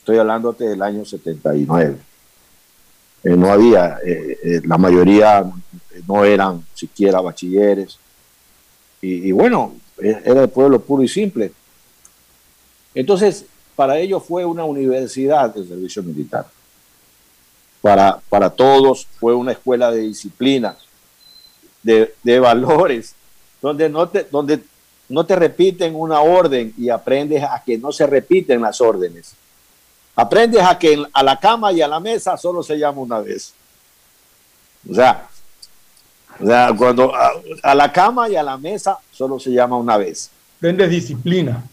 Estoy 0.00 0.18
hablándote 0.18 0.64
del 0.64 0.82
año 0.82 1.04
79. 1.04 1.98
Eh, 3.24 3.36
no 3.36 3.52
había, 3.52 3.98
eh, 4.04 4.38
eh, 4.42 4.60
la 4.64 4.78
mayoría 4.78 5.44
no 6.06 6.24
eran 6.24 6.64
siquiera 6.74 7.20
bachilleres. 7.20 7.98
y, 9.00 9.30
bueno, 9.32 9.74
era 9.98 10.42
el 10.42 10.48
pueblo 10.48 10.80
puro 10.80 11.02
y 11.02 11.08
simple. 11.08 11.52
Entonces, 12.94 13.44
para 13.76 13.98
ellos 13.98 14.24
fue 14.24 14.44
una 14.44 14.64
universidad 14.64 15.56
el 15.56 15.68
servicio 15.68 16.02
militar. 16.02 16.46
Para, 17.80 18.20
para 18.28 18.50
todos 18.50 19.06
fue 19.20 19.34
una 19.34 19.52
escuela 19.52 19.90
de 19.90 20.00
disciplina, 20.00 20.76
de, 21.82 22.14
de 22.22 22.40
valores, 22.40 23.14
donde 23.62 23.88
no, 23.88 24.08
te, 24.08 24.26
donde 24.30 24.60
no 25.08 25.24
te 25.24 25.36
repiten 25.36 25.94
una 25.94 26.20
orden 26.20 26.74
y 26.76 26.90
aprendes 26.90 27.42
a 27.42 27.62
que 27.64 27.78
no 27.78 27.92
se 27.92 28.06
repiten 28.06 28.60
las 28.60 28.80
órdenes. 28.80 29.34
Aprendes 30.14 30.62
a 30.62 30.78
que 30.78 31.02
a 31.12 31.22
la 31.22 31.38
cama 31.38 31.72
y 31.72 31.80
a 31.80 31.88
la 31.88 32.00
mesa 32.00 32.36
solo 32.36 32.62
se 32.62 32.78
llama 32.78 33.00
una 33.00 33.20
vez. 33.20 33.54
O 34.90 34.94
sea, 34.94 35.28
o 36.40 36.46
sea 36.46 36.72
cuando 36.76 37.12
a, 37.62 37.74
la 37.74 37.92
cama 37.92 38.28
y 38.28 38.36
a 38.36 38.42
la 38.42 38.56
mesa 38.58 38.98
solo 39.12 39.38
se 39.38 39.50
llama 39.50 39.76
una 39.76 39.96
vez. 39.96 40.30
Aprendes 40.58 40.90
disciplina. 40.90 41.64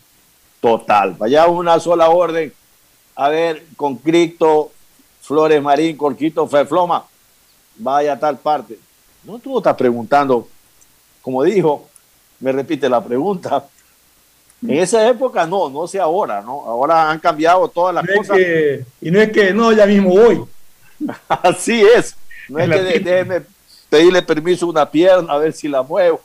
Total. 0.62 1.16
Vaya 1.18 1.48
una 1.48 1.80
sola 1.80 2.10
orden. 2.10 2.54
A 3.16 3.30
ver, 3.30 3.66
con 3.76 3.98
Cripto, 3.98 4.72
Flores 5.22 5.62
Marín, 5.62 5.98
Corquito, 5.98 6.48
Fefloma, 6.48 7.06
vaya 7.78 8.14
a 8.14 8.20
tal 8.20 8.38
parte. 8.38 8.78
No 9.24 9.40
tú 9.40 9.58
estás 9.58 9.76
preguntando, 9.76 10.48
como 11.22 11.42
dijo, 11.44 11.88
me 12.46 12.52
repite 12.52 12.88
la 12.88 13.04
pregunta. 13.04 13.66
En 14.62 14.78
esa 14.78 15.10
época 15.10 15.48
no, 15.48 15.68
no 15.68 15.88
sé 15.88 16.00
ahora, 16.00 16.42
¿no? 16.42 16.62
Ahora 16.62 17.10
han 17.10 17.18
cambiado 17.18 17.68
todas 17.70 17.96
las 17.96 18.06
cosas. 18.06 18.38
y 19.02 19.10
no 19.10 19.20
es 19.20 19.32
que 19.32 19.52
no, 19.52 19.74
ya 19.74 19.88
mismo 19.88 20.12
voy. 20.12 20.44
Así 21.28 21.82
es. 21.82 22.16
No 22.48 22.60
es 22.60 22.70
que 22.70 23.00
déjeme 23.00 23.42
pedirle 23.90 24.22
permiso 24.22 24.68
a 24.68 24.70
una 24.70 24.92
pierna 24.92 25.34
a 25.34 25.40
ver 25.40 25.54
si 25.54 25.68
la 25.68 25.82
muevo. 25.82 26.22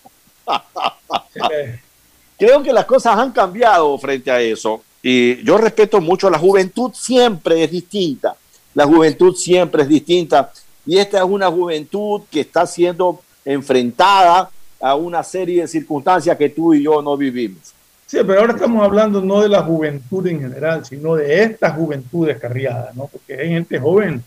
Creo 2.39 2.62
que 2.62 2.73
las 2.75 2.85
cosas 2.85 3.18
han 3.18 3.33
cambiado 3.33 3.97
frente 3.97 4.31
a 4.31 4.43
eso. 4.43 4.83
Y 5.03 5.43
yo 5.43 5.57
respeto 5.57 6.03
mucho, 6.03 6.29
la 6.29 6.39
juventud 6.39 6.93
siempre 6.93 7.64
es 7.64 7.71
distinta. 7.71 8.37
La 8.75 8.85
juventud 8.85 9.35
siempre 9.35 9.85
es 9.85 9.89
distinta. 9.89 10.53
Y 10.85 10.99
esta 10.99 11.16
es 11.16 11.25
una 11.25 11.51
juventud 11.51 12.21
que 12.31 12.41
está 12.41 12.66
siendo 12.66 13.23
enfrentada 13.43 14.51
a 14.81 14.95
una 14.95 15.22
serie 15.22 15.62
de 15.62 15.68
circunstancias 15.68 16.37
que 16.37 16.49
tú 16.49 16.74
y 16.74 16.83
yo 16.83 17.03
no 17.03 17.16
vivimos. 17.16 17.74
Sí, 18.07 18.18
pero 18.26 18.41
ahora 18.41 18.55
estamos 18.55 18.83
hablando 18.83 19.20
no 19.20 19.41
de 19.41 19.49
la 19.49 19.62
juventud 19.62 20.26
en 20.26 20.41
general, 20.41 20.85
sino 20.85 21.14
de 21.14 21.45
esta 21.45 21.70
juventud 21.70 22.26
descarriada, 22.26 22.91
¿no? 22.95 23.07
Porque 23.07 23.35
hay 23.35 23.51
gente 23.51 23.78
joven 23.78 24.24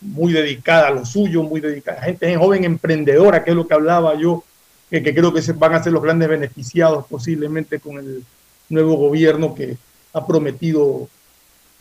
muy 0.00 0.32
dedicada 0.32 0.88
a 0.88 0.90
lo 0.90 1.06
suyo, 1.06 1.44
muy 1.44 1.60
dedicada, 1.60 2.02
gente 2.02 2.36
joven 2.36 2.64
emprendedora, 2.64 3.44
que 3.44 3.50
es 3.50 3.56
lo 3.56 3.68
que 3.68 3.74
hablaba 3.74 4.16
yo, 4.16 4.42
que, 4.90 5.02
que 5.02 5.14
creo 5.14 5.32
que 5.32 5.40
se 5.40 5.52
van 5.52 5.74
a 5.74 5.82
ser 5.82 5.92
los 5.92 6.02
grandes 6.02 6.28
beneficiados 6.28 7.06
posiblemente 7.06 7.78
con 7.78 7.98
el 7.98 8.24
nuevo 8.68 8.96
gobierno 8.96 9.54
que 9.54 9.76
ha 10.12 10.26
prometido 10.26 11.08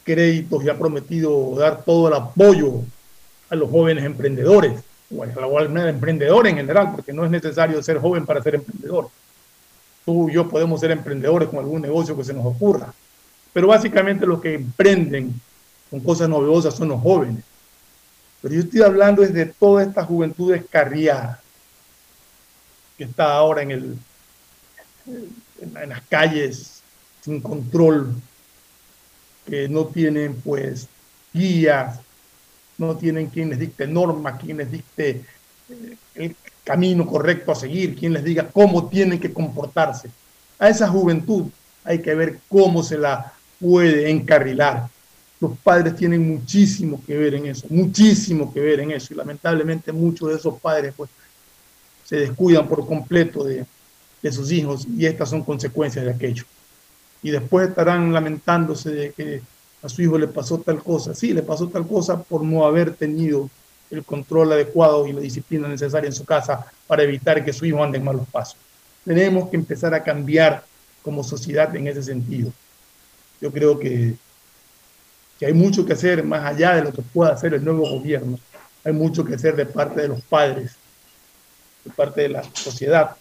créditos 0.04 0.64
y 0.64 0.70
ha 0.70 0.78
prometido 0.78 1.56
dar 1.56 1.84
todo 1.84 2.08
el 2.08 2.14
apoyo 2.14 2.82
a 3.50 3.56
los 3.56 3.70
jóvenes 3.70 4.06
emprendedores 4.06 4.74
o 5.16 5.58
al 5.58 5.78
emprendedor 5.88 6.48
en 6.48 6.58
general, 6.58 6.92
porque 6.96 7.14
no 7.14 7.26
es 7.26 7.32
necesario 7.32 7.82
ser 7.84 8.00
joven 8.00 8.26
para 8.26 8.42
ser 8.42 8.56
emprendedor. 8.56 9.10
Tú 10.06 10.30
y 10.30 10.34
yo 10.34 10.48
podemos 10.50 10.80
ser 10.80 10.92
emprendedores 10.92 11.50
con 11.50 11.60
algún 11.60 11.82
negocio 11.82 12.16
que 12.16 12.24
se 12.24 12.34
nos 12.34 12.46
ocurra. 12.46 12.94
Pero 13.54 13.68
básicamente 13.68 14.26
los 14.26 14.42
que 14.42 14.56
emprenden 14.56 15.40
con 15.90 16.00
cosas 16.00 16.30
novedosas 16.30 16.76
son 16.76 16.90
los 16.90 17.02
jóvenes. 17.02 17.44
Pero 18.42 18.54
yo 18.56 18.62
estoy 18.62 18.82
hablando 18.82 19.22
desde 19.22 19.46
toda 19.46 19.84
esta 19.84 20.04
juventud 20.04 20.52
descarriada 20.52 21.42
que 22.98 23.04
está 23.04 23.34
ahora 23.34 23.62
en, 23.62 23.72
el, 23.72 23.98
en 25.06 25.90
las 25.90 26.02
calles 26.04 26.82
sin 27.22 27.42
control, 27.42 28.16
que 29.46 29.68
no 29.68 29.86
tienen 29.86 30.36
pues 30.42 30.88
guías, 31.34 32.00
no 32.82 32.98
tienen 32.98 33.28
quien 33.28 33.50
les 33.50 33.60
dicte 33.60 33.88
normas, 33.88 34.40
quien 34.42 34.58
les 34.58 34.72
dicte 34.72 35.22
eh, 35.70 35.96
el 36.16 36.36
camino 36.64 37.06
correcto 37.06 37.52
a 37.52 37.56
seguir, 37.56 37.96
quien 37.96 38.14
les 38.14 38.24
diga 38.24 38.50
cómo 38.50 38.88
tienen 38.88 39.20
que 39.20 39.32
comportarse. 39.32 40.10
A 40.60 40.68
esa 40.70 40.88
juventud 40.88 41.46
hay 41.84 42.00
que 42.00 42.14
ver 42.16 42.40
cómo 42.50 42.84
se 42.84 42.98
la 42.98 43.34
puede 43.60 44.10
encarrilar. 44.10 44.88
Los 45.40 45.58
padres 45.60 45.96
tienen 45.96 46.28
muchísimo 46.28 47.02
que 47.06 47.18
ver 47.18 47.36
en 47.36 47.48
eso, 47.48 47.68
muchísimo 47.70 48.54
que 48.54 48.60
ver 48.60 48.80
en 48.80 48.92
eso. 48.92 49.14
Y 49.14 49.18
lamentablemente 49.18 49.92
muchos 49.92 50.30
de 50.30 50.36
esos 50.36 50.60
padres 50.60 50.94
pues, 50.96 51.10
se 52.04 52.18
descuidan 52.18 52.68
por 52.68 52.86
completo 52.86 53.44
de, 53.44 53.66
de 54.22 54.32
sus 54.32 54.52
hijos 54.52 54.88
y 54.98 55.06
estas 55.06 55.30
son 55.30 55.44
consecuencias 55.44 56.06
de 56.06 56.12
aquello. 56.12 56.44
Y 57.24 57.30
después 57.30 57.70
estarán 57.70 58.12
lamentándose 58.12 58.90
de 58.90 59.12
que 59.12 59.42
a 59.82 59.90
su 59.90 60.02
hijo 60.02 60.18
le 60.18 60.28
pasó 60.28 60.60
tal 60.60 60.84
cosa. 60.84 61.14
Sí, 61.14 61.34
le 61.34 61.44
pasó 61.44 61.68
tal 61.68 61.88
cosa 61.88 62.22
por 62.22 62.44
no 62.44 62.66
haber 62.66 62.94
tenido 62.94 63.50
el 63.90 64.04
control 64.06 64.54
adecuado 64.54 65.06
y 65.08 65.14
la 65.14 65.20
disciplina 65.20 65.68
necesaria 65.68 66.08
en 66.08 66.14
su 66.14 66.24
casa 66.24 66.66
para 66.88 67.04
evitar 67.04 67.44
que 67.44 67.54
su 67.54 67.66
hijo 67.66 67.84
ande 67.84 67.98
en 67.98 68.06
malos 68.06 68.28
pasos. 68.32 68.58
Tenemos 69.04 69.50
que 69.50 69.58
empezar 69.58 69.94
a 69.94 70.04
cambiar 70.04 70.64
como 71.02 71.24
sociedad 71.24 71.76
en 71.76 71.88
ese 71.88 72.04
sentido. 72.04 72.54
Yo 73.42 73.52
creo 73.52 73.78
que, 73.78 74.14
que 75.40 75.46
hay 75.48 75.54
mucho 75.54 75.86
que 75.86 75.94
hacer 75.94 76.24
más 76.24 76.46
allá 76.46 76.76
de 76.76 76.84
lo 76.84 76.94
que 76.94 77.02
pueda 77.02 77.34
hacer 77.34 77.54
el 77.54 77.66
nuevo 77.66 77.90
gobierno. 77.90 78.40
Hay 78.84 78.94
mucho 78.94 79.26
que 79.26 79.36
hacer 79.36 79.56
de 79.56 79.66
parte 79.66 80.02
de 80.02 80.08
los 80.08 80.22
padres, 80.22 80.76
de 81.84 81.92
parte 81.92 82.22
de 82.22 82.30
la 82.30 82.44
sociedad, 82.54 83.16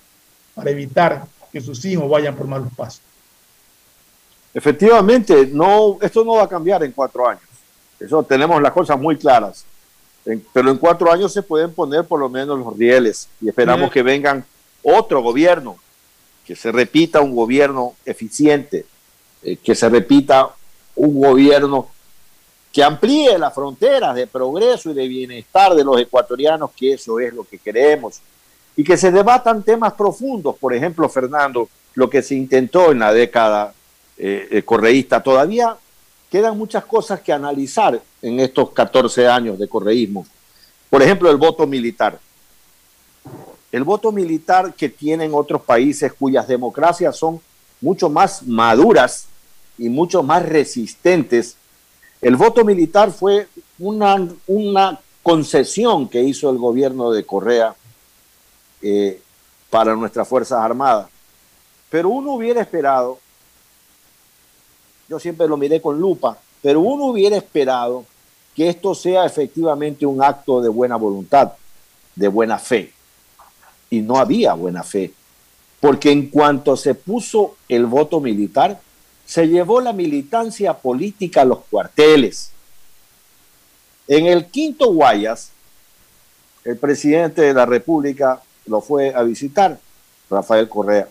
para 0.55 0.71
evitar 0.71 1.27
que 1.51 1.61
sus 1.61 1.85
hijos 1.85 2.09
vayan 2.09 2.37
por 2.37 2.47
malos 2.47 2.73
pasos. 2.77 3.03
Efectivamente, 4.53 5.49
no, 5.53 5.99
esto 6.01 6.25
no 6.25 6.35
va 6.35 6.45
a 6.45 6.49
cambiar 6.49 6.83
en 6.83 6.93
cuatro 6.93 7.29
años. 7.29 7.43
Eso 7.99 8.23
tenemos 8.23 8.61
las 8.61 8.73
cosas 8.73 8.99
muy 8.99 9.17
claras. 9.17 9.65
pero 10.53 10.71
en 10.71 10.79
cuatro 10.79 11.11
años 11.13 11.33
se 11.33 11.43
pueden 11.43 11.73
poner 11.73 12.05
por 12.05 12.21
lo 12.21 12.29
menos 12.29 12.59
los 12.59 12.77
rieles 12.77 13.29
y 13.41 13.49
esperamos 13.49 13.91
que 13.91 14.03
vengan 14.03 14.45
otro 14.83 15.23
gobierno, 15.23 15.77
que 16.45 16.57
se 16.57 16.73
repita 16.73 17.21
un 17.21 17.35
gobierno 17.35 17.95
eficiente, 18.05 18.87
eh, 19.43 19.57
que 19.57 19.75
se 19.75 19.89
repita 19.89 20.51
un 20.97 21.21
gobierno 21.21 21.89
que 22.73 22.83
amplíe 22.83 23.39
las 23.39 23.55
fronteras 23.55 24.15
de 24.15 24.27
progreso 24.27 24.91
y 24.91 24.95
de 24.95 25.09
bienestar 25.09 25.75
de 25.75 25.85
los 25.85 26.01
ecuatorianos, 26.01 26.71
que 26.77 26.95
eso 26.95 27.19
es 27.19 27.33
lo 27.33 27.45
que 27.45 27.59
queremos, 27.59 28.21
y 28.77 28.85
que 28.85 28.97
se 28.97 29.11
debatan 29.11 29.63
temas 29.63 29.95
profundos, 29.95 30.57
por 30.57 30.73
ejemplo, 30.73 31.09
Fernando, 31.09 31.69
lo 31.95 32.09
que 32.09 32.23
se 32.23 32.37
intentó 32.37 32.93
en 32.93 33.01
la 33.01 33.13
década 33.13 33.75
eh, 34.23 34.49
eh, 34.51 34.63
correísta. 34.63 35.23
Todavía 35.23 35.79
quedan 36.31 36.59
muchas 36.59 36.85
cosas 36.85 37.23
que 37.23 37.33
analizar 37.33 38.03
en 38.21 38.39
estos 38.39 38.71
14 38.73 39.27
años 39.27 39.59
de 39.59 39.67
correísmo. 39.67 40.27
Por 40.91 41.03
ejemplo, 41.03 41.31
el 41.31 41.39
voto 41.39 41.67
militar. 41.67 42.21
El 43.73 43.83
voto 43.83 44.13
militar 44.13 44.75
que 44.75 44.91
tienen 44.91 45.33
otros 45.33 45.63
países 45.63 46.13
cuyas 46.13 46.47
democracias 46.47 47.17
son 47.17 47.41
mucho 47.81 48.11
más 48.11 48.43
maduras 48.47 49.25
y 49.79 49.89
mucho 49.89 50.23
más 50.23 50.47
resistentes. 50.47 51.57
El 52.21 52.37
voto 52.37 52.63
militar 52.63 53.13
fue 53.13 53.49
una, 53.79 54.29
una 54.47 55.01
concesión 55.23 56.07
que 56.11 56.23
hizo 56.23 56.51
el 56.51 56.59
gobierno 56.59 57.11
de 57.11 57.25
Correa 57.25 57.75
eh, 58.83 59.23
para 59.71 59.97
nuestras 59.97 60.29
Fuerzas 60.29 60.59
Armadas. 60.61 61.09
Pero 61.89 62.11
uno 62.11 62.35
hubiera 62.35 62.61
esperado 62.61 63.19
yo 65.11 65.19
siempre 65.19 65.49
lo 65.49 65.57
miré 65.57 65.81
con 65.81 65.99
lupa, 65.99 66.39
pero 66.63 66.81
uno 66.81 67.07
hubiera 67.07 67.37
esperado 67.37 68.05
que 68.55 68.69
esto 68.69 68.95
sea 68.95 69.27
efectivamente 69.27 70.07
un 70.07 70.23
acto 70.23 70.61
de 70.61 70.69
buena 70.69 70.95
voluntad, 70.95 71.53
de 72.15 72.29
buena 72.29 72.61
fe. 72.61 72.93
Y 73.91 74.03
no 74.03 74.19
había 74.19 74.55
buena 74.55 74.85
fe, 74.85 75.13
porque 75.81 76.13
en 76.13 76.29
cuanto 76.29 76.77
se 76.77 76.95
puso 76.95 77.57
el 77.69 77.87
voto 77.87 78.21
militar, 78.21 78.81
se 79.27 79.49
llevó 79.49 79.81
la 79.81 79.93
militancia 79.93 80.75
política 80.75 81.41
a 81.41 81.45
los 81.45 81.59
cuarteles. 81.69 82.53
En 84.07 84.27
el 84.27 84.47
quinto 84.47 84.93
Guayas, 84.93 85.51
el 86.65 86.77
presidente 86.77 87.43
de 87.43 87.55
la 87.55 87.67
República 87.67 88.41
lo 88.67 88.81
fue 88.81 89.13
a 89.13 89.25
visitar, 89.25 89.77
Rafael 90.31 90.69
Correa, 90.69 91.09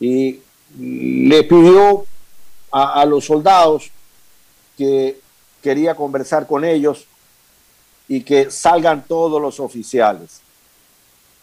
y 0.00 0.40
le 0.76 1.44
pidió 1.44 2.04
a, 2.70 3.04
los 3.04 3.24
soldados 3.24 3.90
que 4.76 5.20
quería 5.62 5.94
conversar 5.94 6.46
con 6.46 6.64
ellos 6.64 7.06
y 8.06 8.22
que 8.22 8.50
salgan 8.50 9.04
todos 9.06 9.40
los 9.40 9.60
oficiales. 9.60 10.40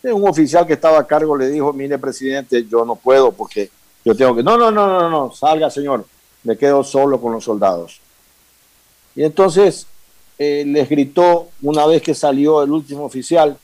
Un 0.03 0.27
oficial 0.27 0.67
que 0.67 0.73
estaba 0.73 0.99
a 0.99 1.07
cargo 1.07 1.35
le 1.35 1.49
dijo, 1.49 1.73
mire 1.73 1.97
presidente, 1.97 2.65
yo 2.67 2.85
no 2.85 2.95
puedo 2.95 3.31
porque 3.31 3.69
yo 4.03 4.15
tengo 4.15 4.35
que... 4.35 4.43
No, 4.43 4.55
no, 4.57 4.69
no, 4.69 4.87
no, 4.87 5.09
no, 5.09 5.31
salga 5.31 5.69
señor, 5.69 6.05
me 6.43 6.57
quedo 6.57 6.83
solo 6.83 7.19
con 7.19 7.33
los 7.33 7.43
soldados. 7.43 7.99
Y 9.15 9.23
entonces 9.23 9.87
eh, 10.37 10.63
les 10.65 10.87
gritó, 10.89 11.49
una 11.61 11.85
vez 11.87 12.01
que 12.01 12.13
salió 12.13 12.61
el 12.61 12.71
último 12.71 13.05
oficial, 13.05 13.57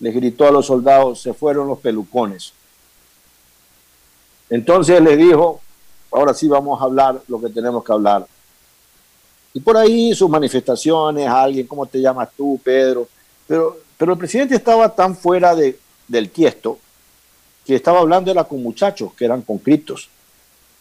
les 0.00 0.14
gritó 0.14 0.46
a 0.46 0.50
los 0.50 0.66
soldados, 0.66 1.20
se 1.20 1.32
fueron 1.32 1.68
los 1.68 1.78
pelucones. 1.78 2.52
Entonces 4.50 5.00
le 5.00 5.16
dijo, 5.16 5.60
ahora 6.14 6.32
sí 6.32 6.46
vamos 6.46 6.80
a 6.80 6.84
hablar 6.84 7.20
lo 7.26 7.40
que 7.40 7.48
tenemos 7.48 7.84
que 7.84 7.92
hablar. 7.92 8.26
Y 9.52 9.60
por 9.60 9.76
ahí 9.76 10.14
sus 10.14 10.30
manifestaciones, 10.30 11.28
alguien, 11.28 11.66
¿cómo 11.66 11.86
te 11.86 12.00
llamas 12.00 12.28
tú, 12.36 12.60
Pedro? 12.62 13.08
Pero, 13.46 13.78
pero 13.98 14.12
el 14.12 14.18
presidente 14.18 14.54
estaba 14.54 14.88
tan 14.94 15.16
fuera 15.16 15.54
de, 15.54 15.78
del 16.06 16.30
tiesto 16.30 16.78
que 17.64 17.74
estaba 17.74 18.00
hablando 18.00 18.32
con 18.46 18.62
muchachos 18.62 19.12
que 19.14 19.24
eran 19.24 19.42
conscriptos, 19.42 20.08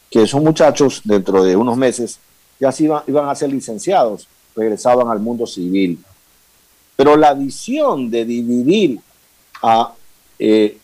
que 0.10 0.24
esos 0.24 0.42
muchachos 0.42 1.02
dentro 1.04 1.44
de 1.44 1.56
unos 1.56 1.78
meses 1.78 2.20
ya 2.60 2.72
se 2.72 2.84
iban, 2.84 3.30
a 3.30 3.36
ser 3.36 3.50
licenciados, 3.52 4.28
regresaban 4.56 5.08
al 5.08 5.20
mundo 5.20 5.48
civil. 5.48 6.04
Pero 6.96 7.16
la 7.16 7.34
visión 7.34 8.12
de 8.12 8.26
dividir 8.26 9.00
a 9.64 9.94
eh, 10.38 10.78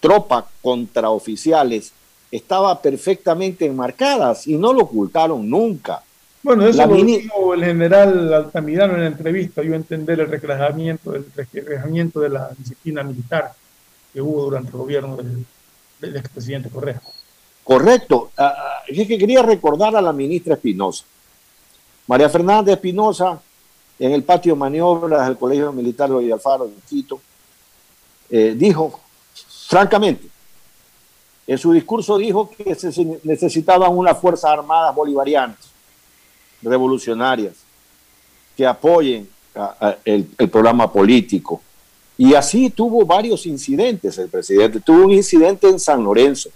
tropas 0.00 0.44
contraoficiales 0.60 1.92
estaba 2.36 2.82
perfectamente 2.82 3.64
enmarcada 3.64 4.36
y 4.46 4.56
no 4.56 4.72
lo 4.72 4.82
ocultaron 4.82 5.48
nunca. 5.48 6.02
Bueno, 6.42 6.66
eso 6.66 6.84
lo 6.84 6.96
dijo 6.96 7.54
el 7.54 7.64
general 7.64 8.34
Altamirano 8.34 8.94
en 8.94 9.02
la 9.02 9.06
entrevista, 9.06 9.62
yo 9.62 9.74
entender 9.74 10.18
el 10.18 10.28
reclajamiento, 10.28 11.14
el 11.14 11.26
reclajamiento 11.34 12.20
de 12.20 12.30
la 12.30 12.50
disciplina 12.58 13.04
militar 13.04 13.52
que 14.12 14.20
hubo 14.20 14.42
durante 14.44 14.70
el 14.70 14.76
gobierno 14.76 15.16
del, 15.16 15.46
del 16.00 16.16
expresidente 16.16 16.70
Correa. 16.70 17.00
Correcto. 17.62 18.32
Ah, 18.36 18.52
ah, 18.56 18.82
es 18.88 19.06
que 19.06 19.16
quería 19.16 19.42
recordar 19.42 19.94
a 19.94 20.02
la 20.02 20.12
ministra 20.12 20.54
Espinosa. 20.54 21.04
María 22.08 22.28
Fernanda 22.28 22.72
Espinosa, 22.72 23.40
en 23.98 24.10
el 24.10 24.24
patio 24.24 24.54
de 24.54 24.58
maniobras 24.58 25.26
del 25.28 25.38
Colegio 25.38 25.72
Militar 25.72 26.10
de 26.10 26.32
Alfaro 26.32 26.66
de 26.66 26.74
Quito, 26.88 27.20
eh, 28.28 28.54
dijo, 28.56 29.00
francamente, 29.68 30.33
en 31.46 31.58
su 31.58 31.72
discurso 31.72 32.16
dijo 32.16 32.50
que 32.50 32.74
se 32.74 33.20
necesitaban 33.22 33.96
unas 33.96 34.18
Fuerzas 34.18 34.50
Armadas 34.50 34.94
bolivarianas, 34.94 35.58
revolucionarias, 36.62 37.54
que 38.56 38.66
apoyen 38.66 39.28
el, 40.04 40.24
programa 40.50 40.90
político. 40.90 41.60
Y 42.16 42.34
así 42.34 42.70
tuvo 42.70 43.04
varios 43.04 43.44
incidentes 43.46 44.16
el 44.18 44.28
presidente. 44.28 44.80
Tuvo 44.80 45.04
un 45.04 45.12
incidente 45.12 45.68
en 45.68 45.78
San 45.78 46.02
Lorenzo, 46.02 46.50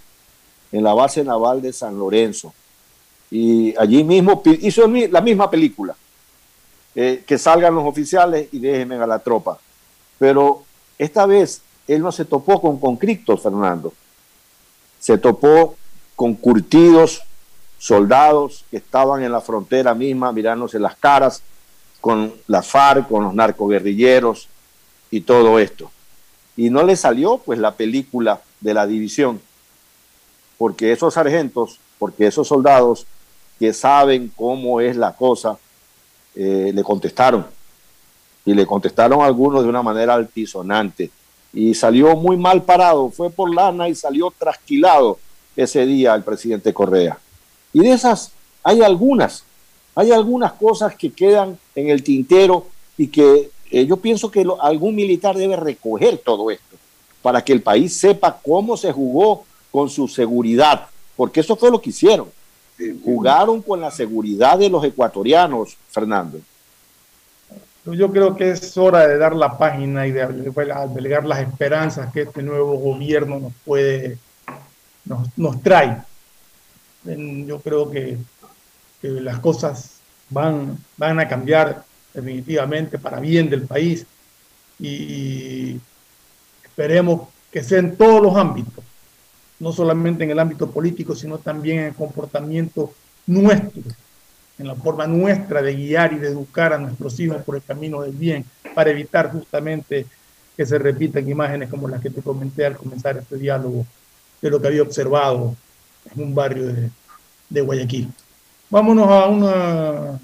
en 0.72 0.84
la 0.84 0.94
base 0.94 1.22
naval 1.22 1.60
de 1.60 1.72
San 1.72 1.98
Lorenzo. 1.98 2.54
Y 3.30 3.76
allí 3.76 4.04
mismo 4.04 4.42
hizo 4.60 4.86
la 4.86 5.20
misma 5.20 5.50
película, 5.50 5.94
eh, 6.94 7.22
que 7.26 7.36
salgan 7.36 7.74
los 7.74 7.84
oficiales 7.84 8.48
y 8.52 8.58
déjenme 8.58 8.94
a 8.94 9.06
la 9.06 9.18
tropa. 9.18 9.58
Pero 10.18 10.62
esta 10.96 11.26
vez 11.26 11.60
él 11.86 12.00
no 12.00 12.10
se 12.10 12.24
topó 12.24 12.60
con 12.60 12.78
concriptos, 12.78 13.42
Fernando. 13.42 13.92
Se 14.98 15.18
topó 15.18 15.76
con 16.16 16.34
curtidos 16.34 17.22
soldados 17.78 18.64
que 18.70 18.76
estaban 18.76 19.22
en 19.22 19.32
la 19.32 19.40
frontera 19.40 19.94
misma 19.94 20.32
mirándose 20.32 20.78
las 20.78 20.96
caras 20.96 21.42
con 22.00 22.32
la 22.46 22.62
FARC, 22.62 23.08
con 23.08 23.24
los 23.24 23.34
narcoguerrilleros 23.34 24.48
y 25.10 25.20
todo 25.20 25.58
esto. 25.58 25.90
Y 26.56 26.70
no 26.70 26.82
le 26.82 26.96
salió 26.96 27.38
pues 27.38 27.58
la 27.58 27.74
película 27.74 28.40
de 28.60 28.74
la 28.74 28.86
división, 28.86 29.40
porque 30.56 30.92
esos 30.92 31.14
sargentos, 31.14 31.78
porque 31.98 32.26
esos 32.26 32.48
soldados 32.48 33.06
que 33.58 33.72
saben 33.72 34.32
cómo 34.34 34.80
es 34.80 34.96
la 34.96 35.14
cosa, 35.14 35.58
eh, 36.34 36.72
le 36.74 36.82
contestaron. 36.82 37.46
Y 38.44 38.54
le 38.54 38.66
contestaron 38.66 39.22
algunos 39.22 39.62
de 39.62 39.68
una 39.68 39.82
manera 39.82 40.14
altisonante. 40.14 41.10
Y 41.58 41.74
salió 41.74 42.14
muy 42.14 42.36
mal 42.36 42.62
parado, 42.62 43.10
fue 43.10 43.30
por 43.30 43.52
lana 43.52 43.88
y 43.88 43.94
salió 43.96 44.32
trasquilado 44.38 45.18
ese 45.56 45.84
día 45.86 46.14
el 46.14 46.22
presidente 46.22 46.72
Correa. 46.72 47.18
Y 47.72 47.80
de 47.80 47.90
esas 47.90 48.30
hay 48.62 48.80
algunas, 48.80 49.42
hay 49.96 50.12
algunas 50.12 50.52
cosas 50.52 50.94
que 50.94 51.10
quedan 51.10 51.58
en 51.74 51.88
el 51.88 52.04
tintero 52.04 52.68
y 52.96 53.08
que 53.08 53.50
eh, 53.72 53.86
yo 53.86 53.96
pienso 53.96 54.30
que 54.30 54.46
algún 54.60 54.94
militar 54.94 55.36
debe 55.36 55.56
recoger 55.56 56.18
todo 56.18 56.48
esto 56.52 56.76
para 57.22 57.42
que 57.42 57.54
el 57.54 57.60
país 57.60 57.98
sepa 57.98 58.38
cómo 58.40 58.76
se 58.76 58.92
jugó 58.92 59.42
con 59.72 59.90
su 59.90 60.06
seguridad, 60.06 60.86
porque 61.16 61.40
eso 61.40 61.56
fue 61.56 61.72
lo 61.72 61.80
que 61.80 61.90
hicieron. 61.90 62.28
Jugaron 63.04 63.62
con 63.62 63.80
la 63.80 63.90
seguridad 63.90 64.58
de 64.58 64.70
los 64.70 64.84
ecuatorianos, 64.84 65.76
Fernando. 65.90 66.38
Yo 67.94 68.10
creo 68.10 68.36
que 68.36 68.50
es 68.50 68.76
hora 68.76 69.06
de 69.06 69.18
dar 69.18 69.34
la 69.34 69.56
página 69.56 70.06
y 70.06 70.12
de 70.12 70.26
delegar 70.26 71.24
las 71.24 71.40
esperanzas 71.40 72.12
que 72.12 72.22
este 72.22 72.42
nuevo 72.42 72.76
gobierno 72.78 73.38
nos 73.38 73.52
puede, 73.64 74.18
nos, 75.04 75.28
nos 75.36 75.62
trae. 75.62 76.02
Yo 77.04 77.60
creo 77.60 77.90
que, 77.90 78.18
que, 79.00 79.08
las 79.08 79.38
cosas 79.38 80.00
van, 80.28 80.78
van 80.96 81.20
a 81.20 81.28
cambiar 81.28 81.84
definitivamente 82.12 82.98
para 82.98 83.20
bien 83.20 83.48
del 83.48 83.62
país 83.62 84.04
y 84.78 85.80
esperemos 86.64 87.28
que 87.50 87.62
sea 87.62 87.78
en 87.78 87.96
todos 87.96 88.22
los 88.22 88.36
ámbitos 88.36 88.84
no 89.60 89.72
solamente 89.72 90.24
en 90.24 90.30
el 90.30 90.38
ámbito 90.38 90.70
político, 90.70 91.14
sino 91.14 91.38
también 91.38 91.80
en 91.80 91.84
el 91.86 91.94
comportamiento 91.94 92.92
nuestro, 93.26 93.82
en 94.58 94.66
la 94.66 94.74
forma 94.74 95.06
nuestra 95.06 95.62
de 95.62 95.74
guiar 95.74 96.12
y 96.12 96.18
de 96.18 96.28
educar 96.28 96.72
a 96.72 96.78
nuestros 96.78 97.18
hijos 97.20 97.42
por 97.42 97.56
el 97.56 97.62
camino 97.62 98.02
del 98.02 98.12
bien, 98.12 98.44
para 98.74 98.90
evitar 98.90 99.30
justamente 99.30 100.06
que 100.56 100.66
se 100.66 100.78
repitan 100.78 101.28
imágenes 101.28 101.70
como 101.70 101.88
las 101.88 102.02
que 102.02 102.10
te 102.10 102.20
comenté 102.20 102.66
al 102.66 102.76
comenzar 102.76 103.16
este 103.16 103.36
diálogo 103.36 103.86
de 104.42 104.50
lo 104.50 104.60
que 104.60 104.68
había 104.68 104.82
observado 104.82 105.54
en 106.14 106.22
un 106.22 106.34
barrio 106.34 106.66
de, 106.66 106.90
de 107.48 107.60
Guayaquil. 107.60 108.10
Vámonos 108.70 109.08
a 109.08 109.26
unas 109.26 110.20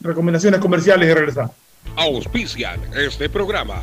recomendaciones 0.00 0.60
comerciales 0.60 1.10
y 1.10 1.14
regresamos. 1.14 1.52
Auspician 1.96 2.80
este 2.94 3.28
programa. 3.28 3.82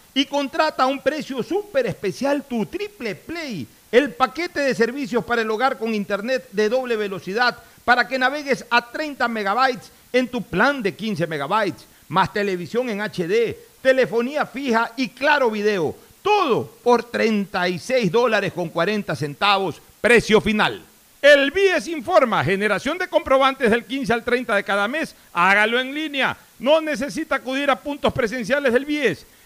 y 0.13 0.25
contrata 0.25 0.83
a 0.83 0.87
un 0.87 0.99
precio 0.99 1.41
súper 1.41 1.87
especial 1.87 2.43
tu 2.43 2.65
Triple 2.65 3.15
Play, 3.15 3.67
el 3.91 4.11
paquete 4.11 4.59
de 4.59 4.75
servicios 4.75 5.23
para 5.23 5.41
el 5.41 5.49
hogar 5.49 5.77
con 5.77 5.95
internet 5.95 6.47
de 6.51 6.69
doble 6.69 6.95
velocidad 6.95 7.57
para 7.85 8.07
que 8.07 8.19
navegues 8.19 8.65
a 8.69 8.89
30 8.89 9.27
megabytes 9.27 9.91
en 10.13 10.27
tu 10.27 10.41
plan 10.41 10.81
de 10.81 10.95
15 10.95 11.27
megabytes, 11.27 11.85
más 12.09 12.31
televisión 12.31 12.89
en 12.89 13.01
HD, 13.01 13.55
telefonía 13.81 14.45
fija 14.45 14.91
y 14.95 15.09
claro 15.09 15.49
video. 15.49 15.95
Todo 16.21 16.69
por 16.83 17.03
36 17.03 18.11
dólares 18.11 18.53
con 18.53 18.69
40 18.69 19.15
centavos, 19.15 19.81
precio 19.99 20.39
final. 20.39 20.81
El 21.21 21.51
BIES 21.51 21.87
informa, 21.87 22.43
generación 22.43 22.97
de 22.97 23.07
comprobantes 23.07 23.69
del 23.69 23.85
15 23.85 24.13
al 24.13 24.23
30 24.23 24.55
de 24.55 24.63
cada 24.63 24.87
mes, 24.87 25.15
hágalo 25.33 25.79
en 25.79 25.93
línea 25.93 26.35
No 26.57 26.81
necesita 26.81 27.35
acudir 27.35 27.69
a 27.69 27.79
puntos 27.79 28.11
presenciales 28.11 28.73
del 28.73 28.85
BIES. 28.85 29.25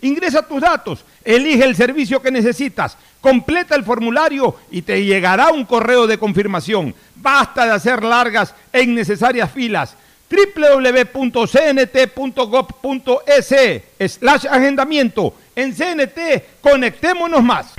Ingresa 0.00 0.42
tus 0.42 0.60
datos, 0.60 1.04
elige 1.24 1.64
el 1.64 1.74
servicio 1.74 2.22
que 2.22 2.30
necesitas, 2.30 2.96
completa 3.20 3.74
el 3.74 3.84
formulario 3.84 4.54
y 4.70 4.82
te 4.82 5.04
llegará 5.04 5.48
un 5.50 5.64
correo 5.64 6.06
de 6.06 6.18
confirmación. 6.18 6.94
Basta 7.16 7.66
de 7.66 7.72
hacer 7.72 8.04
largas 8.04 8.54
e 8.72 8.82
innecesarias 8.82 9.50
filas 9.50 9.96
www.cnt.gov.es 10.30 11.32
slash 14.12 14.46
agendamiento. 14.46 15.34
En 15.56 15.74
CNT, 15.74 16.60
conectémonos 16.60 17.42
más. 17.42 17.74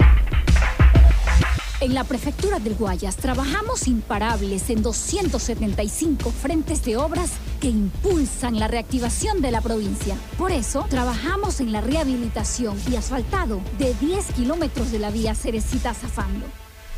En 1.82 1.93
la 1.93 2.03
prefectura 2.03 2.59
del 2.59 2.75
Guayas 2.75 3.15
trabajamos 3.15 3.88
imparables 3.88 4.69
en 4.69 4.82
275 4.82 6.30
frentes 6.30 6.84
de 6.84 6.97
obras 6.97 7.32
que 7.61 7.69
impulsan 7.69 8.59
la 8.59 8.67
reactivación 8.67 9.41
de 9.41 9.51
la 9.51 9.61
provincia. 9.61 10.17
Por 10.38 10.51
eso, 10.51 10.86
trabajamos 10.89 11.61
en 11.61 11.71
la 11.71 11.80
rehabilitación 11.80 12.77
y 12.91 12.97
asfaltado 12.97 13.61
de 13.77 13.93
10 13.93 14.34
kilómetros 14.34 14.91
de 14.91 14.99
la 14.99 15.09
vía 15.09 15.34
Cerecita 15.36 15.93
Zafando. 15.93 16.45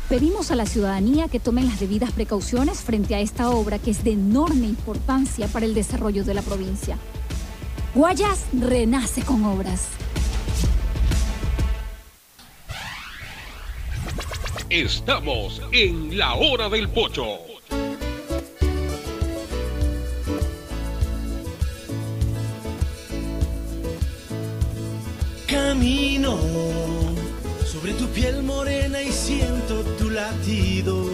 Pedimos 0.08 0.50
a 0.50 0.56
la 0.56 0.66
ciudadanía 0.66 1.28
que 1.28 1.38
tomen 1.38 1.68
las 1.68 1.78
debidas 1.78 2.10
precauciones 2.10 2.78
frente 2.78 3.14
a 3.14 3.20
esta 3.20 3.50
obra 3.50 3.78
que 3.78 3.92
es 3.92 4.02
de 4.02 4.12
enorme 4.12 4.66
importancia 4.66 5.46
para 5.46 5.64
el 5.64 5.74
desarrollo 5.74 6.24
de 6.24 6.34
la 6.34 6.42
provincia. 6.42 6.98
Guayas 7.94 8.40
renace 8.52 9.22
con 9.22 9.44
obras. 9.44 10.01
Estamos 14.70 15.60
en 15.72 16.16
la 16.16 16.34
hora 16.34 16.68
del 16.68 16.88
pocho. 16.88 17.38
Camino 25.46 26.38
sobre 27.66 27.92
tu 27.92 28.06
piel 28.08 28.42
morena 28.42 29.02
y 29.02 29.12
siento 29.12 29.82
tu 29.98 30.08
latido. 30.08 31.04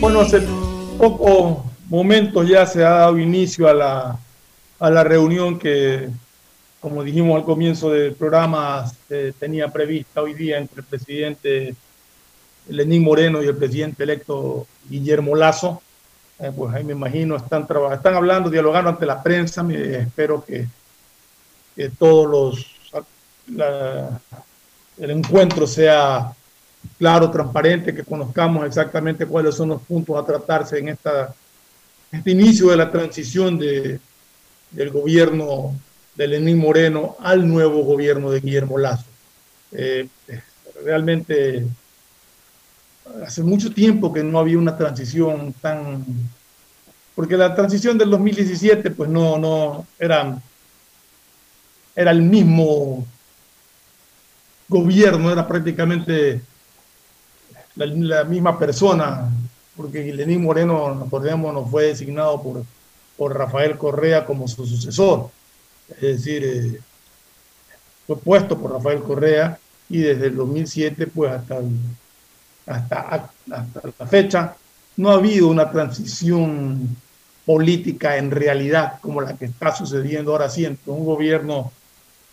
bueno, 0.00 0.20
hace 0.20 0.42
pocos 0.98 1.64
momentos 1.88 2.48
ya 2.48 2.66
se 2.66 2.84
ha 2.84 2.90
dado 2.90 3.18
inicio 3.18 3.68
a 3.68 3.74
la, 3.74 4.18
a 4.78 4.90
la 4.90 5.04
reunión 5.04 5.58
que 5.58 6.08
como 6.84 7.02
dijimos 7.02 7.36
al 7.36 7.46
comienzo 7.46 7.88
del 7.88 8.12
programa, 8.12 8.84
se 9.08 9.32
tenía 9.32 9.68
prevista 9.68 10.20
hoy 10.20 10.34
día 10.34 10.58
entre 10.58 10.80
el 10.80 10.84
presidente 10.86 11.74
Lenín 12.68 13.02
Moreno 13.02 13.42
y 13.42 13.46
el 13.46 13.56
presidente 13.56 14.02
electo 14.02 14.66
Guillermo 14.86 15.34
Lazo. 15.34 15.80
Eh, 16.38 16.52
pues 16.54 16.74
ahí 16.74 16.84
me 16.84 16.92
imagino 16.92 17.36
están, 17.36 17.66
están 17.90 18.14
hablando, 18.14 18.50
dialogando 18.50 18.90
ante 18.90 19.06
la 19.06 19.22
prensa. 19.22 19.62
Me, 19.62 19.96
espero 19.96 20.44
que, 20.44 20.66
que 21.74 21.88
todos 21.88 22.28
los 22.28 22.66
el 24.98 25.10
encuentro 25.10 25.66
sea 25.66 26.34
claro, 26.98 27.30
transparente, 27.30 27.94
que 27.94 28.04
conozcamos 28.04 28.66
exactamente 28.66 29.24
cuáles 29.24 29.54
son 29.54 29.70
los 29.70 29.80
puntos 29.80 30.22
a 30.22 30.26
tratarse 30.26 30.80
en 30.80 30.90
esta, 30.90 31.34
este 32.12 32.30
inicio 32.30 32.68
de 32.68 32.76
la 32.76 32.92
transición 32.92 33.58
de, 33.58 33.98
del 34.70 34.90
gobierno 34.90 35.74
de 36.14 36.28
Lenín 36.28 36.58
Moreno 36.58 37.16
al 37.20 37.46
nuevo 37.46 37.82
gobierno 37.84 38.30
de 38.30 38.40
Guillermo 38.40 38.78
Lazo. 38.78 39.06
Eh, 39.72 40.08
realmente 40.84 41.66
hace 43.26 43.42
mucho 43.42 43.72
tiempo 43.72 44.12
que 44.12 44.22
no 44.22 44.38
había 44.38 44.58
una 44.58 44.76
transición 44.76 45.54
tan... 45.60 46.04
Porque 47.14 47.36
la 47.36 47.54
transición 47.54 47.96
del 47.96 48.10
2017 48.10 48.90
pues 48.90 49.08
no, 49.08 49.38
no 49.38 49.86
era, 49.98 50.36
era 51.94 52.10
el 52.10 52.22
mismo 52.22 53.06
gobierno, 54.68 55.30
era 55.30 55.46
prácticamente 55.46 56.40
la, 57.76 58.24
misma 58.24 58.58
persona, 58.58 59.30
porque 59.76 60.12
Lenín 60.12 60.42
Moreno, 60.42 61.02
recordemos, 61.04 61.54
no 61.54 61.64
fue 61.66 61.84
designado 61.84 62.42
por, 62.42 62.64
por 63.16 63.36
Rafael 63.36 63.78
Correa 63.78 64.26
como 64.26 64.48
su 64.48 64.66
sucesor 64.66 65.30
es 65.88 66.00
decir, 66.00 66.44
eh, 66.44 66.80
fue 68.06 68.16
puesto 68.18 68.58
por 68.58 68.72
Rafael 68.72 69.02
Correa 69.02 69.58
y 69.88 69.98
desde 69.98 70.26
el 70.26 70.36
2007 70.36 71.06
pues 71.08 71.32
hasta, 71.32 71.60
hasta, 72.66 73.30
la 73.46 74.06
fecha 74.06 74.56
no 74.96 75.10
ha 75.10 75.14
habido 75.14 75.48
una 75.48 75.70
transición 75.70 76.96
política 77.44 78.16
en 78.16 78.30
realidad 78.30 78.98
como 79.00 79.20
la 79.20 79.36
que 79.36 79.46
está 79.46 79.74
sucediendo 79.74 80.32
ahora 80.32 80.48
sí 80.48 80.66
un 80.86 81.04
gobierno 81.04 81.72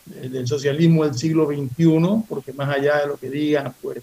del 0.06 0.48
socialismo 0.48 1.04
del 1.04 1.16
siglo 1.16 1.46
XXI, 1.48 2.24
porque 2.28 2.54
más 2.54 2.76
allá 2.76 3.02
de 3.02 3.08
lo 3.08 3.18
que 3.18 3.30
digan, 3.30 3.74
pues 3.82 4.02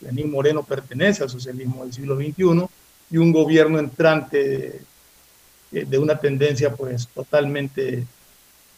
Lenín 0.00 0.30
Moreno 0.30 0.62
pertenece 0.62 1.22
al 1.22 1.30
socialismo 1.30 1.84
del 1.84 1.92
siglo 1.92 2.16
XXI, 2.16 2.66
y 3.12 3.16
un 3.16 3.32
gobierno 3.32 3.78
entrante 3.78 4.82
de, 5.70 5.84
de 5.84 5.98
una 5.98 6.18
tendencia 6.18 6.74
pues 6.74 7.08
totalmente 7.08 8.06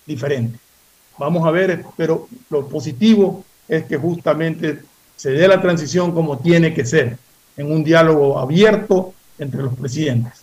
diferente. 0.07 0.59
Vamos 1.19 1.47
a 1.47 1.51
ver, 1.51 1.85
pero 1.97 2.29
lo 2.51 2.69
positivo 2.69 3.45
es 3.69 3.85
que 3.85 3.97
justamente 3.97 4.81
se 5.17 5.31
dé 5.31 5.47
la 5.47 5.61
transición 5.61 6.13
como 6.13 6.39
tiene 6.39 6.75
que 6.75 6.85
ser, 6.85 7.19
en 7.57 7.71
un 7.71 7.85
diálogo 7.85 8.39
abierto 8.39 9.15
entre 9.39 9.63
los 9.63 9.75
presidentes. 9.77 10.43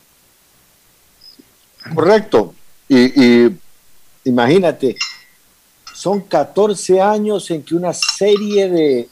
Correcto. 1.94 2.54
Y, 2.88 3.50
imagínate, 4.24 4.96
son 5.94 6.22
14 6.22 7.02
años 7.02 7.50
en 7.52 7.64
que 7.64 7.76
una 7.76 7.94
serie 7.94 8.70
de, 8.70 9.10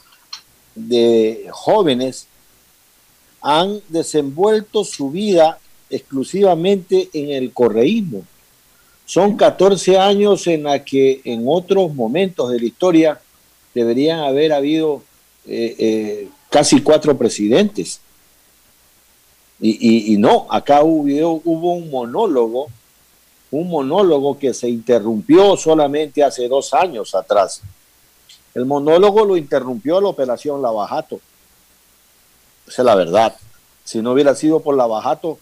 de 0.74 1.48
jóvenes 1.50 2.26
han 3.40 3.80
desenvuelto 3.88 4.84
su 4.84 5.10
vida 5.10 5.58
exclusivamente 5.90 7.08
en 7.12 7.30
el 7.30 7.52
correísmo 7.52 8.24
son 9.08 9.38
14 9.38 9.96
años 9.96 10.46
en 10.48 10.64
la 10.64 10.84
que 10.84 11.22
en 11.24 11.44
otros 11.46 11.94
momentos 11.94 12.50
de 12.50 12.60
la 12.60 12.66
historia 12.66 13.20
deberían 13.74 14.18
haber 14.20 14.52
habido 14.52 15.02
eh, 15.46 15.74
eh, 15.78 16.28
casi 16.50 16.82
cuatro 16.82 17.16
presidentes. 17.16 18.02
Y, 19.60 20.14
no, 20.18 20.46
acá 20.50 20.82
hubo, 20.82 21.40
hubo 21.42 21.72
un 21.72 21.90
monólogo, 21.90 22.68
un 23.50 23.70
monólogo 23.70 24.38
que 24.38 24.52
se 24.52 24.68
interrumpió 24.68 25.56
solamente 25.56 26.22
hace 26.22 26.46
dos 26.46 26.74
años 26.74 27.14
atrás. 27.14 27.62
El 28.54 28.66
monólogo 28.66 29.24
lo 29.24 29.38
interrumpió 29.38 30.02
la 30.02 30.08
operación 30.08 30.60
Lavajato. 30.60 31.18
Esa 32.68 32.82
es 32.82 32.86
la 32.86 32.94
verdad. 32.94 33.34
Si 33.84 34.02
no 34.02 34.12
hubiera 34.12 34.34
sido 34.34 34.60
por 34.60 34.76
Lavajato, 34.76 35.38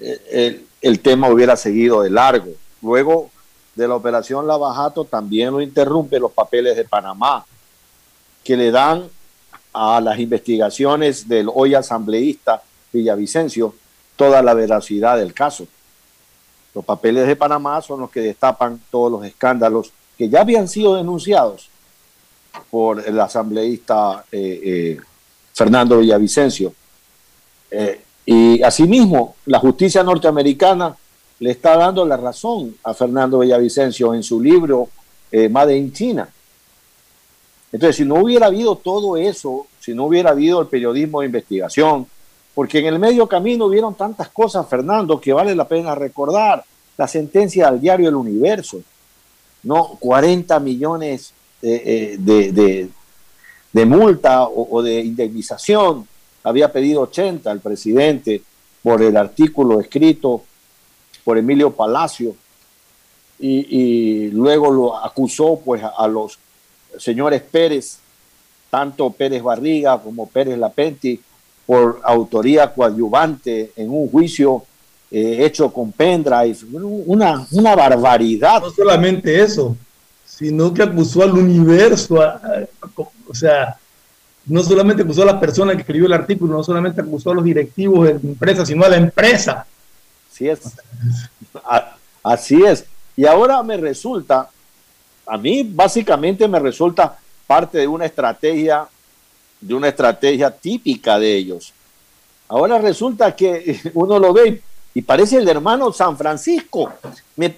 eh, 0.00 0.66
el 0.82 1.00
tema 1.00 1.30
hubiera 1.30 1.56
seguido 1.56 2.02
de 2.02 2.10
largo 2.10 2.52
Luego 2.82 3.30
de 3.74 3.86
la 3.86 3.94
operación 3.94 4.46
Lavajato 4.46 5.04
también 5.04 5.52
lo 5.52 5.60
interrumpe 5.60 6.18
los 6.18 6.32
papeles 6.32 6.76
de 6.76 6.84
Panamá, 6.84 7.44
que 8.42 8.56
le 8.56 8.70
dan 8.70 9.08
a 9.72 10.00
las 10.00 10.18
investigaciones 10.18 11.28
del 11.28 11.50
hoy 11.52 11.74
asambleísta 11.74 12.62
Villavicencio 12.92 13.74
toda 14.16 14.42
la 14.42 14.54
veracidad 14.54 15.18
del 15.18 15.34
caso. 15.34 15.66
Los 16.74 16.84
papeles 16.84 17.26
de 17.26 17.36
Panamá 17.36 17.80
son 17.82 18.00
los 18.00 18.10
que 18.10 18.20
destapan 18.20 18.80
todos 18.90 19.12
los 19.12 19.24
escándalos 19.24 19.92
que 20.16 20.28
ya 20.28 20.40
habían 20.40 20.68
sido 20.68 20.94
denunciados 20.96 21.68
por 22.70 23.06
el 23.06 23.20
asambleísta 23.20 24.24
eh, 24.32 24.60
eh, 24.64 25.00
Fernando 25.52 25.98
Villavicencio. 25.98 26.72
Eh, 27.70 28.00
y 28.24 28.62
asimismo, 28.62 29.36
la 29.46 29.58
justicia 29.58 30.02
norteamericana 30.02 30.96
le 31.38 31.50
está 31.50 31.76
dando 31.76 32.04
la 32.04 32.16
razón 32.16 32.76
a 32.84 32.94
Fernando 32.94 33.40
Villavicencio 33.40 34.14
en 34.14 34.22
su 34.22 34.40
libro 34.40 34.88
Made 35.50 35.76
in 35.76 35.92
China. 35.92 36.28
Entonces, 37.72 37.96
si 37.96 38.04
no 38.04 38.16
hubiera 38.16 38.46
habido 38.46 38.76
todo 38.76 39.16
eso, 39.16 39.66
si 39.80 39.92
no 39.92 40.06
hubiera 40.06 40.30
habido 40.30 40.60
el 40.62 40.68
periodismo 40.68 41.20
de 41.20 41.26
investigación, 41.26 42.06
porque 42.54 42.78
en 42.78 42.86
el 42.86 42.98
medio 42.98 43.28
camino 43.28 43.66
hubieron 43.66 43.94
tantas 43.94 44.30
cosas, 44.30 44.66
Fernando, 44.66 45.20
que 45.20 45.32
vale 45.32 45.54
la 45.54 45.68
pena 45.68 45.94
recordar. 45.94 46.64
La 46.96 47.06
sentencia 47.06 47.68
al 47.68 47.78
diario 47.78 48.08
El 48.08 48.14
Universo, 48.14 48.80
¿no? 49.64 49.98
40 50.00 50.58
millones 50.60 51.34
de, 51.60 52.16
de, 52.18 52.88
de, 53.72 53.84
multa 53.84 54.44
o, 54.48 54.82
de 54.82 55.00
indemnización, 55.00 56.08
había 56.42 56.72
pedido 56.72 57.02
80 57.02 57.52
el 57.52 57.60
presidente 57.60 58.40
por 58.82 59.02
el 59.02 59.18
artículo 59.18 59.78
escrito 59.78 60.42
por 61.26 61.36
Emilio 61.36 61.72
Palacio 61.72 62.36
y, 63.40 64.28
luego 64.28 64.70
lo 64.70 64.96
acusó 64.96 65.60
pues 65.62 65.82
a 65.82 66.06
los 66.06 66.38
señores 66.98 67.42
Pérez, 67.42 67.98
tanto 68.70 69.10
Pérez 69.10 69.42
Barriga 69.42 69.98
como 69.98 70.28
Pérez 70.28 70.56
Lapenti, 70.56 71.20
por 71.66 72.00
autoría 72.04 72.72
coadyuvante 72.72 73.72
en 73.74 73.90
un 73.90 74.08
juicio 74.08 74.62
eh, 75.10 75.44
hecho 75.44 75.72
con 75.72 75.90
pendrive, 75.90 76.56
una, 76.72 77.44
una 77.50 77.74
barbaridad. 77.74 78.62
No 78.62 78.70
solamente 78.70 79.42
eso, 79.42 79.76
sino 80.24 80.72
que 80.72 80.84
acusó 80.84 81.24
al 81.24 81.32
universo, 81.32 82.22
o 83.28 83.34
sea, 83.34 83.76
no 84.46 84.62
solamente 84.62 85.02
acusó 85.02 85.22
a 85.22 85.26
la 85.26 85.40
persona 85.40 85.72
que 85.72 85.80
escribió 85.80 86.06
el 86.06 86.12
artículo, 86.12 86.56
no 86.56 86.62
solamente 86.62 87.00
acusó 87.00 87.32
a 87.32 87.34
los 87.34 87.44
directivos 87.44 88.06
de 88.06 88.14
la 88.14 88.20
empresa, 88.20 88.64
sino 88.64 88.84
a 88.84 88.88
la 88.88 88.96
empresa. 88.96 89.66
Así 90.36 90.48
es. 90.48 90.60
Así 92.22 92.62
es. 92.62 92.84
Y 93.16 93.24
ahora 93.24 93.62
me 93.62 93.78
resulta, 93.78 94.50
a 95.26 95.38
mí 95.38 95.62
básicamente 95.62 96.46
me 96.46 96.58
resulta 96.58 97.18
parte 97.46 97.78
de 97.78 97.88
una 97.88 98.04
estrategia 98.04 98.86
de 99.58 99.74
una 99.74 99.88
estrategia 99.88 100.50
típica 100.50 101.18
de 101.18 101.34
ellos. 101.34 101.72
Ahora 102.48 102.78
resulta 102.78 103.34
que 103.34 103.80
uno 103.94 104.18
lo 104.18 104.34
ve 104.34 104.62
y 104.92 105.02
parece 105.02 105.38
el 105.38 105.48
hermano 105.48 105.92
San 105.92 106.16
Francisco. 106.16 106.92
Me, 107.36 107.56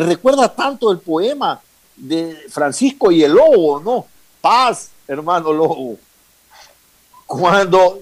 recuerda 0.00 0.54
tanto 0.54 0.90
el 0.90 0.98
poema 0.98 1.60
de 1.94 2.46
Francisco 2.48 3.10
y 3.10 3.22
el 3.22 3.32
lobo, 3.32 3.80
¿no? 3.80 4.06
Paz, 4.40 4.90
hermano 5.06 5.52
lobo. 5.52 5.98
Cuando 7.26 8.00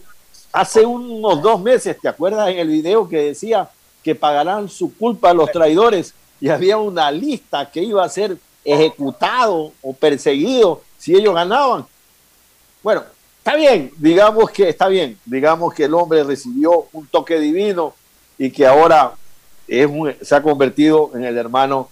hace 0.54 0.86
unos 0.86 1.42
dos 1.42 1.60
meses, 1.60 1.98
¿te 2.00 2.08
acuerdas 2.08 2.48
en 2.48 2.60
el 2.60 2.68
video 2.68 3.08
que 3.08 3.16
decía 3.18 3.68
que 4.04 4.14
pagarán 4.14 4.68
su 4.68 4.96
culpa 4.96 5.30
a 5.30 5.34
los 5.34 5.50
traidores? 5.50 6.14
Y 6.40 6.48
había 6.48 6.78
una 6.78 7.10
lista 7.10 7.68
que 7.68 7.82
iba 7.82 8.04
a 8.04 8.08
ser 8.08 8.38
ejecutado 8.64 9.72
o 9.82 9.92
perseguido 9.92 10.80
si 10.96 11.16
ellos 11.16 11.34
ganaban. 11.34 11.84
Bueno, 12.84 13.02
está 13.38 13.56
bien, 13.56 13.90
digamos 13.96 14.48
que 14.52 14.68
está 14.68 14.86
bien, 14.86 15.18
digamos 15.24 15.74
que 15.74 15.86
el 15.86 15.94
hombre 15.94 16.22
recibió 16.22 16.86
un 16.92 17.08
toque 17.08 17.40
divino 17.40 17.92
y 18.38 18.50
que 18.50 18.64
ahora 18.64 19.12
es 19.66 19.90
se 20.22 20.36
ha 20.36 20.42
convertido 20.42 21.10
en 21.14 21.24
el 21.24 21.36
hermano 21.36 21.88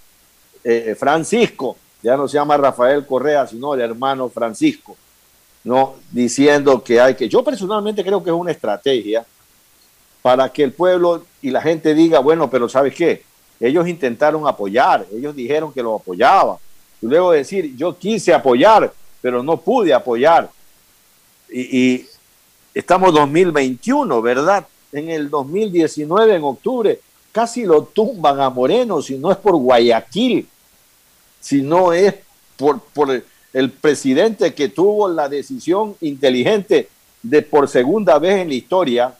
eh, 0.63 0.95
Francisco, 0.97 1.77
ya 2.01 2.17
no 2.17 2.29
se 2.29 2.35
llama 2.35 2.57
Rafael 2.57 3.05
Correa, 3.07 3.45
sino 3.49 3.75
el 3.75 3.81
hermano 3.81 4.29
Francisco, 4.29 4.97
no 5.65 5.97
diciendo 6.11 6.83
que 6.83 7.01
hay 7.01 7.15
que, 7.15 7.29
yo 7.29 7.45
personalmente 7.45 8.05
creo 8.05 8.23
que 8.23 8.31
es 8.31 8.37
una 8.37 8.51
estrategia 8.51 9.25
para 10.21 10.53
que 10.53 10.63
el 10.63 10.73
pueblo 10.73 11.25
y 11.41 11.51
la 11.51 11.61
gente 11.61 11.95
diga, 11.95 12.19
bueno, 12.21 12.49
pero 12.51 12.69
¿sabes 12.69 12.95
qué? 12.95 13.25
Ellos 13.61 13.87
intentaron 13.87 14.47
apoyar, 14.47 15.07
ellos 15.13 15.35
dijeron 15.35 15.73
que 15.73 15.83
lo 15.83 15.97
apoyaban. 15.97 16.57
Y 17.01 17.07
luego 17.07 17.33
decir, 17.33 17.77
yo 17.77 17.97
quise 17.97 18.33
apoyar, 18.33 18.93
pero 19.21 19.43
no 19.43 19.57
pude 19.57 19.93
apoyar 19.93 20.51
y, 21.53 22.07
estamos 22.75 23.13
2021, 23.13 24.23
¿verdad? 24.23 24.67
En 24.93 25.11
el 25.11 25.29
2019, 25.29 26.35
en 26.35 26.45
octubre, 26.45 27.01
casi 27.31 27.65
lo 27.65 27.83
tumban 27.85 28.41
a 28.41 28.51
Moreno, 28.51 29.03
si 29.03 29.19
no 29.19 29.31
es 29.31 29.37
por 29.37 29.57
Guayaquil, 29.57 30.49
si 31.41 31.63
no 31.63 31.93
es 31.93 32.15
por, 32.57 32.81
por 32.81 33.23
el 33.53 33.71
presidente 33.71 34.55
que 34.55 34.69
tuvo 34.69 35.09
la 35.09 35.29
decisión 35.29 35.97
inteligente 36.01 36.89
de 37.23 37.43
por 37.43 37.69
segunda 37.69 38.19
vez 38.19 38.41
en 38.41 38.49
la 38.49 38.55
historia 38.55 39.15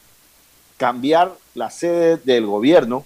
cambiar 0.77 1.35
la 1.55 1.71
sede 1.71 2.17
del 2.25 2.47
gobierno 2.47 3.05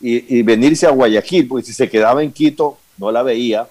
y, 0.00 0.42
venirse 0.42 0.86
a 0.86 0.90
Guayaquil, 0.90 1.48
porque 1.48 1.66
si 1.66 1.72
se 1.72 1.88
quedaba 1.88 2.22
en 2.22 2.32
Quito 2.32 2.78
no 2.98 3.10
la 3.10 3.22
veía, 3.22 3.66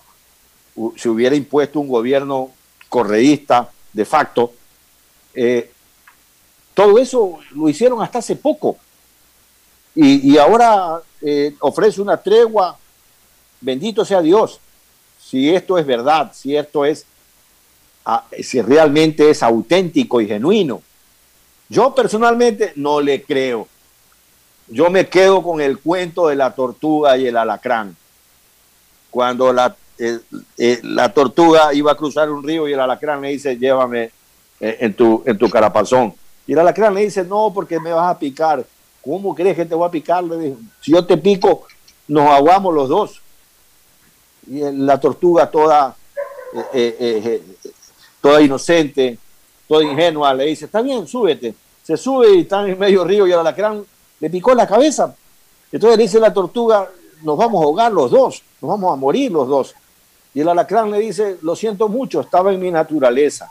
se 0.96 1.10
hubiera 1.10 1.36
impuesto 1.36 1.80
un 1.80 1.88
gobierno 1.88 2.50
correísta 2.90 3.70
de 3.94 4.06
facto, 4.06 4.54
eh, 5.34 5.72
todo 6.74 7.00
eso 7.00 7.40
lo 7.52 7.70
hicieron 7.70 8.02
hasta 8.02 8.20
hace 8.20 8.36
poco. 8.36 8.78
Y, 9.96 10.38
ahora 10.38 11.00
eh, 11.22 11.56
ofrece 11.62 12.02
una 12.02 12.18
tregua. 12.18 12.78
Bendito 13.62 14.04
sea 14.04 14.22
Dios. 14.22 14.60
Si 15.28 15.50
esto 15.50 15.80
es 15.80 15.88
verdad, 15.88 16.32
si 16.36 16.56
esto 16.56 16.86
es, 16.86 17.06
si 18.42 18.62
realmente 18.62 19.32
es 19.32 19.42
auténtico 19.42 20.22
y 20.22 20.28
genuino. 20.28 20.84
Yo 21.68 21.96
personalmente 21.96 22.74
no 22.76 23.02
le 23.02 23.24
creo. 23.24 23.68
Yo 24.68 24.92
me 24.92 25.08
quedo 25.08 25.42
con 25.42 25.62
el 25.62 25.80
cuento 25.80 26.28
de 26.28 26.36
la 26.36 26.54
tortuga 26.54 27.18
y 27.18 27.26
el 27.26 27.38
alacrán. 27.38 27.96
Cuando 29.10 29.52
la, 29.52 29.76
eh, 29.98 30.80
la 30.84 31.12
tortuga 31.12 31.74
iba 31.74 31.92
a 31.92 31.98
cruzar 31.98 32.30
un 32.30 32.44
río 32.44 32.68
y 32.68 32.74
el 32.74 32.80
alacrán 32.80 33.22
le 33.22 33.30
dice, 33.30 33.58
llévame 33.58 34.12
eh, 34.60 34.78
en, 34.80 34.94
tu, 34.94 35.24
en 35.26 35.40
tu 35.40 35.50
carapazón. 35.50 36.14
Y 36.46 36.54
la 36.54 36.62
alacrán 36.62 36.94
le 36.94 37.02
dice, 37.02 37.24
no, 37.24 37.52
porque 37.52 37.80
me 37.80 37.92
vas 37.92 38.12
a 38.12 38.20
picar. 38.20 38.64
¿Cómo 39.04 39.34
crees 39.34 39.56
que 39.56 39.66
te 39.66 39.74
voy 39.74 39.88
a 39.88 39.92
picar? 39.92 40.24
Le 40.24 40.38
dijo, 40.38 40.58
si 40.82 40.92
yo 40.92 41.04
te 41.04 41.18
pico, 41.18 41.66
nos 42.08 42.30
aguamos 42.30 42.72
los 42.76 42.90
dos. 42.90 43.22
Y 44.48 44.62
la 44.72 45.00
tortuga 45.00 45.50
toda, 45.50 45.96
eh, 46.74 46.96
eh, 47.00 47.44
toda 48.22 48.42
inocente, 48.42 49.18
toda 49.68 49.84
ingenua, 49.84 50.34
le 50.34 50.46
dice, 50.46 50.66
está 50.66 50.82
bien, 50.82 51.08
súbete. 51.08 51.54
Se 51.84 51.98
sube 51.98 52.36
y 52.36 52.42
está 52.42 52.68
en 52.68 52.78
medio 52.78 53.04
río 53.04 53.28
y 53.28 53.32
el 53.32 53.40
alacrán 53.40 53.84
le 54.20 54.30
picó 54.30 54.54
la 54.54 54.68
cabeza. 54.68 55.16
Entonces 55.72 55.98
le 55.98 56.04
dice 56.04 56.20
la 56.20 56.34
tortuga, 56.34 56.90
nos 57.24 57.38
vamos 57.38 57.62
a 57.62 57.66
ahogar 57.66 57.92
los 57.92 58.12
dos, 58.12 58.42
nos 58.62 58.70
vamos 58.70 58.94
a 58.94 58.96
morir 58.96 59.32
los 59.32 59.48
dos. 59.48 59.76
Y 60.34 60.42
el 60.42 60.50
alacrán 60.50 60.92
le 60.92 61.00
dice, 61.00 61.38
lo 61.42 61.56
siento 61.56 61.88
mucho, 61.88 62.22
estaba 62.22 62.54
en 62.54 62.60
mi 62.60 62.72
naturaleza. 62.72 63.50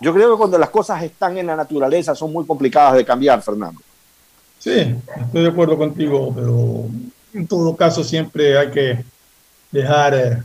Yo 0.00 0.12
creo 0.12 0.32
que 0.32 0.38
cuando 0.38 0.58
las 0.58 0.70
cosas 0.70 1.02
están 1.02 1.38
en 1.38 1.46
la 1.46 1.56
naturaleza 1.56 2.14
son 2.14 2.32
muy 2.32 2.44
complicadas 2.44 2.94
de 2.94 3.04
cambiar, 3.04 3.40
Fernando. 3.42 3.80
Sí, 4.58 4.96
estoy 5.16 5.42
de 5.42 5.48
acuerdo 5.48 5.76
contigo, 5.78 6.32
pero 6.34 6.86
en 7.34 7.46
todo 7.46 7.74
caso 7.76 8.04
siempre 8.04 8.58
hay 8.58 8.70
que 8.70 9.04
dejar 9.72 10.14
eh, 10.14 10.42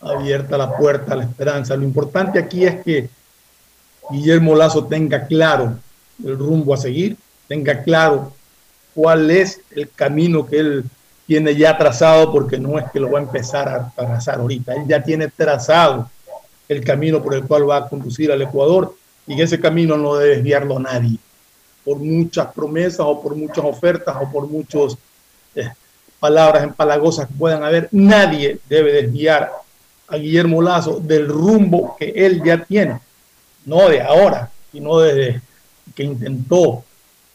abierta 0.00 0.56
la 0.56 0.76
puerta 0.76 1.14
a 1.14 1.16
la 1.16 1.24
esperanza. 1.24 1.76
Lo 1.76 1.84
importante 1.84 2.38
aquí 2.38 2.64
es 2.64 2.84
que 2.84 3.08
Guillermo 4.10 4.54
Lazo 4.54 4.84
tenga 4.86 5.26
claro 5.26 5.78
el 6.24 6.38
rumbo 6.38 6.74
a 6.74 6.76
seguir, 6.76 7.16
tenga 7.46 7.82
claro 7.82 8.32
cuál 8.94 9.30
es 9.30 9.60
el 9.70 9.90
camino 9.90 10.46
que 10.46 10.58
él 10.58 10.84
tiene 11.26 11.54
ya 11.54 11.76
trazado, 11.76 12.32
porque 12.32 12.58
no 12.58 12.78
es 12.78 12.90
que 12.90 13.00
lo 13.00 13.10
va 13.10 13.18
a 13.18 13.22
empezar 13.22 13.68
a 13.68 13.92
trazar 13.94 14.40
ahorita, 14.40 14.74
él 14.74 14.84
ya 14.86 15.02
tiene 15.02 15.28
trazado 15.28 16.10
el 16.68 16.84
camino 16.84 17.22
por 17.22 17.34
el 17.34 17.44
cual 17.44 17.68
va 17.68 17.76
a 17.78 17.88
conducir 17.88 18.32
al 18.32 18.42
Ecuador 18.42 18.94
y 19.26 19.40
ese 19.40 19.60
camino 19.60 19.96
no 19.96 20.16
debe 20.16 20.36
desviarlo 20.36 20.78
nadie, 20.78 21.18
por 21.84 21.98
muchas 21.98 22.46
promesas 22.52 23.00
o 23.00 23.20
por 23.20 23.36
muchas 23.36 23.64
ofertas 23.64 24.16
o 24.20 24.30
por 24.30 24.48
muchas 24.48 24.96
eh, 25.54 25.70
palabras 26.20 26.64
empalagosas 26.64 27.28
que 27.28 27.34
puedan 27.34 27.62
haber, 27.62 27.88
nadie 27.92 28.58
debe 28.68 28.92
desviar 28.92 29.52
a 30.08 30.16
Guillermo 30.16 30.62
Lazo 30.62 31.00
del 31.00 31.28
rumbo 31.28 31.96
que 31.98 32.12
él 32.14 32.42
ya 32.44 32.64
tiene, 32.64 33.00
no 33.64 33.88
de 33.88 34.00
ahora, 34.00 34.50
sino 34.72 34.98
desde 34.98 35.40
que 35.94 36.02
intentó 36.02 36.84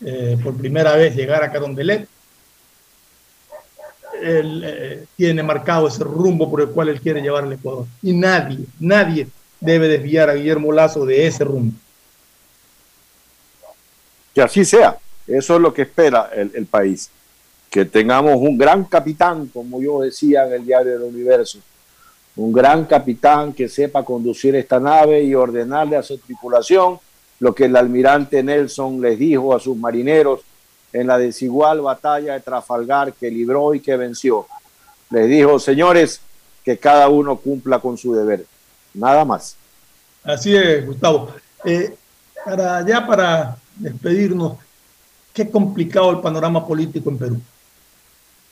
eh, 0.06 0.38
por 0.44 0.58
primera 0.58 0.96
vez 0.96 1.16
llegar 1.16 1.44
a 1.44 1.52
Carondelet. 1.52 2.08
él 4.22 4.64
eh, 4.66 5.06
tiene 5.18 5.44
marcado 5.44 5.88
ese 5.88 6.04
rumbo 6.04 6.50
por 6.50 6.62
el 6.62 6.70
cual 6.70 6.90
él 6.90 7.02
quiere 7.02 7.22
llevar 7.22 7.44
al 7.44 7.54
Ecuador. 7.54 7.86
Y 8.02 8.14
nadie, 8.14 8.66
nadie 8.80 9.28
debe 9.60 9.88
desviar 9.88 10.30
a 10.30 10.36
Guillermo 10.36 10.72
Lazo 10.72 11.06
de 11.06 11.28
ese 11.28 11.44
rumbo. 11.44 11.74
Que 14.34 14.42
así 14.42 14.66
sea. 14.66 14.98
Eso 15.28 15.56
es 15.56 15.62
lo 15.62 15.74
que 15.74 15.84
espera 15.84 16.30
el, 16.34 16.52
el 16.54 16.66
país. 16.66 17.10
Que 17.74 17.86
tengamos 17.86 18.36
un 18.36 18.56
gran 18.56 18.84
capitán, 18.84 19.48
como 19.48 19.82
yo 19.82 20.02
decía 20.02 20.46
en 20.46 20.54
el 20.54 20.64
diario 20.64 20.92
del 20.92 21.10
Universo, 21.12 21.58
un 22.36 22.54
gran 22.54 22.86
capitán 22.86 23.52
que 23.52 23.68
sepa 23.68 24.06
conducir 24.06 24.56
esta 24.56 24.80
nave 24.80 25.24
y 25.24 25.34
ordenarle 25.34 25.98
a 25.98 26.04
su 26.04 26.20
tripulación 26.20 27.00
lo 27.40 27.56
que 27.56 27.66
el 27.66 27.76
almirante 27.76 28.44
Nelson 28.44 29.02
les 29.02 29.18
dijo 29.18 29.56
a 29.56 29.60
sus 29.60 29.76
marineros 29.76 30.42
en 30.94 31.08
la 31.08 31.18
desigual 31.18 31.82
batalla 31.82 32.34
de 32.34 32.42
Trafalgar 32.42 33.14
que 33.14 33.32
libró 33.32 33.74
y 33.74 33.80
que 33.80 33.98
venció. 33.98 34.46
Les 35.10 35.28
dijo, 35.28 35.58
señores, 35.58 36.22
que 36.64 36.78
cada 36.78 37.10
uno 37.10 37.38
cumpla 37.38 37.80
con 37.80 37.98
su 37.98 38.14
deber. 38.14 38.46
Nada 38.94 39.26
más. 39.26 39.56
Así 40.24 40.56
es, 40.56 40.86
Gustavo. 40.86 41.30
Eh, 41.66 41.96
para 42.46 42.86
ya 42.86 43.06
para 43.08 43.58
despedirnos, 43.78 44.58
qué 45.34 45.50
complicado 45.50 46.12
el 46.12 46.20
panorama 46.22 46.66
político 46.68 47.10
en 47.10 47.18
Perú. 47.18 47.42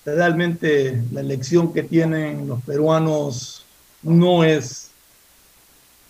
Realmente 0.03 1.03
la 1.11 1.22
elección 1.22 1.72
que 1.72 1.84
tienen 1.84 2.48
los 2.48 2.61
peruanos 2.64 3.65
no 4.02 4.44
es, 4.44 4.90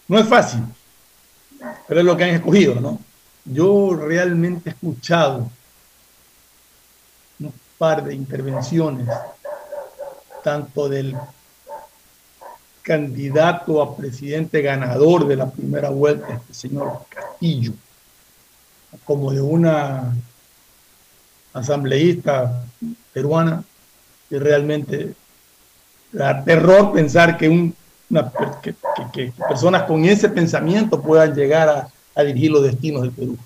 no 0.07 0.17
es 0.17 0.27
fácil, 0.27 0.61
pero 1.87 1.99
es 1.99 2.05
lo 2.05 2.15
que 2.15 2.23
han 2.23 2.29
escogido, 2.31 2.75
¿no? 2.79 2.99
Yo 3.43 3.95
realmente 3.95 4.69
he 4.69 4.73
escuchado 4.73 5.49
un 7.39 7.53
par 7.77 8.03
de 8.03 8.15
intervenciones, 8.15 9.07
tanto 10.43 10.87
del 10.87 11.17
candidato 12.81 13.81
a 13.81 13.95
presidente 13.95 14.61
ganador 14.61 15.27
de 15.27 15.35
la 15.35 15.49
primera 15.49 15.89
vuelta, 15.89 16.33
este 16.33 16.53
señor 16.53 17.05
Castillo, 17.09 17.73
como 19.03 19.31
de 19.31 19.41
una 19.41 20.15
asambleísta 21.53 22.65
peruana, 23.13 23.63
y 24.31 24.39
realmente 24.39 25.13
da 26.11 26.43
terror 26.43 26.91
pensar 26.93 27.37
que 27.37 27.47
un 27.47 27.75
que, 29.13 29.31
personas 29.47 29.83
con 29.83 30.03
ese 30.03 30.29
pensamiento 30.29 31.01
puedan 31.01 31.33
llegar 31.33 31.91
a, 32.15 32.23
dirigir 32.23 32.51
los 32.51 32.63
destinos 32.63 33.03
del 33.03 33.11
Perú. 33.11 33.37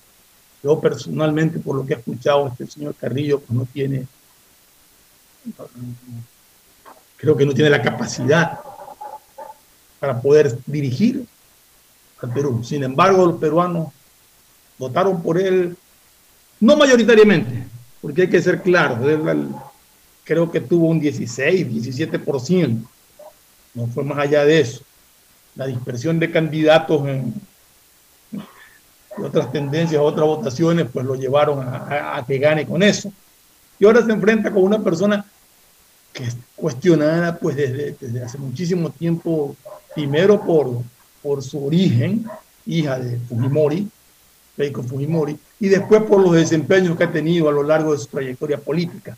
Yo 0.63 0.79
personalmente, 0.79 1.59
por 1.59 1.75
lo 1.75 1.85
que 1.85 1.93
he 1.93 1.97
escuchado, 1.97 2.47
este 2.47 2.65
señor 2.65 2.95
Carrillo 2.95 3.39
pues 3.39 3.51
no 3.51 3.65
tiene, 3.65 4.07
creo 7.15 7.37
que 7.37 7.45
no 7.45 7.53
tiene 7.53 7.69
la 7.69 7.81
capacidad 7.81 8.59
para 9.99 10.19
poder 10.19 10.57
dirigir 10.65 11.25
al 12.21 12.33
Perú. 12.33 12.63
Sin 12.63 12.83
embargo, 12.83 13.27
los 13.27 13.39
peruanos 13.39 13.89
votaron 14.79 15.21
por 15.21 15.39
él, 15.39 15.77
no 16.59 16.75
mayoritariamente, 16.75 17.67
porque 18.01 18.23
hay 18.23 18.29
que 18.29 18.41
ser 18.41 18.61
claros, 18.63 18.99
creo 20.25 20.51
que 20.51 20.59
tuvo 20.59 20.87
un 20.87 20.99
16, 20.99 21.67
17% 21.67 22.85
no 23.75 23.87
fue 23.87 24.03
más 24.03 24.17
allá 24.17 24.45
de 24.45 24.61
eso. 24.61 24.81
La 25.55 25.67
dispersión 25.67 26.17
de 26.17 26.31
candidatos 26.31 27.07
en, 27.07 27.33
otras 29.17 29.51
tendencias, 29.51 30.01
otras 30.01 30.25
votaciones, 30.25 30.87
pues 30.91 31.05
lo 31.05 31.15
llevaron 31.15 31.59
a, 31.61 32.23
que 32.27 32.37
gane 32.37 32.65
con 32.65 32.81
eso. 32.81 33.11
Y 33.79 33.85
ahora 33.85 34.03
se 34.03 34.11
enfrenta 34.11 34.51
con 34.51 34.63
una 34.63 34.79
persona 34.79 35.25
que 36.11 36.23
es 36.23 36.37
cuestionada 36.55 37.37
pues 37.37 37.55
desde, 37.55 37.95
desde 37.99 38.23
hace 38.23 38.37
muchísimo 38.37 38.89
tiempo, 38.89 39.55
primero 39.93 40.41
por, 40.41 40.81
por 41.21 41.43
su 41.43 41.65
origen, 41.65 42.25
hija 42.65 42.99
de 42.99 43.17
Fujimori, 43.19 43.87
Keiko 44.55 44.83
Fujimori, 44.83 45.37
y 45.59 45.67
después 45.67 46.03
por 46.03 46.21
los 46.21 46.33
desempeños 46.33 46.97
que 46.97 47.03
ha 47.03 47.11
tenido 47.11 47.49
a 47.49 47.51
lo 47.51 47.63
largo 47.63 47.91
de 47.91 47.99
su 47.99 48.07
trayectoria 48.07 48.57
política. 48.57 49.17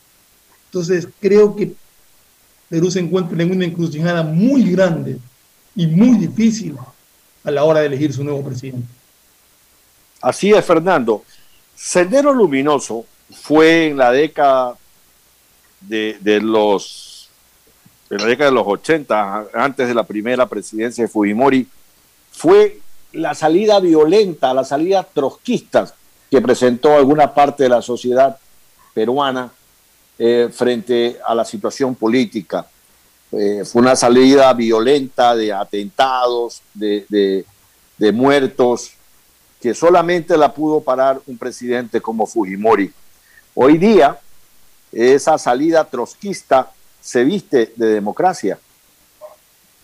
Entonces, 0.68 1.08
creo 1.20 1.56
que 1.56 1.74
Perú 2.70 2.92
se 2.92 3.00
encuentra 3.00 3.42
en 3.42 3.52
una 3.52 3.66
encrucijada 3.66 4.24
muy 4.24 4.72
grande 4.72 5.20
y 5.76 5.88
muy 5.88 6.18
difícil 6.18 6.76
a 7.44 7.52
la 7.52 7.64
hora 7.64 7.80
de 7.80 7.88
elegir 7.88 8.14
su 8.14 8.24
nuevo 8.24 8.44
presidente. 8.44 8.88
Así 10.22 10.52
es, 10.52 10.66
Fernando. 10.66 11.24
Sendero 11.76 12.34
Luminoso 12.34 13.06
fue 13.32 13.88
en 13.88 13.98
la 13.98 14.12
década 14.12 14.76
de, 15.80 16.18
los 16.42 17.30
en 18.10 18.18
la 18.18 18.26
década 18.26 18.50
de 18.50 18.56
los 18.56 18.68
80, 18.68 19.48
antes 19.54 19.88
de 19.88 19.94
la 19.94 20.04
primera 20.04 20.48
presidencia 20.48 21.04
de 21.04 21.08
Fujimori, 21.08 21.68
fue 22.32 22.80
la 23.14 23.34
salida 23.36 23.80
violenta, 23.80 24.54
la 24.54 24.64
salida 24.64 25.04
trotskista 25.04 25.94
que 26.30 26.42
presentó 26.42 26.96
alguna 26.96 27.34
parte 27.34 27.64
de 27.64 27.70
la 27.70 27.82
sociedad 27.82 28.38
peruana 28.94 29.52
eh, 30.20 30.50
frente 30.52 31.20
a 31.24 31.36
la 31.36 31.46
situación 31.46 31.94
política. 31.94 32.66
Eh, 33.32 33.64
fue 33.66 33.84
una 33.84 33.96
salida 33.96 34.52
violenta 34.54 35.36
de 35.36 35.54
atentados, 35.54 36.62
de, 36.74 37.46
de, 37.98 38.12
muertos, 38.12 38.94
que 39.62 39.74
solamente 39.76 40.36
la 40.38 40.54
pudo 40.54 40.82
parar 40.82 41.22
un 41.28 41.38
presidente 41.38 42.02
como 42.02 42.26
Fujimori. 42.26 42.92
Hoy 43.54 43.78
día, 43.78 44.20
esa 44.92 45.38
salida 45.38 45.84
trotskista 45.84 46.72
se 47.00 47.24
viste 47.24 47.74
de 47.76 47.88
democracia, 47.88 48.58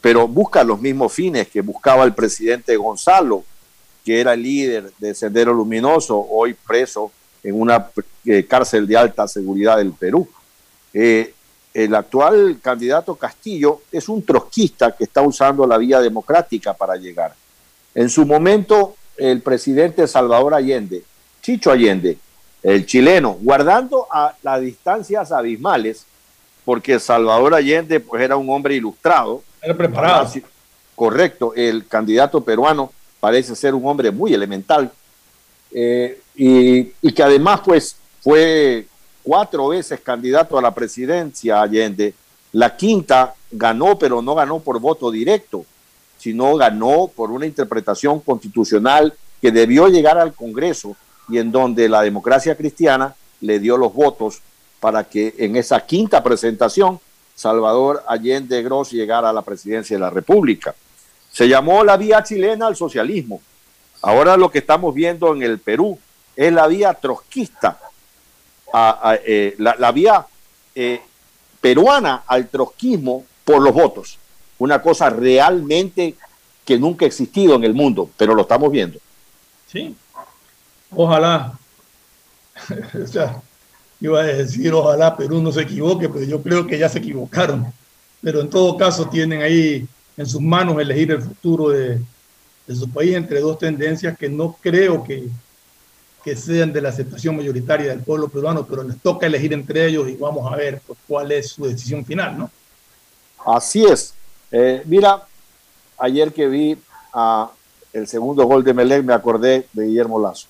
pero 0.02 0.28
busca 0.28 0.64
los 0.64 0.82
mismos 0.82 1.14
fines 1.14 1.48
que 1.48 1.62
buscaba 1.62 2.06
el 2.06 2.14
presidente 2.14 2.76
Gonzalo, 2.76 3.44
que 4.04 4.20
era 4.20 4.34
el 4.34 4.42
líder 4.42 4.92
de 4.98 5.14
Sendero 5.14 5.54
Luminoso, 5.54 6.18
hoy 6.18 6.56
preso 6.56 7.12
en 7.44 7.60
una 7.60 7.90
eh, 8.26 8.46
cárcel 8.46 8.88
de 8.88 8.98
alta 8.98 9.28
seguridad 9.28 9.78
del 9.78 9.92
Perú. 9.92 10.28
Eh, 10.94 11.34
el 11.74 11.96
actual 11.96 12.60
candidato 12.62 13.16
Castillo 13.16 13.82
es 13.92 14.08
un 14.08 14.24
trotskista 14.24 14.96
que 14.96 15.04
está 15.04 15.22
usando 15.22 15.66
la 15.66 15.78
vía 15.78 16.00
democrática 16.00 16.74
para 16.74 16.96
llegar. 16.96 17.34
En 17.96 18.10
su 18.10 18.26
momento, 18.26 18.96
el 19.18 19.42
presidente 19.42 20.08
Salvador 20.08 20.54
Allende, 20.54 21.04
Chicho 21.42 21.72
Allende, 21.72 22.18
el 22.62 22.86
chileno, 22.86 23.38
guardando 23.42 24.08
a 24.10 24.36
las 24.42 24.62
distancias 24.62 25.32
abismales, 25.32 26.06
porque 26.64 27.00
Salvador 27.00 27.56
Allende 27.56 28.00
pues, 28.00 28.22
era 28.22 28.38
un 28.38 28.50
hombre 28.50 28.76
ilustrado. 28.76 29.44
Era 29.62 29.76
preparado. 29.76 30.32
Correcto, 30.96 31.54
el 31.56 31.88
candidato 31.88 32.42
peruano 32.42 32.92
parece 33.20 33.56
ser 33.56 33.74
un 33.74 33.86
hombre 33.88 34.12
muy 34.12 34.34
elemental 34.34 34.92
eh, 35.72 36.22
y, 36.36 36.86
que 37.14 37.24
además 37.24 37.62
pues 37.64 37.96
fue 38.22 38.88
cuatro 39.22 39.70
veces 39.70 40.00
candidato 40.02 40.58
a 40.58 40.62
la 40.62 40.74
presidencia 40.74 41.62
Allende. 41.62 42.14
La 42.52 42.76
quinta 42.76 43.34
ganó, 43.52 43.98
pero 43.98 44.22
no 44.22 44.36
ganó 44.36 44.60
por 44.60 44.80
voto 44.80 45.12
directo, 45.12 45.66
sino 46.18 46.56
ganó 46.56 47.10
por 47.14 47.32
una 47.32 47.46
interpretación 47.46 48.20
constitucional 48.20 49.14
que 49.42 49.52
debió 49.52 49.88
llegar 49.88 50.18
al 50.18 50.34
Congreso 50.34 50.96
y 51.30 51.38
en 51.38 51.52
donde 51.52 51.90
la 51.90 52.02
democracia 52.02 52.56
cristiana 52.56 53.16
le 53.42 53.60
dio 53.60 53.78
los 53.78 53.94
votos 53.94 54.42
para 54.80 55.04
que 55.04 55.34
en 55.38 55.56
esa 55.56 55.86
quinta 55.86 56.24
presentación 56.24 57.00
Salvador 57.36 58.04
Allende 58.08 58.62
Gross 58.62 58.92
llegara 58.92 59.30
a 59.30 59.34
la 59.34 59.42
presidencia 59.42 59.96
de 59.96 60.02
la 60.02 60.10
República. 60.10 60.76
Se 61.32 61.48
llamó 61.48 61.84
la 61.84 61.98
vía 61.98 62.24
chilena 62.24 62.68
al 62.68 62.76
socialismo. 62.76 63.42
Ahora 64.02 64.38
lo 64.38 64.52
que 64.52 64.60
estamos 64.60 64.94
viendo 64.94 65.34
en 65.34 65.42
el 65.42 65.60
Perú 65.60 65.98
es 66.36 66.52
la 66.52 66.68
vía 66.68 66.94
trotskista, 66.94 67.80
eh, 69.26 69.56
la, 69.58 69.92
vía 69.92 70.26
eh, 70.74 71.02
peruana 71.62 72.24
al 72.26 72.48
trotskismo 72.48 73.26
por 73.46 73.62
los 73.62 73.74
votos. 73.74 74.18
Una 74.58 74.82
cosa 74.82 75.10
realmente 75.10 76.16
que 76.66 76.80
nunca 76.80 77.06
ha 77.06 77.08
existido 77.08 77.56
en 77.56 77.64
el 77.64 77.74
mundo, 77.74 78.10
pero 78.18 78.34
lo 78.34 78.44
estamos 78.44 78.72
viendo. 78.72 79.00
Sí, 79.72 79.96
ojalá. 80.92 81.58
o 83.04 83.08
sea, 83.08 83.42
iba 84.00 84.22
a 84.22 84.24
decir 84.24 84.74
ojalá 84.74 85.16
Perú 85.16 85.42
no 85.42 85.52
se 85.52 85.62
equivoque, 85.62 86.10
pero 86.10 86.26
yo 86.26 86.42
creo 86.42 86.66
que 86.66 86.78
ya 86.78 86.90
se 86.90 87.00
equivocaron. 87.00 87.72
Pero 88.22 88.42
en 88.42 88.50
todo 88.50 88.78
caso 88.78 89.08
tienen 89.08 89.42
ahí 89.42 89.88
en 90.16 90.26
sus 90.26 90.42
manos 90.42 90.80
elegir 90.80 91.12
el 91.12 91.22
futuro 91.22 91.70
de, 91.70 92.00
de 92.68 92.76
su 92.76 92.90
país 92.90 93.16
entre 93.16 93.40
dos 93.42 93.58
tendencias 93.58 94.18
que 94.18 94.30
no 94.30 94.56
creo 94.62 95.04
que, 95.04 95.28
que 96.24 96.36
sean 96.36 96.72
de 96.72 96.82
la 96.82 96.90
aceptación 96.90 97.36
mayoritaria 97.36 97.90
del 97.90 98.00
pueblo 98.00 98.30
peruano, 98.30 98.66
pero 98.66 98.84
les 98.84 98.98
toca 99.00 99.28
elegir 99.28 99.54
entre 99.54 99.86
ellos 99.88 100.08
y 100.08 100.16
vamos 100.16 100.52
a 100.52 100.56
ver 100.56 100.82
pues, 100.86 100.98
cuál 101.08 101.32
es 101.32 101.50
su 101.50 101.66
decisión 101.66 102.06
final, 102.06 102.38
¿no? 102.38 102.52
Así 103.46 103.84
es. 103.86 104.14
Eh, 104.52 104.82
mira, 104.86 105.24
ayer 105.98 106.32
que 106.32 106.48
vi 106.48 106.78
a 107.14 107.52
el 107.92 108.08
segundo 108.08 108.46
gol 108.46 108.64
de 108.64 108.74
Melec 108.74 109.04
me 109.04 109.14
acordé 109.14 109.68
de 109.74 109.86
Guillermo 109.86 110.20
Lazo. 110.20 110.48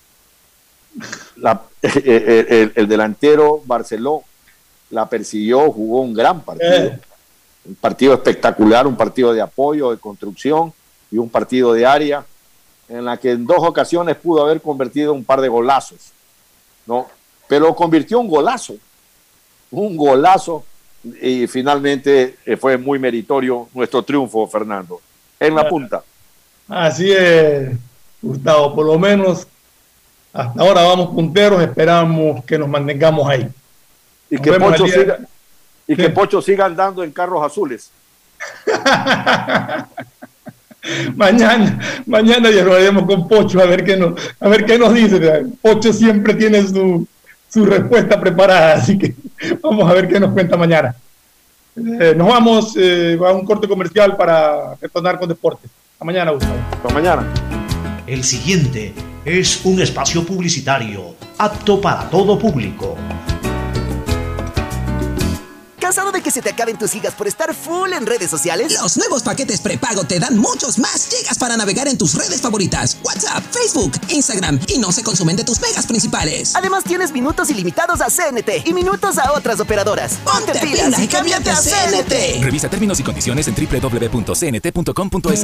el, 1.82 2.88
delantero 2.88 3.62
Barceló 3.66 4.24
la 4.92 5.10
persiguió, 5.10 5.72
jugó 5.72 6.02
un 6.02 6.14
gran 6.14 6.42
partido. 6.42 6.72
Eh. 6.72 7.00
Un 7.66 7.76
partido 7.76 8.14
espectacular, 8.14 8.86
un 8.86 8.96
partido 8.96 9.34
de 9.34 9.42
apoyo, 9.42 9.92
de 9.92 9.98
construcción 9.98 10.72
y 11.10 11.18
un 11.18 11.30
partido 11.30 11.74
de 11.74 11.86
área 11.86 12.26
en 12.94 13.06
la 13.06 13.18
que 13.18 13.32
en 13.32 13.46
dos 13.46 13.58
ocasiones 13.60 14.16
pudo 14.18 14.44
haber 14.44 14.62
convertido 14.62 15.14
un 15.14 15.24
par 15.24 15.42
de 15.42 15.48
golazos, 15.48 16.12
¿no? 16.86 17.08
Pero 17.48 17.76
convirtió 17.76 18.20
un 18.20 18.28
golazo, 18.28 18.76
un 19.72 19.98
golazo 19.98 20.64
y 21.22 21.48
finalmente 21.48 22.38
eh, 22.46 22.56
fue 22.56 22.78
muy 22.78 23.00
meritorio 23.00 23.68
nuestro 23.74 24.04
triunfo, 24.04 24.48
Fernando, 24.48 25.02
en 25.40 25.56
la 25.56 25.68
punta. 25.68 26.04
Así 26.68 27.12
es, 27.12 27.72
Gustavo, 28.22 28.76
por 28.76 28.86
lo 28.86 29.00
menos 29.00 29.48
hasta 30.32 30.62
ahora 30.62 30.84
vamos 30.84 31.10
punteros, 31.10 31.62
esperamos 31.62 32.44
que 32.46 32.58
nos 32.58 32.70
mantengamos 32.70 33.28
ahí. 33.28 33.50
Y 34.30 34.38
que, 34.38 34.54
Pocho 34.54 34.88
siga, 34.88 35.20
y 35.88 35.96
que 35.96 36.10
Pocho 36.10 36.42
siga 36.42 36.66
andando 36.66 37.04
en 37.04 37.12
carros 37.12 37.44
azules. 37.44 37.92
Mañana, 41.16 41.80
mañana 42.06 42.50
dialogaremos 42.50 43.06
con 43.06 43.28
Pocho 43.28 43.62
a 43.62 43.66
ver 43.66 43.84
qué 43.84 43.96
nos, 43.96 44.14
a 44.40 44.50
ver 44.50 44.66
qué 44.66 44.78
nos 44.78 44.94
dice. 44.94 45.46
Pocho 45.62 45.94
siempre 45.94 46.34
tiene 46.34 46.66
su, 46.68 47.08
su 47.50 47.66
respuesta 47.66 48.20
preparada, 48.20 48.74
así 48.78 48.98
que 48.98 49.16
vamos 49.62 49.90
a 49.90 49.94
ver 49.94 50.08
qué 50.08 50.20
nos 50.20 50.34
cuenta 50.34 50.58
mañana. 50.58 50.96
Eh, 51.76 52.14
nos 52.16 52.28
vamos 52.28 52.76
eh, 52.78 53.18
a 53.26 53.32
un 53.32 53.46
corte 53.46 53.68
comercial 53.68 54.16
para 54.16 54.76
retornar 54.76 55.18
con 55.18 55.30
deportes. 55.30 55.72
Hasta 55.94 56.06
mañana, 56.06 56.32
Gustavo. 56.32 56.56
Hasta 56.72 56.94
mañana. 56.94 57.28
El 58.06 58.24
siguiente 58.24 58.94
es 59.26 59.62
un 59.64 59.82
espacio 59.82 60.26
publicitario 60.26 61.16
apto 61.38 61.80
para 61.80 62.10
todo 62.10 62.38
público. 62.38 62.96
¿Cansado 65.84 66.14
de 66.14 66.22
que 66.22 66.32
se 66.32 66.42
te 66.42 66.50
acaben 66.50 66.78
tus 66.78 66.92
gigas 66.92 67.14
por 67.14 67.28
estar 67.28 67.54
full 67.54 67.92
en 67.92 68.06
redes 68.06 68.30
sociales? 68.30 68.72
Los 68.82 68.96
nuevos 68.96 69.22
paquetes 69.22 69.60
prepago 69.60 70.06
te 70.06 70.18
dan 70.18 70.38
muchos 70.38 70.80
más 70.80 71.10
gigas 71.10 71.38
para 71.38 71.58
navegar 71.58 71.90
en 71.90 71.98
tus 71.98 72.16
redes 72.16 72.40
favoritas, 72.40 72.96
WhatsApp, 73.04 73.44
Facebook, 73.52 73.92
Instagram 74.08 74.62
y 74.70 74.78
no 74.78 74.94
se 74.94 75.04
consumen 75.04 75.36
de 75.36 75.44
tus 75.44 75.60
megas 75.60 75.86
principales. 75.86 76.56
Además 76.56 76.86
tienes 76.86 77.12
minutos 77.12 77.50
ilimitados 77.50 78.00
a 78.00 78.06
CNT 78.06 78.66
y 78.66 78.74
minutos 78.74 79.18
a 79.18 79.34
otras 79.34 79.60
operadoras. 79.60 80.20
Ponte, 80.24 80.58
pilas 80.60 80.98
y 81.00 81.08
cámbiate 81.10 81.50
a 81.52 81.58
CNT. 81.58 82.42
Revisa 82.42 82.70
términos 82.70 83.02
y 83.02 83.04
condiciones 83.04 83.50
en 83.50 83.54
www.cnt.com.es. 83.54 85.44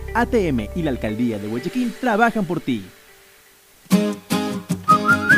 ATM 0.13 0.67
y 0.75 0.83
la 0.83 0.91
Alcaldía 0.91 1.37
de 1.39 1.47
Guayaquil 1.47 1.93
trabajan 1.99 2.45
por 2.45 2.59
ti. 2.59 2.85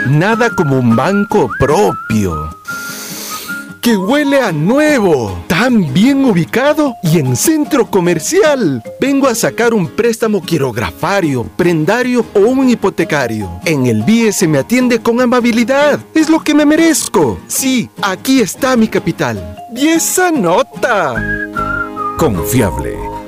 Nada 0.10 0.50
como 0.50 0.78
un 0.78 0.96
banco 0.96 1.50
propio. 1.58 2.50
Que 3.82 3.98
huele 3.98 4.42
a 4.42 4.52
nuevo, 4.52 5.44
tan 5.48 5.94
bien 5.94 6.24
ubicado 6.24 6.96
y 7.04 7.20
en 7.20 7.36
centro 7.36 7.90
comercial. 7.90 8.82
Vengo 9.00 9.28
a 9.28 9.36
sacar 9.36 9.74
un 9.74 9.88
préstamo 9.88 10.42
quirografario, 10.42 11.44
prendario 11.44 12.26
o 12.34 12.40
un 12.40 12.70
hipotecario. 12.70 13.60
En 13.66 13.86
el 13.86 14.04
BIE 14.04 14.32
se 14.32 14.48
me 14.48 14.60
atiende 14.60 15.00
con 15.00 15.20
amabilidad. 15.20 16.00
Es 16.14 16.30
lo 16.30 16.42
que 16.42 16.54
me 16.54 16.66
merezco. 16.66 17.40
Sí, 17.48 17.90
aquí 18.02 18.40
está 18.40 18.78
mi 18.78 18.88
capital. 18.88 19.58
Y 19.76 19.88
esa 19.88 20.32
nota. 20.32 21.16
Confiable. 22.18 23.13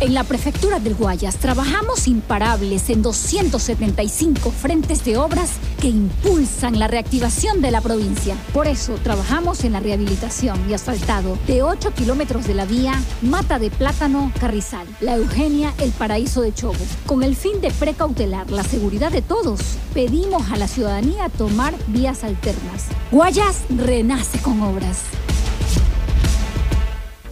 En 0.00 0.14
la 0.14 0.22
prefectura 0.22 0.78
del 0.78 0.94
Guayas 0.94 1.38
trabajamos 1.38 2.06
imparables 2.06 2.88
en 2.88 3.02
275 3.02 4.52
frentes 4.52 5.04
de 5.04 5.16
obras 5.16 5.50
que 5.80 5.88
impulsan 5.88 6.78
la 6.78 6.86
reactivación 6.86 7.60
de 7.60 7.72
la 7.72 7.80
provincia. 7.80 8.36
Por 8.52 8.68
eso 8.68 8.94
trabajamos 9.02 9.64
en 9.64 9.72
la 9.72 9.80
rehabilitación 9.80 10.70
y 10.70 10.74
asfaltado 10.74 11.36
de 11.48 11.64
8 11.64 11.94
kilómetros 11.94 12.46
de 12.46 12.54
la 12.54 12.64
vía 12.64 12.94
Mata 13.22 13.58
de 13.58 13.72
Plátano 13.72 14.32
Carrizal, 14.38 14.86
La 15.00 15.16
Eugenia, 15.16 15.74
El 15.80 15.90
Paraíso 15.90 16.42
de 16.42 16.54
Chobo. 16.54 16.78
Con 17.04 17.24
el 17.24 17.34
fin 17.34 17.60
de 17.60 17.72
precautelar 17.72 18.52
la 18.52 18.62
seguridad 18.62 19.10
de 19.10 19.22
todos, 19.22 19.58
pedimos 19.94 20.52
a 20.52 20.58
la 20.58 20.68
ciudadanía 20.68 21.28
tomar 21.28 21.74
vías 21.88 22.22
alternas. 22.22 22.84
Guayas 23.10 23.62
renace 23.68 24.38
con 24.42 24.62
obras. 24.62 24.98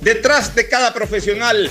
Detrás 0.01 0.57
de 0.57 0.69
cada 0.69 0.93
profesional 0.93 1.71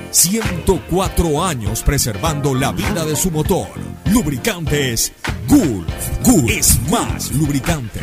104 0.11 1.43
años 1.43 1.83
preservando 1.83 2.53
la 2.53 2.71
vida 2.71 3.05
de 3.05 3.15
su 3.15 3.31
motor. 3.31 3.67
Lubricantes 4.11 5.13
Gulf. 5.47 5.87
Gulf 6.23 6.49
es 6.49 6.79
más 6.89 7.31
lubricante. 7.31 8.01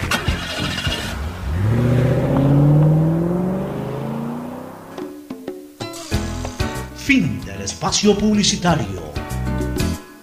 Fin 6.97 7.41
del 7.45 7.63
espacio 7.63 8.17
publicitario. 8.17 9.13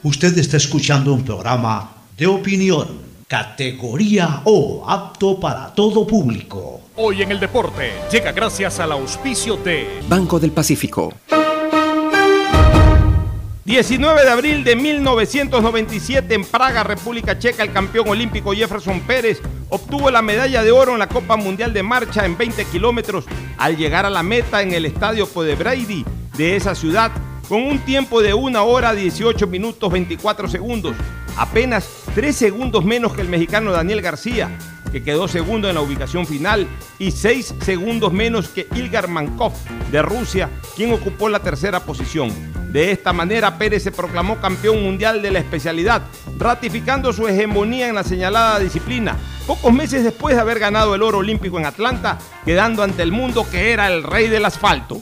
Usted 0.04 0.38
está 0.38 0.58
escuchando 0.58 1.14
un 1.14 1.24
programa 1.24 1.92
de 2.18 2.28
opinión 2.28 3.06
Categoría 3.28 4.42
O, 4.46 4.84
apto 4.88 5.40
para 5.40 5.74
todo 5.74 6.06
público. 6.06 6.82
Hoy 6.96 7.24
en 7.24 7.32
el 7.32 7.40
deporte 7.40 7.92
llega 8.12 8.32
gracias 8.32 8.80
al 8.80 8.92
auspicio 8.92 9.58
de 9.58 10.00
Banco 10.08 10.40
del 10.40 10.52
Pacífico. 10.52 11.12
19 13.66 14.22
de 14.24 14.30
abril 14.30 14.64
de 14.64 14.76
1997 14.76 16.36
en 16.36 16.46
Praga, 16.46 16.84
República 16.84 17.40
Checa, 17.40 17.64
el 17.64 17.74
campeón 17.74 18.08
olímpico 18.08 18.54
Jefferson 18.54 19.00
Pérez 19.02 19.42
obtuvo 19.70 20.12
la 20.12 20.22
medalla 20.22 20.64
de 20.64 20.72
oro 20.72 20.94
en 20.94 21.00
la 21.00 21.10
Copa 21.10 21.36
Mundial 21.36 21.74
de 21.74 21.82
Marcha 21.82 22.28
en 22.28 22.38
20 22.38 22.64
kilómetros 22.66 23.26
al 23.58 23.76
llegar 23.76 24.06
a 24.06 24.12
la 24.12 24.22
meta 24.22 24.62
en 24.62 24.72
el 24.72 24.86
estadio 24.86 25.28
Brady 25.34 26.06
de 26.38 26.56
esa 26.56 26.76
ciudad 26.76 27.12
con 27.50 27.64
un 27.64 27.80
tiempo 27.80 28.22
de 28.22 28.36
1 28.36 28.64
hora 28.64 28.94
18 28.94 29.48
minutos 29.48 29.92
24 29.92 30.48
segundos, 30.48 30.96
apenas 31.36 31.90
3 32.14 32.36
segundos 32.36 32.86
menos 32.86 33.16
que 33.16 33.22
el 33.22 33.30
mexicano 33.30 33.72
Daniel 33.72 34.04
García, 34.04 34.56
que 34.96 35.04
quedó 35.04 35.28
segundo 35.28 35.68
en 35.68 35.76
la 35.76 35.82
ubicación 35.82 36.26
final, 36.26 36.66
y 37.00 37.12
6 37.12 37.56
segundos 37.60 38.14
menos 38.14 38.48
que 38.48 38.66
Ilgar 38.76 39.10
Mankov 39.10 39.52
de 39.92 40.02
Rusia, 40.02 40.50
quien 40.74 40.94
ocupó 40.94 41.28
la 41.28 41.42
tercera 41.42 41.82
posición. 41.82 42.32
De 42.72 42.92
esta 42.92 43.12
manera, 43.12 43.58
Pérez 43.58 43.84
se 43.84 43.92
proclamó 43.92 44.40
campeón 44.40 44.82
mundial 44.82 45.22
de 45.22 45.32
la 45.32 45.40
especialidad, 45.40 46.04
ratificando 46.38 47.12
su 47.12 47.28
hegemonía 47.28 47.90
en 47.90 47.96
la 47.96 48.06
señalada 48.06 48.58
disciplina, 48.58 49.18
pocos 49.46 49.74
meses 49.74 50.02
después 50.02 50.34
de 50.34 50.40
haber 50.40 50.60
ganado 50.60 50.96
el 50.96 51.04
oro 51.04 51.18
olímpico 51.18 51.60
en 51.60 51.66
Atlanta, 51.66 52.18
quedando 52.46 52.82
ante 52.82 53.04
el 53.04 53.12
mundo 53.12 53.46
que 53.52 53.74
era 53.74 53.92
el 53.92 54.02
rey 54.02 54.30
del 54.30 54.46
asfalto. 54.46 55.02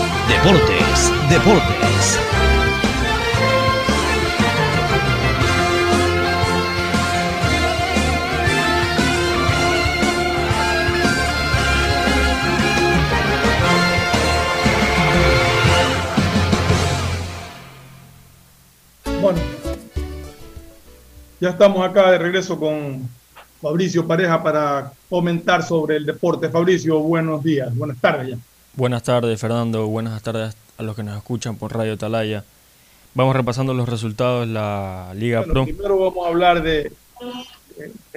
Deportes, 0.31 1.11
Deportes. 1.29 2.19
Bueno, 19.21 19.39
ya 21.41 21.49
estamos 21.49 21.85
acá 21.85 22.09
de 22.11 22.17
regreso 22.17 22.57
con 22.57 23.07
Fabricio 23.61 24.07
Pareja 24.07 24.41
para 24.41 24.93
comentar 25.09 25.61
sobre 25.61 25.97
el 25.97 26.05
deporte. 26.05 26.47
Fabricio, 26.47 26.99
buenos 26.99 27.43
días, 27.43 27.75
buenas 27.75 27.99
tardes 27.99 28.29
ya. 28.29 28.50
Buenas 28.75 29.03
tardes, 29.03 29.39
Fernando. 29.39 29.85
Buenas 29.87 30.21
tardes 30.23 30.55
a 30.77 30.83
los 30.83 30.95
que 30.95 31.03
nos 31.03 31.17
escuchan 31.17 31.57
por 31.57 31.75
Radio 31.75 31.97
Talaya. 31.97 32.45
Vamos 33.13 33.35
repasando 33.35 33.73
los 33.73 33.89
resultados 33.89 34.47
de 34.47 34.53
la 34.53 35.11
Liga 35.13 35.43
Pro. 35.43 35.65
Primero 35.65 35.99
vamos 35.99 36.25
a 36.25 36.29
hablar 36.29 36.63
de, 36.63 36.89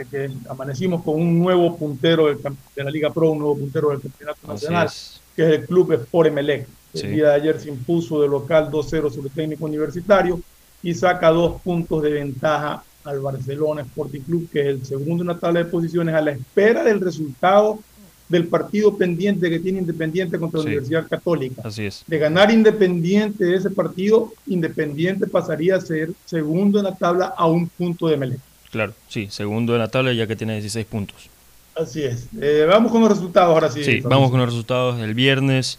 que 0.08 0.30
amanecimos 0.48 1.02
con 1.02 1.16
un 1.16 1.40
nuevo 1.40 1.76
puntero 1.76 2.32
de, 2.32 2.38
la 2.76 2.90
Liga 2.90 3.10
Pro, 3.12 3.32
un 3.32 3.40
nuevo 3.40 3.58
puntero 3.58 3.90
del 3.90 4.00
Campeonato 4.00 4.46
Nacional. 4.46 4.88
que 5.34 5.42
es 5.42 5.60
el 5.60 5.66
club 5.66 5.92
Sport 5.92 6.28
Emelec. 6.28 6.68
El 6.94 7.10
día 7.10 7.30
de 7.30 7.34
ayer 7.34 7.60
se 7.60 7.68
impuso 7.70 8.22
de 8.22 8.28
local 8.28 8.70
2-0 8.70 9.10
sobre 9.10 9.28
el 9.28 9.34
técnico 9.34 9.64
universitario 9.64 10.40
y 10.84 10.94
saca 10.94 11.30
dos 11.30 11.60
puntos 11.62 12.00
de 12.00 12.12
ventaja 12.12 12.84
al 13.02 13.18
Barcelona 13.18 13.82
Sporting 13.82 14.20
Club, 14.20 14.48
que 14.52 14.60
es 14.60 14.66
el 14.66 14.86
segundo 14.86 15.24
en 15.24 15.28
la 15.28 15.38
tabla 15.38 15.64
de 15.64 15.66
posiciones, 15.66 16.14
a 16.14 16.20
la 16.20 16.30
espera 16.30 16.84
del 16.84 17.00
resultado 17.00 17.80
del 18.28 18.46
partido 18.46 18.96
pendiente 18.96 19.50
que 19.50 19.58
tiene 19.58 19.80
Independiente 19.80 20.38
contra 20.38 20.60
la 20.60 20.66
Universidad 20.66 21.06
Católica. 21.08 21.62
Así 21.64 21.84
es. 21.84 22.04
De 22.06 22.18
ganar 22.18 22.50
Independiente 22.50 23.54
ese 23.54 23.70
partido, 23.70 24.32
Independiente 24.46 25.26
pasaría 25.26 25.76
a 25.76 25.80
ser 25.80 26.12
segundo 26.24 26.78
en 26.78 26.84
la 26.84 26.94
tabla 26.94 27.34
a 27.36 27.46
un 27.46 27.68
punto 27.68 28.08
de 28.08 28.16
Melec. 28.16 28.40
Claro, 28.70 28.92
sí, 29.08 29.28
segundo 29.30 29.74
en 29.74 29.80
la 29.80 29.88
tabla 29.88 30.12
ya 30.12 30.26
que 30.26 30.36
tiene 30.36 30.54
16 30.54 30.86
puntos. 30.86 31.28
Así 31.76 32.02
es. 32.02 32.28
Eh, 32.40 32.66
vamos 32.68 32.90
con 32.92 33.00
los 33.00 33.10
resultados 33.10 33.52
ahora 33.52 33.70
sí. 33.70 33.84
Sí, 33.84 34.00
vamos 34.00 34.30
con 34.30 34.40
los 34.40 34.48
resultados 34.48 34.98
del 34.98 35.14
viernes. 35.14 35.78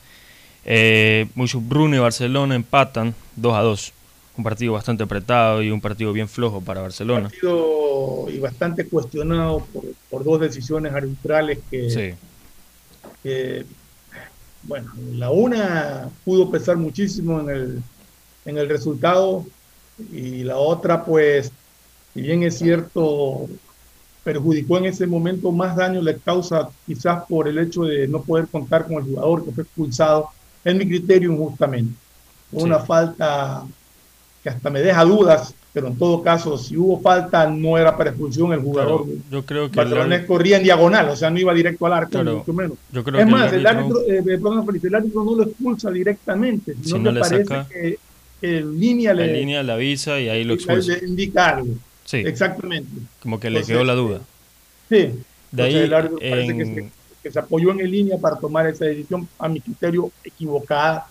Eh, 0.65 1.27
Bruno 1.35 1.95
y 1.95 1.99
Barcelona 1.99 2.55
empatan 2.55 3.15
2 3.35 3.53
a 3.53 3.61
2. 3.61 3.93
Un 4.37 4.43
partido 4.43 4.73
bastante 4.73 5.03
apretado 5.03 5.63
y 5.63 5.71
un 5.71 5.79
partido 5.79 6.11
bien 6.11 6.27
flojo 6.27 6.59
para 6.59 6.81
Barcelona. 6.81 7.27
Un 7.27 7.31
partido 7.31 8.25
y 8.29 8.39
bastante 8.39 8.85
cuestionado 8.85 9.65
por, 10.09 10.23
dos 10.23 10.41
decisiones 10.41 10.93
arbitrales 10.93 11.59
que, 11.71 12.15
que, 13.25 13.65
bueno, 14.61 14.91
la 15.13 15.31
una 15.31 16.11
pudo 16.23 16.51
pesar 16.51 16.77
muchísimo 16.77 17.39
en 17.39 17.49
el, 17.49 17.83
en 18.45 18.57
el 18.59 18.69
resultado 18.69 19.47
y 20.11 20.43
la 20.43 20.57
otra, 20.57 21.03
pues, 21.03 21.51
si 22.13 22.21
bien 22.21 22.43
es 22.43 22.59
cierto, 22.59 23.49
perjudicó 24.23 24.77
en 24.77 24.85
ese 24.85 25.07
momento 25.07 25.51
más 25.51 25.75
daño 25.75 26.03
le 26.03 26.19
causa 26.19 26.69
quizás 26.85 27.23
por 27.25 27.47
el 27.47 27.57
hecho 27.57 27.85
de 27.85 28.07
no 28.07 28.21
poder 28.21 28.47
contar 28.47 28.85
con 28.85 28.97
el 28.97 29.05
jugador 29.05 29.43
que 29.43 29.51
fue 29.51 29.63
expulsado, 29.63 30.29
en 30.63 30.77
mi 30.77 30.87
criterio 30.87 31.31
injustamente. 31.31 31.95
Una 32.51 32.77
falta 32.77 33.65
que 34.43 34.49
hasta 34.49 34.69
me 34.69 34.81
deja 34.81 35.03
dudas, 35.03 35.55
pero 35.75 35.89
en 35.89 35.97
todo 35.97 36.23
caso, 36.23 36.57
si 36.57 36.77
hubo 36.77 37.01
falta, 37.01 37.49
no 37.49 37.77
era 37.77 37.97
para 37.97 38.11
expulsión 38.11 38.53
el 38.53 38.61
jugador. 38.61 39.05
yo 39.29 39.45
creo 39.45 39.69
que 39.69 39.75
Barcelona 39.75 40.25
corría 40.25 40.55
en 40.55 40.63
diagonal, 40.63 41.09
o 41.09 41.17
sea, 41.17 41.29
no 41.29 41.37
iba 41.37 41.53
directo 41.53 41.85
al 41.85 41.91
arco, 41.91 42.23
mucho 42.23 42.53
menos. 42.53 42.77
Yo 42.93 43.03
creo 43.03 43.19
es 43.19 43.25
que 43.25 43.31
más, 43.33 43.51
el 43.51 43.67
árbitro, 43.67 43.99
eh, 44.07 44.23
el 44.25 44.95
árbitro 44.95 45.25
no 45.25 45.35
lo 45.35 45.43
expulsa 45.43 45.91
directamente, 45.91 46.75
si 46.81 46.97
no 46.97 47.11
le 47.11 47.19
parece 47.19 47.53
que 47.69 47.99
en 48.41 48.79
línea 48.79 49.13
le, 49.13 49.33
línea 49.33 49.63
le 49.63 49.73
avisa 49.73 50.17
y 50.17 50.29
ahí 50.29 50.45
lo 50.45 50.53
expulsa. 50.53 50.93
Le 50.93 51.09
indica 51.09 51.57
algo. 51.57 51.73
Sí. 52.05 52.17
Exactamente. 52.19 52.89
Como 53.21 53.37
que 53.37 53.49
le 53.49 53.61
quedó 53.61 53.83
la 53.83 53.95
duda. 53.95 54.21
Sí. 54.87 55.09
De 55.51 55.61
ahí, 55.61 55.75
el 55.75 55.93
árbitro 55.93 56.19
parece 56.19 56.57
que 56.57 56.65
se, 56.65 56.91
que 57.21 57.31
se 57.31 57.39
apoyó 57.39 57.71
en 57.71 57.91
línea 57.91 58.17
para 58.17 58.37
tomar 58.37 58.65
esa 58.67 58.85
decisión, 58.85 59.27
a 59.37 59.49
mi 59.49 59.59
criterio, 59.59 60.09
equivocada. 60.23 61.07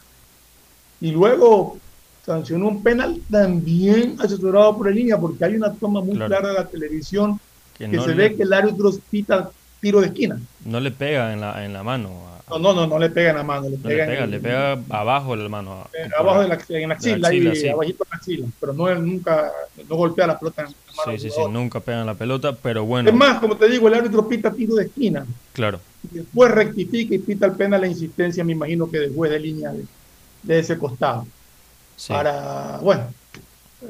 Y 1.02 1.10
luego 1.10 1.76
sancionó 2.24 2.68
un 2.68 2.82
penal 2.82 3.20
también 3.30 4.16
asesorado 4.18 4.76
por 4.76 4.88
el 4.88 4.94
línea, 4.94 5.18
porque 5.18 5.44
hay 5.44 5.56
una 5.56 5.72
toma 5.72 6.00
muy 6.00 6.16
clara 6.16 6.48
de 6.48 6.54
la 6.54 6.66
televisión 6.66 7.38
que, 7.76 8.00
se 8.00 8.14
ve 8.14 8.34
que 8.34 8.44
el 8.44 8.52
árbitro 8.52 8.90
pita 9.10 9.50
tiro 9.80 10.00
de 10.00 10.06
esquina. 10.06 10.40
No 10.64 10.80
le 10.80 10.90
pega 10.90 11.32
en 11.32 11.40
la, 11.40 11.64
en 11.64 11.72
la 11.72 11.82
mano. 11.82 12.10
No, 12.48 12.58
no, 12.58 12.74
no, 12.74 12.86
no 12.86 12.98
le 12.98 13.10
pega 13.10 13.30
en 13.30 13.36
la 13.36 13.42
mano. 13.42 13.68
Le 13.68 13.76
pega, 13.76 14.06
le, 14.06 14.12
pega, 14.12 14.26
le 14.26 14.40
pega 14.40 14.78
abajo 14.90 15.36
de 15.36 15.42
la 15.42 15.48
mano. 15.48 15.88
Eh, 15.92 16.08
abajo 16.18 16.42
de 16.42 16.48
la, 16.48 16.58
en 16.68 16.88
la 16.88 16.94
axila, 16.94 17.28
ahí, 17.28 17.68
abajito 17.68 18.04
de 18.04 18.10
la 18.10 18.16
axila. 18.16 18.46
Pero 18.60 18.72
no, 18.72 18.94
nunca, 18.94 19.50
no 19.88 19.96
golpea 19.96 20.26
la 20.26 20.38
pelota 20.38 20.62
en 20.62 20.68
la 20.68 21.04
mano. 21.04 21.18
Sí, 21.18 21.28
sí, 21.28 21.34
sí, 21.34 21.42
nunca 21.50 21.80
pega 21.80 22.00
en 22.00 22.06
la 22.06 22.14
pelota, 22.14 22.54
pero 22.54 22.84
bueno. 22.84 23.10
Es 23.10 23.14
más, 23.14 23.40
como 23.40 23.56
te 23.56 23.68
digo, 23.68 23.88
el 23.88 23.94
árbitro 23.94 24.26
pita 24.26 24.50
tiro 24.50 24.76
de 24.76 24.84
esquina. 24.84 25.26
Claro. 25.52 25.80
Y 26.10 26.18
después 26.18 26.50
rectifica 26.50 27.14
y 27.14 27.18
pita 27.18 27.46
el 27.46 27.52
penal 27.52 27.80
la 27.80 27.86
insistencia, 27.86 28.44
me 28.44 28.52
imagino 28.52 28.90
que 28.90 28.98
después 28.98 29.30
de 29.30 29.40
línea 29.40 29.72
de, 29.72 29.84
de 30.42 30.58
ese 30.58 30.78
costado. 30.78 31.26
Para, 32.08 32.78
bueno, 32.78 33.04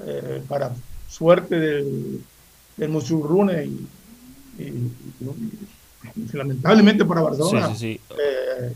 eh, 0.06 0.42
para 0.48 0.72
suerte 1.08 1.58
del, 1.58 2.20
del 2.76 2.88
Musurrune 2.88 3.64
y, 3.64 3.86
lamentablemente 6.32 7.04
para 7.04 7.22
Barcelona. 7.22 7.74
Sí, 7.74 8.00
eh, 8.18 8.72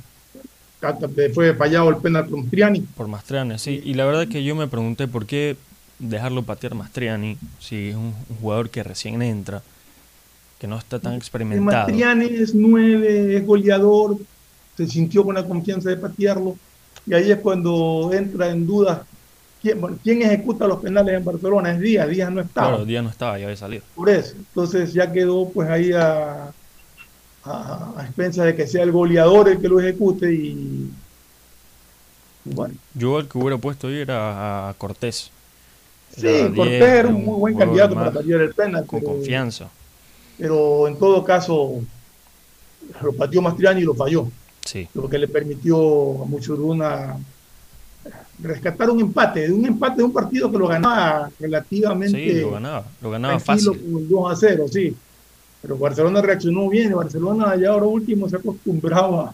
fue 1.35 1.55
fallado 1.55 1.91
el 1.91 1.97
penal 1.97 2.27
por 2.27 2.41
Mastriani. 2.41 2.81
Por 2.81 3.09
Mastriani, 3.09 3.59
sí. 3.59 3.81
Y 3.85 3.95
la 3.95 4.05
verdad 4.05 4.29
que 4.29 4.45
yo 4.45 4.55
me 4.55 4.69
pregunté 4.69 5.09
por 5.09 5.27
qué 5.27 5.57
dejarlo 5.99 6.43
patear 6.43 6.75
Mastriani 6.75 7.37
si 7.59 7.89
es 7.89 7.97
un, 7.97 8.15
jugador 8.41 8.71
que 8.71 8.83
recién 8.83 9.21
entra, 9.23 9.63
que 10.59 10.67
no 10.67 10.79
está 10.79 10.99
tan 10.99 11.15
experimentado. 11.15 11.89
Mastriani 11.89 12.27
es 12.27 12.55
nueve, 12.55 13.37
es 13.37 13.47
goleador, 13.47 14.17
se 14.77 14.87
sintió 14.87 15.25
con 15.25 15.35
la 15.35 15.45
confianza 15.45 15.91
de 15.91 15.97
patearlo 15.97 16.57
y 17.07 17.15
ahí 17.15 17.31
es 17.31 17.39
cuando 17.39 18.11
entra 18.13 18.51
en 18.51 18.67
duda 18.67 19.07
¿Quién, 19.61 20.23
ejecuta 20.23 20.67
los 20.67 20.81
penales 20.81 21.17
en 21.17 21.25
Barcelona? 21.25 21.73
Es 21.73 21.81
Díaz, 21.81 22.09
Díaz 22.09 22.31
no 22.31 22.41
estaba. 22.41 22.69
Claro, 22.69 22.85
Díaz 22.85 23.03
no 23.03 23.11
estaba, 23.11 23.39
ya 23.39 23.45
había 23.47 23.57
salido. 23.57 23.83
Por 23.95 24.09
eso, 24.09 24.35
entonces 24.37 24.93
ya 24.93 25.11
quedó 25.11 25.49
pues 25.49 25.69
ahí 25.69 25.93
a, 25.93 26.53
a, 27.45 27.95
expensas 28.03 28.47
de 28.47 28.55
que 28.55 28.67
sea 28.67 28.85
el 28.85 28.93
goleador 28.93 29.49
el 29.49 29.61
que 29.61 29.69
lo 29.69 29.81
ejecute 29.81 30.33
y, 30.33 30.91
bueno. 32.45 32.75
Yo 32.95 33.19
el 33.19 33.29
que 33.29 33.39
hubiera 33.39 33.59
puesto 33.59 33.89
ahí 33.89 33.97
era 33.97 34.69
a 34.69 34.75
Cortés. 34.75 35.31
sí, 36.17 36.53
Cortés 36.55 36.83
era 36.83 37.09
un 37.09 37.25
muy 37.25 37.39
buen 37.39 37.59
candidato 37.59 37.95
para 37.95 38.13
patear 38.13 38.41
el 38.41 38.55
penal. 38.55 38.87
Con 38.87 39.01
confianza. 39.01 39.69
Pero 40.39 40.87
en 40.87 40.97
todo 40.97 41.25
caso, 41.25 41.81
lo 43.03 43.13
pateó 43.13 43.43
Mastriani 43.43 43.81
y 43.81 43.85
lo 43.85 43.95
falló. 43.95 44.29
Sí. 44.65 44.89
Lo 44.95 45.09
que 45.09 45.19
le 45.19 45.27
permitió 45.27 46.23
a 46.23 46.27
Muchuruna 46.27 47.17
rescatar 48.43 48.91
un 48.91 49.01
empate, 49.01 49.49
de 49.49 49.53
un 49.53 49.65
empate 49.67 49.99
de 49.99 50.05
un 50.05 50.13
partido 50.13 50.51
que 50.51 50.59
lo 50.59 50.69
ganaba 50.69 51.31
relativamente. 51.39 52.33
Sí, 52.33 52.41
lo 52.41 52.53
ganaba, 52.53 52.85
lo 53.03 53.11
ganaba 53.11 53.39
fácil. 53.39 53.69
Con 53.69 54.09
2 54.09 54.33
a 54.33 54.37
0, 54.37 54.67
sí. 54.71 54.95
Pero 55.61 55.77
Barcelona 55.77 56.23
reaccionó 56.23 56.69
bien. 56.69 56.95
Barcelona 56.95 57.57
ya 57.57 57.71
ahora 57.71 57.87
último 57.87 58.29
se 58.29 58.37
ha 58.37 58.39
acostumbrado 58.39 59.33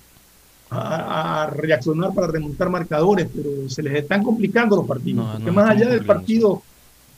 a, 0.71 1.51
reaccionar 1.53 2.13
para 2.13 2.27
remontar 2.27 2.69
marcadores, 2.69 3.29
pero 3.33 3.69
se 3.69 3.83
les 3.83 3.95
están 3.95 4.25
complicando 4.25 4.75
los 4.75 4.87
partidos. 4.87 5.25
porque 5.35 5.53
más 5.53 5.71
allá 5.71 5.89
del 5.89 6.05
partido 6.05 6.63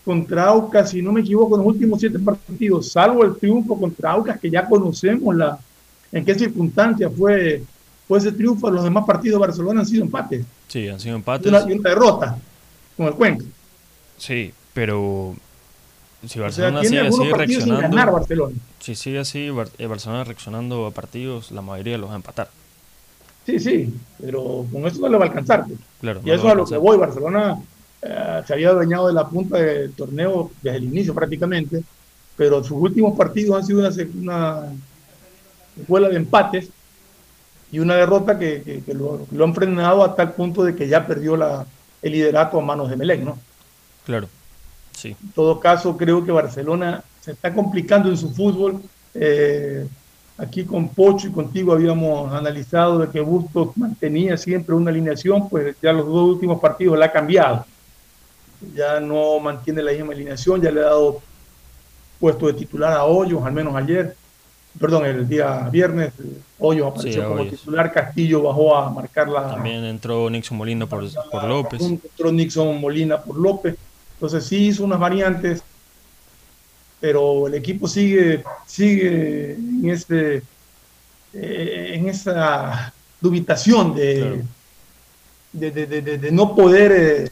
contra 0.04 0.44
Aucas, 0.48 0.90
si 0.90 1.00
no 1.00 1.10
me 1.10 1.20
equivoco, 1.20 1.56
en 1.56 1.62
los 1.64 1.74
últimos 1.74 2.00
siete 2.00 2.18
partidos, 2.18 2.92
salvo 2.92 3.24
el 3.24 3.36
triunfo 3.36 3.78
contra 3.78 4.12
Aucas, 4.12 4.38
que 4.38 4.50
ya 4.50 4.68
conocemos 4.68 5.34
la, 5.34 5.58
en 6.12 6.24
qué 6.24 6.34
circunstancias 6.34 7.10
fue 7.16 7.62
pues 8.08 8.24
ese 8.24 8.36
triunfo, 8.36 8.70
los 8.70 8.84
demás 8.84 9.04
partidos 9.04 9.40
de 9.40 9.46
Barcelona 9.46 9.80
han 9.80 9.86
sido 9.86 10.04
empates. 10.04 10.44
Sí, 10.68 10.88
han 10.88 11.00
sido 11.00 11.16
empates. 11.16 11.46
Y 11.46 11.72
una, 11.72 11.88
derrota 11.88 12.38
con 12.96 13.06
el 13.06 13.14
Cuenca. 13.14 13.44
Sí, 14.16 14.52
pero 14.72 15.34
si 16.26 16.38
Barcelona 16.38 16.82
sigue 16.84 17.00
así 17.00 17.32
reaccionando. 17.32 17.80
ganar 17.82 18.12
Barcelona. 18.12 18.54
Si 18.78 18.94
sigue 18.94 19.18
así, 19.18 19.50
eh, 19.78 19.86
Barcelona 19.86 20.24
reaccionando 20.24 20.86
a 20.86 20.92
partidos, 20.92 21.50
la 21.50 21.62
mayoría 21.62 21.98
los 21.98 22.08
va 22.08 22.14
a 22.14 22.16
empatar. 22.16 22.48
Sí, 23.44 23.58
sí, 23.60 23.94
pero 24.20 24.66
con 24.72 24.86
eso 24.86 25.00
no 25.00 25.08
le 25.08 25.18
va 25.18 25.24
a 25.24 25.28
alcanzar. 25.28 25.66
Pues. 25.66 25.78
Claro, 26.00 26.20
y 26.24 26.30
eso 26.30 26.46
es 26.46 26.52
a 26.52 26.54
lo 26.54 26.64
que 26.64 26.76
voy. 26.76 26.96
Barcelona 26.96 27.58
eh, 28.02 28.42
se 28.46 28.52
había 28.52 28.70
adueñado 28.70 29.08
de 29.08 29.14
la 29.14 29.28
punta 29.28 29.58
del 29.58 29.92
torneo 29.92 30.50
desde 30.62 30.78
el 30.78 30.84
inicio 30.84 31.14
prácticamente, 31.14 31.82
pero 32.36 32.62
sus 32.62 32.78
últimos 32.78 33.16
partidos 33.16 33.56
han 33.56 33.66
sido 33.66 33.80
una, 33.80 33.90
una 34.14 34.72
escuela 35.80 36.08
de 36.08 36.16
empates 36.16 36.70
y 37.76 37.78
una 37.78 37.94
derrota 37.94 38.38
que, 38.38 38.82
lo, 38.86 39.26
han 39.44 39.54
frenado 39.54 40.02
hasta 40.02 40.22
el 40.22 40.30
punto 40.30 40.64
de 40.64 40.74
que 40.74 40.88
ya 40.88 41.06
perdió 41.06 41.36
la, 41.36 41.66
el 42.00 42.12
liderato 42.12 42.58
a 42.58 42.62
manos 42.62 42.88
de 42.88 42.96
Melec, 42.96 43.20
¿no? 43.20 43.38
Claro, 44.06 44.28
sí. 44.92 45.14
En 45.22 45.32
todo 45.32 45.60
caso, 45.60 45.94
creo 45.94 46.24
que 46.24 46.32
Barcelona 46.32 47.04
se 47.20 47.32
está 47.32 47.52
complicando 47.52 48.08
en 48.08 48.16
su 48.16 48.32
fútbol. 48.32 48.80
Eh, 49.12 49.86
aquí 50.38 50.64
con 50.64 50.88
Pocho 50.88 51.28
y 51.28 51.32
contigo 51.32 51.74
habíamos 51.74 52.32
analizado 52.32 53.00
de 53.00 53.10
que 53.10 53.20
Bustos 53.20 53.76
mantenía 53.76 54.38
siempre 54.38 54.74
una 54.74 54.90
alineación, 54.90 55.46
pues 55.50 55.76
ya 55.82 55.92
los 55.92 56.06
dos 56.06 56.30
últimos 56.30 56.58
partidos 56.58 56.98
la 56.98 57.04
ha 57.04 57.12
cambiado. 57.12 57.66
Ya 58.74 59.00
no 59.00 59.38
mantiene 59.38 59.82
la 59.82 59.92
misma 59.92 60.14
alineación, 60.14 60.62
ya 60.62 60.70
le 60.70 60.80
ha 60.80 60.84
dado 60.84 61.20
puesto 62.18 62.46
de 62.46 62.54
titular 62.54 62.94
a 62.94 63.04
Hoyos, 63.04 63.44
al 63.44 63.52
menos 63.52 63.74
ayer 63.74 64.16
perdón, 64.78 65.06
el 65.06 65.28
día 65.28 65.68
viernes, 65.70 66.12
Hoyos 66.58 66.90
apareció 66.90 67.28
como 67.28 67.46
titular, 67.46 67.92
Castillo 67.92 68.42
bajó 68.42 68.76
a 68.76 68.90
marcar 68.90 69.28
la... 69.28 69.50
También 69.54 69.84
entró 69.84 70.28
Nixon 70.30 70.56
Molina 70.56 70.86
por, 70.86 71.04
por 71.30 71.44
López. 71.44 71.82
Entró 71.82 72.32
Nixon 72.32 72.80
Molina 72.80 73.20
por 73.20 73.36
López. 73.36 73.76
Entonces 74.14 74.44
sí 74.44 74.68
hizo 74.68 74.84
unas 74.84 74.98
variantes, 74.98 75.62
pero 77.00 77.46
el 77.46 77.54
equipo 77.54 77.86
sigue, 77.86 78.42
sigue 78.66 79.52
en, 79.52 79.90
este, 79.90 80.42
eh, 81.34 81.90
en 81.94 82.08
esa 82.08 82.92
dubitación 83.20 83.94
de, 83.94 84.42
de, 85.52 85.70
de, 85.70 86.18
de, 86.18 86.32
no 86.32 86.54
poder 86.54 86.92
eh, 86.92 87.30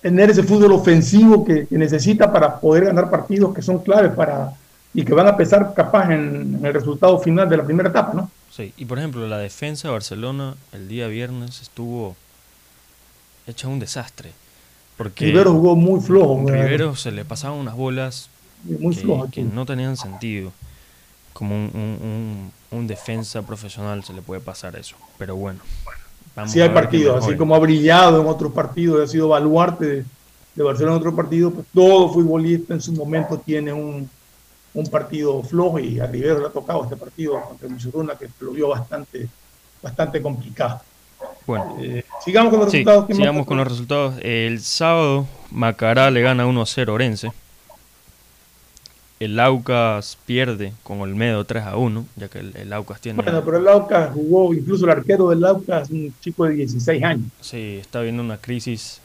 tener 0.00 0.30
ese 0.30 0.42
fútbol 0.42 0.72
ofensivo 0.72 1.44
que, 1.44 1.66
que 1.66 1.76
necesita 1.76 2.32
para 2.32 2.58
poder 2.58 2.86
ganar 2.86 3.10
partidos 3.10 3.54
que 3.54 3.62
son 3.62 3.80
claves 3.80 4.12
para 4.12 4.54
y 4.96 5.04
que 5.04 5.12
van 5.12 5.26
a 5.26 5.36
pesar 5.36 5.74
capaz 5.74 6.10
en, 6.10 6.58
el 6.64 6.72
resultado 6.72 7.18
final 7.18 7.46
de 7.50 7.58
la 7.58 7.64
primera 7.64 7.90
etapa, 7.90 8.14
¿no? 8.14 8.30
Sí, 8.50 8.72
y 8.78 8.86
por 8.86 8.98
ejemplo, 8.98 9.26
la 9.28 9.36
defensa 9.36 9.88
de 9.88 9.92
Barcelona 9.92 10.54
el 10.72 10.88
día 10.88 11.06
viernes 11.06 11.60
estuvo 11.60 12.16
hecha 13.46 13.68
un 13.68 13.78
desastre. 13.78 14.32
Porque 14.96 15.26
Rivero 15.26 15.52
jugó 15.52 15.76
muy 15.76 16.00
flojo. 16.00 16.42
Rivero 16.46 16.96
se 16.96 17.12
le 17.12 17.26
pasaban 17.26 17.58
unas 17.58 17.76
bolas 17.76 18.30
muy 18.64 18.94
que, 18.94 19.02
flojo 19.02 19.28
que 19.30 19.42
no 19.42 19.66
tenían 19.66 19.98
sentido. 19.98 20.50
Como 21.34 21.54
un, 21.54 21.70
un- 21.74 22.08
un- 22.08 22.78
un 22.78 22.86
defensa 22.86 23.42
profesional 23.42 24.02
se 24.02 24.14
le 24.14 24.22
puede 24.22 24.40
pasar 24.40 24.76
eso. 24.76 24.96
Pero 25.18 25.36
bueno. 25.36 25.60
vamos 26.34 26.52
Sí 26.52 26.60
hay 26.62 26.70
partidos, 26.70 27.22
así 27.22 27.36
como 27.36 27.54
ha 27.54 27.58
brillado 27.58 28.22
en 28.22 28.26
otros 28.26 28.50
partidos, 28.52 29.06
ha 29.06 29.12
sido 29.12 29.28
baluarte 29.28 29.84
de, 29.84 30.04
de 30.54 30.62
Barcelona 30.62 30.94
en 30.96 31.00
otros 31.00 31.14
partidos, 31.14 31.52
pues 31.52 31.66
todo 31.74 32.10
futbolista 32.14 32.72
en 32.72 32.80
su 32.80 32.92
momento 32.94 33.36
tiene 33.38 33.74
un, 33.74 34.08
un 34.76 34.86
partido 34.88 35.42
flojo 35.42 35.78
y 35.78 35.98
a 36.00 36.06
Rivero 36.06 36.38
le 36.40 36.46
ha 36.46 36.50
tocado 36.50 36.84
este 36.84 36.96
partido 36.96 37.40
contra 37.42 37.66
el 37.66 37.72
Musuruna 37.74 38.14
que 38.16 38.28
lo 38.40 38.50
vio 38.52 38.68
bastante, 38.68 39.26
bastante 39.82 40.20
complicado. 40.20 40.80
Bueno. 41.46 41.76
Eh, 41.80 42.04
sigamos 42.24 42.50
con 42.50 42.60
los 42.60 42.70
Sí, 42.70 42.78
resultados. 42.78 43.06
¿qué 43.06 43.14
más 43.14 43.18
sigamos 43.18 43.46
con 43.46 43.56
los 43.56 43.68
resultados. 43.68 44.14
El 44.20 44.60
sábado, 44.60 45.26
Macará 45.50 46.10
le 46.10 46.20
gana 46.20 46.46
1 46.46 46.60
a 46.62 46.66
0 46.66 46.92
a 46.92 46.94
Orense. 46.94 47.32
El 49.18 49.40
Aucas 49.40 50.18
pierde 50.26 50.74
con 50.82 51.00
Olmedo 51.00 51.42
3 51.46 51.64
a 51.64 51.76
1, 51.78 52.04
ya 52.16 52.28
que 52.28 52.40
el, 52.40 52.54
el 52.54 52.70
Aucas 52.74 53.00
tiene. 53.00 53.22
Bueno, 53.22 53.42
pero 53.42 53.56
el 53.56 53.66
Aucas 53.68 54.10
jugó, 54.12 54.52
incluso 54.52 54.84
el 54.84 54.90
arquero 54.90 55.30
del 55.30 55.42
Aucas, 55.42 55.88
un 55.88 56.12
chico 56.20 56.44
de 56.44 56.52
16 56.52 57.02
años. 57.02 57.26
Sí, 57.40 57.78
está 57.80 58.02
viendo 58.02 58.22
una 58.22 58.36
crisis 58.36 59.00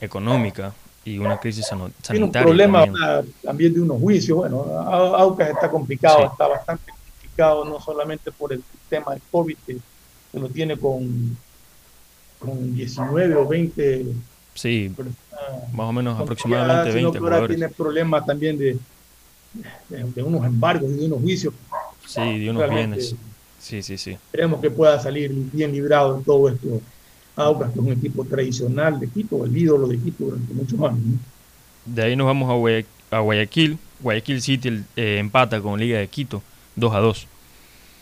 económica 0.00 0.72
y 1.04 1.18
una 1.18 1.38
crisis 1.38 1.66
sano- 1.66 1.90
Tiene 2.02 2.24
un 2.24 2.32
sanitaria. 2.32 2.46
problema 2.46 2.84
también. 2.84 3.34
también 3.42 3.74
de 3.74 3.80
unos 3.80 4.00
juicios. 4.00 4.36
Bueno, 4.38 4.64
Au- 4.64 5.14
Aucas 5.16 5.50
está 5.50 5.70
complicado, 5.70 6.18
Sí. 6.20 6.24
está 6.32 6.46
bastante 6.46 6.92
complicado, 6.92 7.64
no 7.64 7.80
solamente 7.80 8.30
por 8.32 8.52
el 8.52 8.62
tema 8.88 9.12
del 9.12 9.22
COVID, 9.30 9.56
que, 9.66 9.78
que 10.32 10.38
lo 10.38 10.48
tiene 10.48 10.76
con, 10.78 11.36
con 12.38 12.74
19 12.74 13.34
o 13.36 13.46
20 13.46 14.06
Sí, 14.54 14.92
personas 14.94 15.18
más 15.72 15.88
o 15.88 15.92
menos 15.92 16.20
aproximadamente 16.20 16.92
sino 16.92 17.10
20 17.10 17.18
que 17.18 17.24
ahora 17.34 17.48
tiene 17.48 17.68
problemas 17.70 18.24
también 18.26 18.58
de, 18.58 18.78
de, 19.88 20.04
de 20.04 20.22
unos 20.22 20.44
embargos 20.44 20.90
y 20.90 20.94
de 20.94 21.06
unos 21.06 21.20
juicios. 21.20 21.54
Sí, 22.06 22.38
de 22.38 22.50
unos 22.50 22.62
Realmente. 22.62 22.96
bienes. 22.98 23.16
Sí, 23.58 23.82
sí, 23.82 23.96
sí. 23.96 24.10
Esperemos 24.12 24.60
que 24.60 24.70
pueda 24.70 25.00
salir 25.00 25.30
bien 25.32 25.72
librado 25.72 26.18
de 26.18 26.24
todo 26.24 26.48
esto. 26.48 26.80
Aucas, 27.36 27.72
que 27.72 27.78
es 27.80 27.84
un 27.86 27.92
equipo 27.92 28.24
tradicional 28.24 29.00
de 29.00 29.08
Quito, 29.08 29.44
el 29.44 29.56
ídolo 29.56 29.86
de 29.88 29.98
Quito 29.98 30.24
durante 30.24 30.52
muchos 30.54 30.78
años. 30.80 31.00
¿no? 31.04 31.18
De 31.94 32.02
ahí 32.02 32.14
nos 32.16 32.26
vamos 32.26 32.50
a, 32.50 32.54
Guaya- 32.54 32.84
a 33.10 33.18
Guayaquil. 33.20 33.78
Guayaquil 34.00 34.42
City 34.42 34.82
eh, 34.96 35.18
empata 35.18 35.60
con 35.60 35.78
Liga 35.80 35.98
de 35.98 36.08
Quito 36.08 36.42
2 36.76 36.94
a 36.94 36.98
2. 36.98 37.26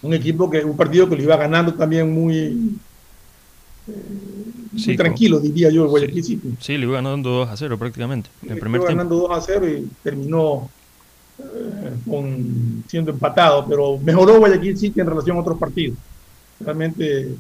un 0.03 0.15
equipo 0.15 0.49
que 0.51 0.65
un 0.65 0.77
partido 0.77 1.09
que 1.09 1.17
lo 1.17 1.23
iba 1.23 1.37
ganando 1.37 1.75
también 1.75 2.11
muy, 2.13 2.35
eh, 3.87 3.93
muy 4.73 4.81
Sí, 4.81 4.97
tranquilo, 4.97 5.39
diría 5.41 5.71
yo, 5.71 5.83
el 5.85 5.89
Guayaquil 5.91 6.25
City. 6.25 6.55
Sí, 6.61 6.77
le 6.79 6.85
iba 6.87 6.95
ganando 6.95 7.31
2 7.31 7.49
a 7.51 7.57
0 7.57 7.79
prácticamente. 7.79 8.31
Primer 8.41 8.61
tiempo. 8.81 8.87
ganando 8.87 9.17
2 9.17 9.31
a 9.33 9.41
0 9.41 9.69
y 9.69 9.89
terminó 10.03 10.71
eh, 11.39 11.43
con, 12.09 12.85
siendo 12.89 13.11
empatado, 13.11 13.67
pero 13.69 13.99
mejoró 13.99 14.39
Guayaquil 14.39 14.77
City 14.79 15.01
en 15.01 15.07
relación 15.07 15.37
a 15.37 15.41
otros 15.41 15.59
partidos. 15.59 15.97
Realmente 16.61 17.35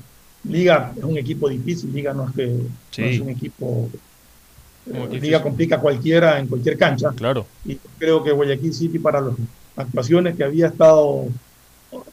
Liga 0.44 0.92
es 0.96 1.04
un 1.04 1.18
equipo 1.18 1.48
difícil, 1.48 1.92
Liga 1.92 2.12
no 2.14 2.28
es 2.28 2.34
que 2.34 2.46
no 2.46 2.62
Sí. 2.90 3.02
es 3.02 3.20
un 3.20 3.28
equipo 3.30 3.88
eh. 4.92 5.18
Liga 5.20 5.42
complica 5.42 5.76
a 5.76 5.80
cualquiera 5.80 6.38
en 6.38 6.46
cualquier 6.46 6.76
cancha. 6.78 7.10
Claro. 7.14 7.46
Y 7.64 7.76
creo 7.98 8.24
que 8.24 8.32
Guayaquil 8.32 8.72
City 8.72 8.98
para 8.98 9.20
las 9.20 9.34
actuaciones 9.76 10.36
que 10.36 10.42
había 10.44 10.68
estado 10.68 11.26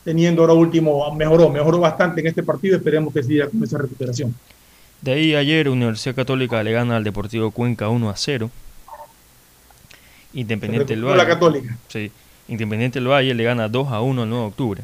teniendo 0.04 0.42
ahora 0.42 0.54
último 0.54 1.14
mejoró, 1.16 1.50
mejoró 1.50 1.80
bastante 1.80 2.22
en 2.22 2.28
este 2.28 2.44
partido, 2.44 2.76
esperemos 2.78 3.14
que 3.14 3.24
siga 3.24 3.48
con 3.48 3.64
esa 3.64 3.78
recuperación. 3.78 4.36
De 5.02 5.14
ahí 5.14 5.36
ayer 5.36 5.70
Universidad 5.70 6.16
Católica 6.16 6.62
le 6.64 6.72
gana 6.72 6.98
al 6.98 7.04
Deportivo 7.04 7.52
Cuenca 7.52 7.88
1 7.88 8.10
a 8.10 8.16
0. 8.18 8.50
Independiente 10.34 10.94
del 10.96 11.06
Valle. 11.06 11.18
la 11.18 11.28
Católica. 11.28 11.78
Sí. 11.88 12.12
Independiente 12.48 13.00
del 13.00 13.08
Valle 13.08 13.34
le 13.34 13.44
gana 13.44 13.68
2 13.70 13.88
a 13.92 14.02
1 14.02 14.24
el 14.24 14.30
9 14.30 14.44
de 14.44 14.48
octubre. 14.50 14.84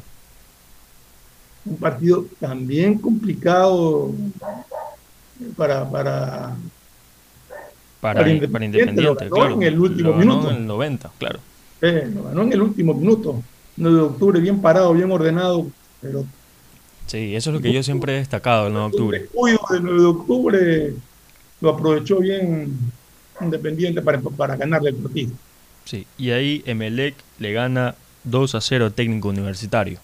Un 1.66 1.76
partido 1.78 2.26
también 2.40 2.98
complicado 2.98 4.12
para, 5.56 5.88
para, 5.90 6.56
Para, 8.00 8.14
Para 8.14 8.24
para 8.24 8.30
Independiente, 8.30 8.78
Independiente, 8.78 9.02
lo 9.02 9.14
ganó 9.14 9.30
claro. 9.30 9.54
en 9.54 9.62
el 9.62 9.78
último 9.80 10.10
Lo 10.10 10.18
ganó 10.18 10.34
minuto. 10.34 10.50
en 10.50 10.56
el 10.56 10.66
90, 10.66 11.12
claro. 11.18 11.40
eh, 11.80 12.10
lo 12.14 12.24
ganó 12.24 12.42
en 12.42 12.52
el 12.52 12.62
último 12.62 12.94
minuto, 12.94 13.42
9 13.76 13.96
de 13.96 14.02
octubre, 14.02 14.40
bien 14.40 14.60
parado, 14.60 14.92
bien 14.94 15.10
ordenado, 15.10 15.66
pero 16.00 16.26
Sí, 17.06 17.34
eso 17.36 17.50
es 17.50 17.54
lo 17.54 17.60
que 17.60 17.72
yo 17.72 17.82
siempre 17.82 18.14
he 18.14 18.18
destacado 18.18 18.66
el 18.68 18.72
9 18.72 18.84
de 18.84 18.90
octubre. 18.92 19.18
del 19.70 19.82
9 19.82 20.00
de 20.00 20.06
octubre 20.06 20.94
lo 21.60 21.70
aprovechó 21.70 22.18
bien 22.20 22.92
Independiente 23.40 24.00
para, 24.00 24.20
para 24.20 24.56
ganarle 24.56 24.90
el 24.90 24.96
partido. 24.96 25.32
Sí, 25.84 26.06
y 26.16 26.30
ahí 26.30 26.62
Emelec 26.66 27.16
le 27.38 27.52
gana 27.52 27.96
2 28.22 28.54
a 28.54 28.60
0 28.60 28.86
al 28.86 28.94
técnico 28.94 29.28
universitario. 29.28 29.98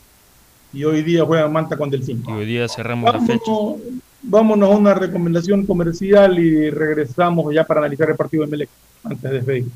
Y 0.73 0.85
hoy 0.85 1.03
día 1.03 1.25
juega 1.25 1.49
Manta 1.49 1.77
con 1.77 1.91
Delfín. 1.91 2.23
Y 2.27 2.31
hoy 2.31 2.47
día 2.47 2.69
cerramos 2.69 3.13
la 3.13 3.21
fecha. 3.21 3.43
Vámonos, 3.47 3.81
vámonos 4.23 4.71
a 4.71 4.77
una 4.77 4.95
recomendación 4.95 5.67
comercial 5.67 6.39
y 6.39 6.71
regresamos 6.71 7.53
ya 7.53 7.65
para 7.65 7.81
analizar 7.81 8.09
el 8.11 8.17
partido 8.17 8.45
de 8.45 8.51
Melec 8.51 8.69
antes 9.03 9.23
de 9.23 9.31
despedir. 9.31 9.67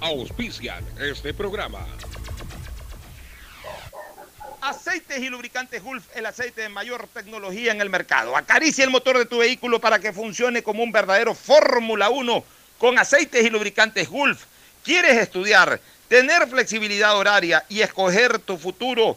Auspician 0.00 0.84
este 1.00 1.32
programa. 1.32 1.80
Aceites 4.60 5.22
y 5.22 5.28
lubricantes 5.28 5.82
Gulf, 5.82 6.04
el 6.14 6.26
aceite 6.26 6.62
de 6.62 6.68
mayor 6.68 7.08
tecnología 7.14 7.72
en 7.72 7.80
el 7.80 7.88
mercado. 7.88 8.36
Acaricia 8.36 8.84
el 8.84 8.90
motor 8.90 9.16
de 9.16 9.24
tu 9.24 9.38
vehículo 9.38 9.80
para 9.80 9.98
que 9.98 10.12
funcione 10.12 10.62
como 10.62 10.82
un 10.82 10.92
verdadero 10.92 11.34
Fórmula 11.34 12.10
1 12.10 12.44
con 12.76 12.98
aceites 12.98 13.44
y 13.44 13.50
lubricantes 13.50 14.08
Gulf. 14.08 14.44
¿Quieres 14.84 15.16
estudiar, 15.16 15.80
tener 16.08 16.46
flexibilidad 16.48 17.16
horaria 17.16 17.64
y 17.68 17.80
escoger 17.80 18.38
tu 18.40 18.58
futuro? 18.58 19.16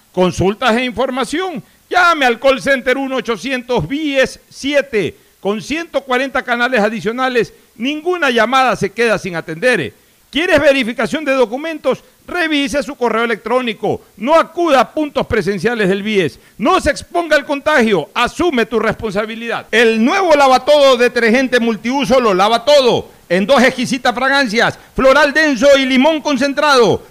Consultas 0.11 0.75
e 0.77 0.83
información. 0.83 1.63
Llame 1.89 2.25
al 2.25 2.39
call 2.39 2.61
center 2.61 2.97
1-800 2.97 3.87
BIES 3.87 4.39
7 4.49 5.15
con 5.39 5.61
140 5.61 6.41
canales 6.43 6.79
adicionales. 6.81 7.53
Ninguna 7.75 8.29
llamada 8.29 8.75
se 8.75 8.91
queda 8.91 9.17
sin 9.17 9.35
atender. 9.35 9.93
¿Quieres 10.31 10.61
verificación 10.61 11.25
de 11.25 11.33
documentos? 11.33 12.03
Revise 12.25 12.81
su 12.83 12.95
correo 12.95 13.25
electrónico. 13.25 14.01
No 14.15 14.35
acuda 14.35 14.79
a 14.79 14.93
puntos 14.93 15.27
presenciales 15.27 15.89
del 15.89 16.03
BIES. 16.03 16.39
No 16.57 16.79
se 16.79 16.91
exponga 16.91 17.35
al 17.35 17.45
contagio. 17.45 18.09
Asume 18.13 18.65
tu 18.65 18.79
responsabilidad. 18.79 19.67
El 19.71 20.03
nuevo 20.03 20.33
lavatodo 20.33 20.95
detergente 20.95 21.59
multiuso 21.59 22.21
lo 22.21 22.33
lava 22.33 22.63
todo. 22.63 23.09
En 23.27 23.45
dos 23.45 23.61
exquisitas 23.61 24.15
fragancias, 24.15 24.79
floral 24.95 25.33
denso 25.33 25.67
y 25.77 25.85
limón 25.85 26.21
concentrado. 26.21 27.10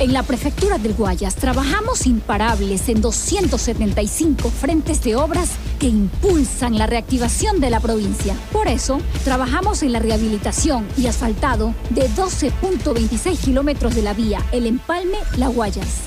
En 0.00 0.12
la 0.12 0.22
Prefectura 0.22 0.78
del 0.78 0.94
Guayas 0.94 1.34
trabajamos 1.34 2.06
imparables 2.06 2.88
en 2.88 3.00
275 3.00 4.48
frentes 4.48 5.02
de 5.02 5.16
obras 5.16 5.50
que 5.80 5.88
impulsan 5.88 6.78
la 6.78 6.86
reactivación 6.86 7.58
de 7.58 7.68
la 7.70 7.80
provincia. 7.80 8.36
Por 8.52 8.68
eso, 8.68 9.00
trabajamos 9.24 9.82
en 9.82 9.92
la 9.92 9.98
rehabilitación 9.98 10.86
y 10.96 11.08
asfaltado 11.08 11.74
de 11.90 12.08
12.26 12.10 13.38
kilómetros 13.38 13.96
de 13.96 14.02
la 14.02 14.14
vía 14.14 14.40
El 14.52 14.66
Empalme-La 14.66 15.48
Guayas. 15.48 16.02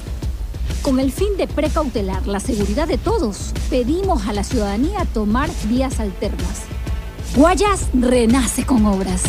Con 0.81 1.01
el 1.01 1.11
fin 1.11 1.35
de 1.38 1.47
precautelar 1.47 2.26
la 2.27 2.39
seguridad 2.39 2.88
de 2.88 2.97
todos, 2.97 3.51
pedimos 3.69 4.26
a 4.26 4.31
la 4.31 4.45
ciudadanía 4.45 5.03
tomar 5.13 5.49
vías 5.65 5.99
alternas. 5.99 6.61
Guayas 7.35 7.88
renace 7.93 8.65
con 8.65 8.85
obras. 8.85 9.22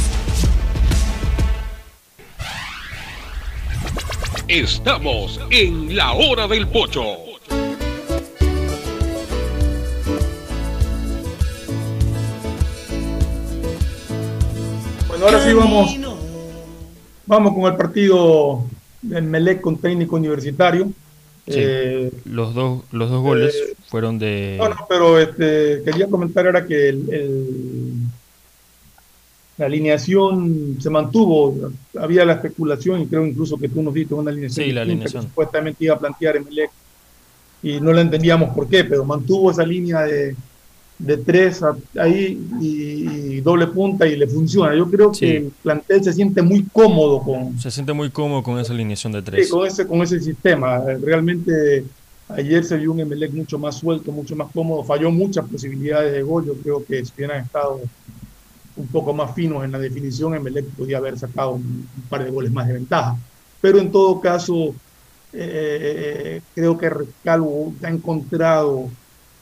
Estamos 4.49 5.41
en 5.51 5.97
la 5.97 6.13
hora 6.13 6.47
del 6.47 6.69
pocho. 6.69 7.03
Bueno, 15.09 15.25
ahora 15.25 15.41
sí 15.45 15.55
vamos, 15.55 15.97
vamos 17.27 17.55
con 17.55 17.73
el 17.73 17.77
partido 17.77 18.65
del 19.01 19.25
Melec 19.25 19.61
con 19.61 19.77
técnico 19.79 20.17
universitario. 20.17 20.87
Sí, 21.47 21.55
eh, 21.57 22.13
los, 22.25 22.55
dos, 22.55 22.83
los 22.93 23.11
dos 23.11 23.23
goles 23.23 23.55
eh, 23.55 23.75
fueron 23.89 24.19
de... 24.19 24.57
No, 24.59 24.69
no, 24.69 24.87
pero 24.89 25.19
este, 25.19 25.83
quería 25.85 26.09
comentar 26.09 26.47
ahora 26.47 26.67
que 26.67 26.89
el 26.91 27.92
la 29.63 29.67
alineación 29.67 30.77
se 30.81 30.91
mantuvo, 30.91 31.71
había 31.97 32.25
la 32.25 32.33
especulación 32.33 33.01
y 33.01 33.07
creo 33.07 33.25
incluso 33.25 33.57
que 33.57 33.69
tú 33.69 33.81
nos 33.81 33.95
diste 33.95 34.13
una 34.13 34.33
alineación, 34.33 34.67
sí, 34.67 34.73
la 34.73 34.83
alineación. 34.83 35.23
que 35.23 35.29
supuestamente 35.29 35.85
iba 35.85 35.95
a 35.95 36.01
plantear 36.01 36.35
Emelec 36.35 36.69
y 37.63 37.81
no 37.81 37.93
la 37.93 38.01
entendíamos 38.01 38.53
por 38.57 38.69
qué, 38.69 38.83
pero 38.83 39.05
mantuvo 39.05 39.53
esa 39.53 39.65
línea 39.65 40.01
de, 40.01 40.35
de 40.99 41.17
tres 41.17 41.63
ahí 41.97 42.45
y, 42.61 43.41
doble 43.41 43.69
punta 43.69 44.05
y 44.05 44.17
le 44.17 44.27
funciona. 44.27 44.75
Yo 44.75 44.91
creo 44.91 45.13
que 45.13 45.37
el 45.37 45.53
plantel 45.63 46.03
se 46.03 46.13
siente 46.13 46.43
muy 46.43 46.65
cómodo 46.65 47.23
con... 47.23 47.57
Se 47.61 47.71
siente 47.71 47.93
muy 47.93 48.11
cómodo 48.11 48.43
con 48.43 48.59
esa 48.59 48.73
alineación 48.73 49.13
de 49.13 49.23
tres. 49.23 49.47
Sí, 49.47 49.53
con 49.53 49.65
ese, 49.65 49.87
con 49.87 50.03
ese 50.03 50.19
sistema. 50.19 50.81
Realmente 51.01 51.85
ayer 52.31 52.65
se 52.65 52.77
vio 52.79 52.91
un 52.91 52.99
Emelec 52.99 53.33
mucho 53.33 53.61
más 53.61 53.77
suelto, 53.77 54.11
mucho 54.11 54.35
más 54.35 54.51
cómodo, 54.53 54.83
falló 54.83 55.13
muchas 55.13 55.47
posibilidades 55.49 56.13
de 56.13 56.23
gol, 56.23 56.47
yo 56.47 56.55
creo 56.55 56.85
que 56.85 57.05
si 57.05 57.13
hubieran 57.17 57.45
estado 57.45 57.81
un 58.83 58.89
poco 58.89 59.15
más 59.15 59.33
finos 59.35 59.65
en 59.65 59.73
la 59.73 59.79
definición, 59.79 60.35
Emelec 60.35 60.67
podía 60.71 60.99
haber 60.99 61.17
sacado 61.17 61.53
un, 61.53 61.89
par 62.11 62.25
de 62.25 62.31
goles 62.31 62.51
más 62.51 62.67
de 62.67 62.75
ventaja. 62.75 63.17
Pero 63.61 63.79
en 63.79 63.93
todo 63.93 64.21
caso, 64.21 64.75
eh, 65.33 66.41
creo 66.55 66.77
que 66.77 66.91
Recalvo 66.91 67.73
ha 67.83 67.89
encontrado 67.89 68.91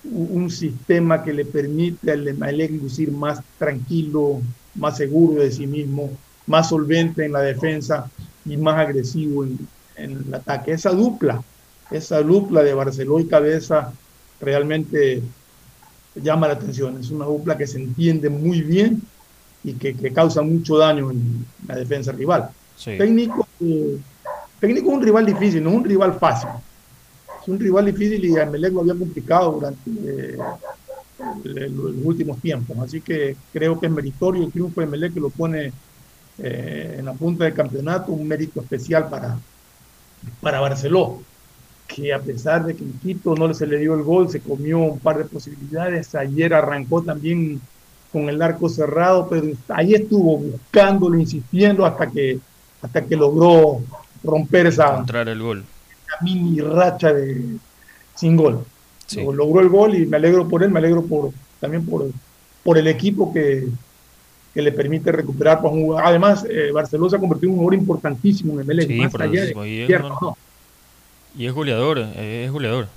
un, 0.05 0.51
sistema 0.51 1.23
que 1.23 1.33
le 1.33 1.47
permite 1.47 2.13
al 2.13 2.29
Emelec 2.29 2.71
lucir 2.73 3.11
más 3.11 3.41
tranquilo, 3.59 4.43
más 4.75 4.99
seguro 4.99 5.43
de 5.43 5.51
sí 5.51 5.67
mismo, 5.67 6.11
más 6.47 6.69
solvente 6.69 7.25
en 7.25 7.33
la 7.33 7.41
defensa 7.41 8.11
y 8.45 8.59
más 8.59 8.77
agresivo 8.77 9.45
en, 9.45 9.59
en 9.97 10.25
el 10.27 10.35
ataque. 10.35 10.73
Esa 10.73 10.91
dupla, 10.91 11.43
esa 11.91 12.21
dupla 12.23 12.63
de 12.63 12.75
Barcelona 12.75 13.25
y 13.25 13.27
Cabeza 13.27 13.91
realmente 14.39 15.23
llama 16.15 16.49
la 16.49 16.55
atención. 16.55 16.99
Es 17.01 17.11
una 17.11 17.25
dupla 17.25 17.57
que 17.57 17.67
se 17.67 17.79
entiende 17.79 18.29
muy 18.29 18.61
bien 18.61 19.03
y 19.63 19.75
que, 19.75 20.13
causa 20.13 20.43
mucho 20.43 20.79
daño 20.79 21.11
en 21.11 21.45
la 21.67 21.77
defensa 21.77 22.13
rival. 22.13 22.51
Técnico, 22.83 23.47
técnico 24.59 24.89
es 24.89 24.95
un 24.95 25.03
rival 25.03 25.27
difícil, 25.27 25.63
no 25.63 25.71
es 25.71 25.77
un 25.77 25.85
rival 25.85 26.15
fácil. 26.19 26.51
Es 27.43 27.49
un 27.49 27.59
rival 27.59 27.87
difícil 27.87 28.25
y 28.25 28.39
a 28.39 28.47
Melec 28.47 28.73
lo 28.73 28.81
había 28.81 28.95
complicado 28.95 29.53
durante 29.53 29.91
eh, 30.05 30.39
los 31.45 31.95
últimos 32.05 32.39
tiempos. 32.41 32.77
Así 32.79 33.01
que 33.01 33.37
creo 33.53 33.79
que 33.79 33.87
es 33.87 33.93
meritorio 33.93 34.45
el 34.45 34.53
triunfo 34.53 34.81
de 34.81 34.87
Melec 34.87 35.15
que 35.15 35.21
lo 35.21 35.31
pone 35.31 35.73
eh, 36.39 36.97
en 36.99 37.05
la 37.05 37.13
punta 37.13 37.45
del 37.45 37.55
campeonato, 37.55 38.13
un 38.13 38.27
mérito 38.27 38.61
especial 38.61 39.09
para, 39.09 39.39
para 40.41 40.61
Barcelona 40.61 41.17
que 41.95 42.13
a 42.13 42.21
pesar 42.21 42.65
de 42.65 42.75
que 42.75 42.85
en 42.85 42.93
Quito 43.01 43.35
no 43.35 43.53
se 43.53 43.67
le 43.67 43.79
dio 43.79 43.95
el 43.95 44.03
gol, 44.03 44.31
se 44.31 44.41
comió 44.41 44.79
un 44.79 44.99
par 44.99 45.19
de 45.19 45.25
posibilidades. 45.25 46.15
Ayer 46.15 46.55
arrancó 46.55 47.03
también 47.03 47.61
con 48.13 48.29
el 48.29 48.41
arco 48.43 48.69
cerrado, 48.69 49.29
pero 49.29 49.47
ahí 49.69 49.95
estuvo 49.95 50.39
buscándolo, 50.39 51.19
insistiendo 51.19 51.87
hasta 51.87 52.09
que, 52.09 52.39
hasta 52.83 53.03
que 53.03 53.17
logró 53.17 53.81
romper 54.23 54.67
esa, 54.67 55.05
el 55.27 55.43
gol. 55.43 55.65
mini 56.23 56.61
racha 56.61 57.13
de 57.13 57.57
sin 58.15 58.37
gol. 58.37 58.65
Logró 59.17 59.61
el 59.61 59.69
gol 59.69 59.95
y 59.95 60.07
me 60.07 60.17
alegro 60.17 60.47
por 60.49 60.63
él, 60.63 60.71
me 60.71 60.79
alegro 60.79 61.03
por 61.03 61.31
también 61.59 61.85
por, 61.85 62.11
por 62.63 62.79
el 62.79 62.87
equipo 62.87 63.33
que, 63.33 63.69
que 64.55 64.63
le 64.63 64.73
permite 64.73 65.13
recuperar 65.13 65.59
para 65.59 65.71
jugar. 65.71 66.05
Además, 66.07 66.47
eh, 66.49 66.71
Barcelona 66.73 67.11
se 67.11 67.17
ha 67.17 67.21
convertido 67.21 67.51
en 67.51 67.53
un 67.55 67.59
jugador 67.59 67.81
importantísimo 67.81 68.55
en 68.55 68.61
el 68.61 68.67
MLE. 68.67 68.87
Sí, 68.87 68.95
y, 71.37 71.47
es, 71.47 71.53
goleador, 71.53 71.99
es 71.99 72.51
goleador. 72.51 72.89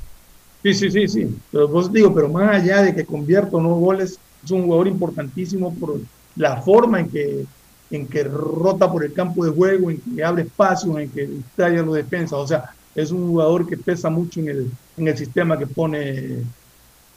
Sí, 0.64 0.73
sí, 0.73 0.90
sí, 0.91 1.07
sí. 1.07 1.38
Pero 1.52 1.68
vos 1.68 1.91
digo, 1.91 2.14
pero 2.14 2.30
más 2.30 2.56
allá 2.56 2.81
de 2.81 2.95
que 2.95 3.06
convierta 3.06 3.57
o 3.57 3.61
no 3.61 3.76
goles, 3.76 4.18
es 4.43 4.51
un 4.51 4.63
jugador 4.63 4.87
importantísimo 4.87 5.73
por 5.73 5.99
la 6.35 6.61
forma 6.61 6.99
en 6.99 7.09
que, 7.09 7.45
en 7.91 8.07
que 8.07 8.23
rota 8.23 8.91
por 8.91 9.03
el 9.03 9.13
campo 9.13 9.45
de 9.45 9.51
juego, 9.51 9.91
en 9.91 9.99
que 9.99 10.23
abre 10.23 10.43
espacios, 10.43 10.97
en 10.97 11.09
que 11.09 11.29
trae 11.55 11.77
a 11.77 11.83
los 11.83 11.95
defensas. 11.95 12.39
O 12.39 12.47
sea, 12.47 12.71
es 12.95 13.11
un 13.11 13.27
jugador 13.27 13.67
que 13.67 13.77
pesa 13.77 14.09
mucho 14.09 14.39
en 14.39 14.49
el, 14.49 14.71
en 14.97 15.07
el 15.07 15.17
sistema 15.17 15.57
que 15.57 15.67
pone, 15.67 16.39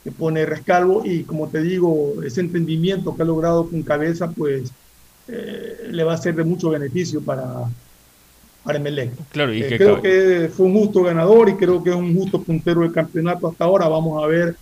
que 0.05 0.13
pone 0.13 0.47
Rescalvo 0.47 1.05
y 1.05 1.25
como 1.25 1.49
te 1.49 1.63
digo, 1.63 2.23
ese 2.23 2.41
entendimiento 2.41 3.17
que 3.17 3.23
ha 3.23 3.27
logrado 3.27 3.69
con 3.69 3.83
cabeza, 3.83 4.31
pues 4.31 4.71
eh, 5.29 5.89
le 5.91 6.05
va 6.05 6.15
a 6.15 6.19
ser 6.19 6.35
de 6.37 6.45
mucho 6.45 6.71
beneficio 6.71 7.21
para, 7.21 7.65
para 8.63 8.79
Emelec. 8.79 9.13
Claro, 9.31 9.53
y 9.53 9.63
eh, 9.63 9.77
creo 9.77 10.01
que 10.01 10.51
fue 10.55 10.67
un 10.67 10.75
justo 10.75 11.03
ganador 11.03 11.49
y 11.49 11.57
creo 11.57 11.83
que 11.83 11.91
es 11.91 11.97
un 11.97 12.15
justo 12.15 12.43
puntero 12.43 12.83
del 12.83 12.93
campeonato 12.93 13.49
hasta 13.49 13.65
ahora. 13.65 13.89
Vamos 13.89 14.23
a 14.23 14.27
ver 14.27 14.57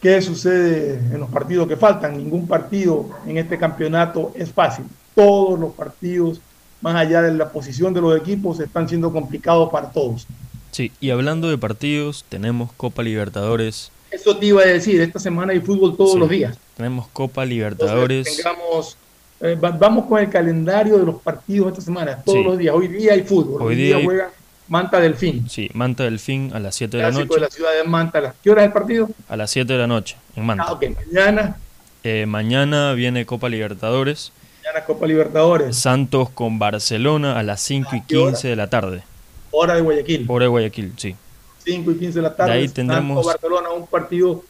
¿Qué 0.00 0.22
sucede 0.22 0.94
en 1.12 1.20
los 1.20 1.28
partidos 1.28 1.68
que 1.68 1.76
faltan? 1.76 2.16
Ningún 2.16 2.46
partido 2.46 3.10
en 3.26 3.36
este 3.36 3.58
campeonato 3.58 4.32
es 4.34 4.50
fácil. 4.50 4.86
Todos 5.14 5.60
los 5.60 5.74
partidos, 5.74 6.40
más 6.80 6.94
allá 6.94 7.20
de 7.20 7.34
la 7.34 7.50
posición 7.50 7.92
de 7.92 8.00
los 8.00 8.18
equipos, 8.18 8.60
están 8.60 8.88
siendo 8.88 9.12
complicados 9.12 9.70
para 9.70 9.90
todos. 9.90 10.26
Sí, 10.70 10.90
y 11.00 11.10
hablando 11.10 11.50
de 11.50 11.58
partidos, 11.58 12.24
tenemos 12.28 12.72
Copa 12.72 13.02
Libertadores 13.02 13.90
Eso 14.10 14.36
te 14.36 14.46
iba 14.46 14.62
a 14.62 14.66
decir, 14.66 15.00
esta 15.00 15.18
semana 15.18 15.52
hay 15.52 15.60
fútbol 15.60 15.96
todos 15.96 16.18
los 16.18 16.30
días. 16.30 16.56
Tenemos 16.76 17.08
Copa 17.08 17.44
Libertadores. 17.44 18.36
tengamos, 18.36 18.96
eh, 19.40 19.58
vamos 19.60 20.06
con 20.06 20.18
el 20.18 20.30
calendario 20.30 20.96
de 20.96 21.04
los 21.04 21.16
partidos 21.16 21.72
esta 21.72 21.82
semana, 21.82 22.22
todos 22.24 22.42
los 22.42 22.56
días. 22.56 22.74
Hoy 22.74 22.88
día 22.88 23.12
hay 23.12 23.22
fútbol. 23.22 23.60
Hoy, 23.60 23.74
día, 23.74 24.00
juega 24.02 24.30
Manta 24.70 25.00
Delfín. 25.00 25.50
Sí, 25.50 25.68
Manta 25.74 26.04
Delfín 26.04 26.52
a 26.54 26.60
las 26.60 26.76
7 26.76 26.96
de 26.96 27.02
la 27.02 27.10
noche. 27.10 27.34
de 27.34 27.40
la 27.40 27.50
ciudad 27.50 27.70
de 27.76 27.82
Manta. 27.82 28.34
¿Qué 28.40 28.50
hora 28.52 28.62
es 28.62 28.68
el 28.68 28.72
partido? 28.72 29.10
A 29.28 29.36
las 29.36 29.50
7 29.50 29.72
de 29.72 29.78
la 29.80 29.88
noche, 29.88 30.16
en 30.36 30.46
Manta. 30.46 30.64
Ah, 30.68 30.72
ok. 30.72 30.84
Mañana. 31.06 31.56
Eh, 32.04 32.24
mañana 32.26 32.92
viene 32.92 33.26
Copa 33.26 33.48
Libertadores. 33.48 34.32
Mañana 34.62 34.84
Copa 34.84 35.08
Libertadores. 35.08 35.76
Santos 35.76 36.30
con 36.30 36.60
Barcelona 36.60 37.36
a 37.36 37.42
las 37.42 37.60
5 37.62 37.96
y 37.96 38.02
15 38.02 38.46
de 38.46 38.54
la 38.54 38.70
tarde. 38.70 39.02
Hora 39.50 39.74
de 39.74 39.80
Guayaquil. 39.80 40.24
Hora 40.28 40.44
de 40.44 40.48
Guayaquil, 40.50 40.92
sí. 40.96 41.16
5 41.64 41.90
y 41.90 41.98
15 41.98 42.18
de 42.20 42.22
la 42.22 42.36
tarde. 42.36 42.52
De 42.52 42.58
ahí 42.58 42.68
tendremos. 42.68 43.26
Barcelona, 43.26 43.70
un 43.70 43.88
partido 43.88 44.44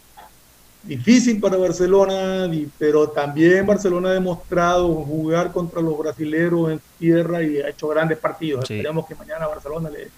difícil 0.82 1.40
para 1.40 1.56
Barcelona, 1.56 2.50
pero 2.78 3.08
también 3.08 3.66
Barcelona 3.66 4.10
ha 4.10 4.12
demostrado 4.12 4.88
jugar 4.94 5.52
contra 5.52 5.80
los 5.80 5.96
brasileros 5.98 6.72
en 6.72 6.80
tierra 6.98 7.42
y 7.42 7.58
ha 7.58 7.68
hecho 7.68 7.88
grandes 7.88 8.18
partidos. 8.18 8.70
Esperemos 8.70 9.06
que 9.06 9.14
mañana 9.14 9.44
a 9.44 9.48
Barcelona 9.48 9.90
le, 9.90 10.08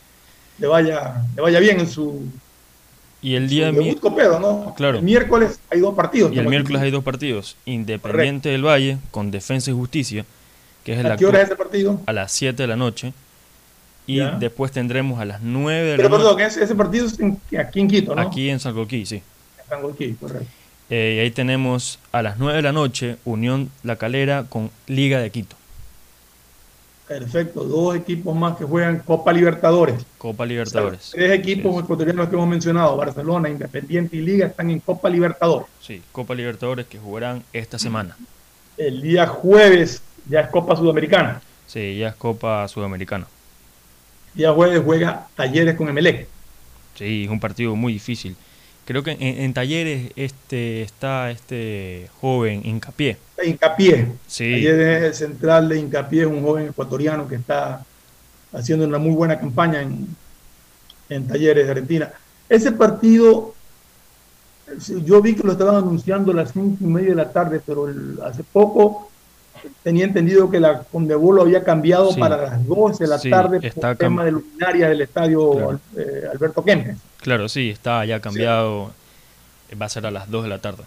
le, 0.59 0.67
vaya, 0.67 1.25
le 1.35 1.43
vaya 1.43 1.61
bien 1.61 1.81
en 1.81 1.89
su. 1.89 2.23
Y 3.21 3.37
el 3.37 3.49
día 3.49 3.71
¿no? 3.71 4.75
Claro. 4.77 4.99
El 4.99 5.05
miércoles 5.05 5.61
hay 5.71 5.81
dos 5.81 5.95
partidos. 5.95 6.33
Y 6.33 6.39
el 6.39 6.49
miércoles 6.49 6.83
hay 6.83 6.91
dos 6.91 7.05
partidos. 7.05 7.57
Independiente 7.65 8.49
del 8.49 8.65
Valle 8.65 8.99
con 9.11 9.31
Defensa 9.31 9.71
y 9.71 9.75
Justicia. 9.75 10.25
Que 10.85 10.99
es 10.99 11.05
¿A 11.05 11.17
qué 11.17 11.27
hora 11.27 11.41
es 11.41 11.47
ese 11.47 11.55
partido? 11.55 12.01
A 12.07 12.13
las 12.13 12.33
7 12.33 12.61
de 12.61 12.67
la 12.67 12.75
noche. 12.75 13.13
Y 14.05 14.19
después 14.41 14.73
tendremos 14.73 15.21
a 15.21 15.25
las 15.25 15.41
9 15.41 15.91
de 15.91 15.97
Pero 15.97 16.09
la 16.09 16.17
perdón, 16.17 16.41
ese, 16.41 16.65
ese 16.65 16.75
partido 16.75 17.07
es 17.07 17.21
aquí 17.57 17.79
en 17.79 17.87
Quito, 17.87 18.17
¿no? 18.17 18.21
Aquí 18.21 18.51
en 18.51 18.59
San 18.59 18.75
Coquí, 18.75 19.07
sí. 19.07 19.23
Correcto. 19.81 20.47
Eh, 20.91 21.15
y 21.17 21.21
ahí 21.21 21.31
tenemos 21.31 21.99
a 22.13 22.23
las 22.23 22.39
9 22.39 22.57
de 22.57 22.63
la 22.63 22.73
noche 22.73 23.17
Unión 23.25 23.71
La 23.83 23.97
Calera 23.97 24.45
con 24.49 24.71
Liga 24.87 25.21
de 25.21 25.31
Quito. 25.31 25.57
Perfecto, 27.09 27.65
dos 27.65 27.97
equipos 27.97 28.35
más 28.35 28.57
que 28.57 28.65
juegan 28.65 29.01
Copa 29.01 29.33
Libertadores. 29.33 30.05
Copa 30.19 30.47
Libertadores. 30.47 31.11
tres 31.13 31.33
equipos 31.33 31.83
ecuatorianos 31.83 32.29
que 32.29 32.37
hemos 32.37 32.49
mencionado, 32.49 32.97
Barcelona, 32.97 33.51
Independiente 33.51 34.17
y 34.17 34.23
Liga, 34.23 34.47
están 34.47 34.71
en 34.71 34.81
Copa 34.81 35.09
Libertadores. 35.11 35.67
Sí, 35.81 36.03
Copa 36.13 36.35
Libertadores 36.35 36.87
que 36.87 36.99
jugarán 36.99 37.43
esta 37.53 37.79
semana. 37.79 38.17
El 38.79 39.03
día 39.03 39.27
jueves 39.27 40.03
ya 40.29 40.41
es 40.41 40.49
Copa 40.49 40.77
Sudamericana. 40.77 41.43
Sí, 41.67 41.99
ya 41.99 42.09
es 42.09 42.15
Copa 42.15 42.67
Sudamericana 42.69 43.27
día 44.35 44.53
jueves 44.53 44.83
juega 44.85 45.27
Talleres 45.35 45.75
con 45.77 45.89
Emelec. 45.89 46.27
Sí, 46.95 47.25
es 47.25 47.31
un 47.31 47.41
partido 47.41 47.75
muy 47.77 47.93
difícil. 47.95 48.37
Creo 48.85 49.05
que 49.05 49.17
en, 49.21 49.55
Talleres 49.55 50.11
este 50.17 50.83
está 50.83 51.31
este 51.31 52.09
joven 52.21 52.63
Incapié. 52.65 53.17
Incapié. 53.45 54.09
Sí. 54.27 54.51
Talleres 54.51 55.03
el 55.05 55.15
central 55.15 55.69
de 55.69 55.79
Incapié, 55.79 56.27
un 56.27 56.43
joven 56.43 56.69
ecuatoriano 56.69 57.29
que 57.29 57.37
está 57.37 57.85
haciendo 58.53 58.85
una 58.85 58.99
muy 58.99 59.15
buena 59.15 59.39
campaña 59.39 59.83
en, 59.83 60.09
en 61.09 61.29
Talleres 61.29 61.67
de 61.67 61.71
Argentina. 61.71 62.13
Ese 62.49 62.73
partido, 62.73 63.55
yo 65.05 65.23
vi 65.23 65.37
que 65.37 65.45
lo 65.45 65.53
estaban 65.53 65.77
anunciando 65.77 66.33
a 66.33 66.35
las 66.35 66.53
cinco 66.53 66.79
y 66.81 66.87
media 66.87 67.11
de 67.11 67.17
la 67.17 67.33
tarde, 67.33 67.61
pero 67.65 67.89
hace 68.25 68.43
poco 68.43 69.12
tenía 69.83 70.05
entendido 70.05 70.51
que 70.51 70.61
la 70.61 70.81
Condebol 70.83 71.37
lo 71.37 71.43
había 71.43 71.63
cambiado 71.65 72.15
para 72.17 72.37
las 72.37 72.67
12 72.67 73.05
de 73.05 73.09
la 73.09 73.19
tarde 73.19 73.73
por 73.73 73.91
el 73.91 73.97
tema 73.97 74.25
de 74.25 74.33
luminarias 74.33 74.89
del 74.91 75.01
estadio 75.01 75.81
eh, 75.97 76.29
Alberto 76.33 76.65
Kempes. 76.65 76.97
Claro, 77.19 77.49
sí, 77.49 77.71
está 77.71 78.05
ya 78.05 78.21
cambiado. 78.21 78.93
Va 79.81 79.87
a 79.87 79.89
ser 79.89 80.07
a 80.07 80.11
las 80.11 80.31
2 80.31 80.43
de 80.45 80.49
la 80.49 80.59
tarde. 80.59 80.83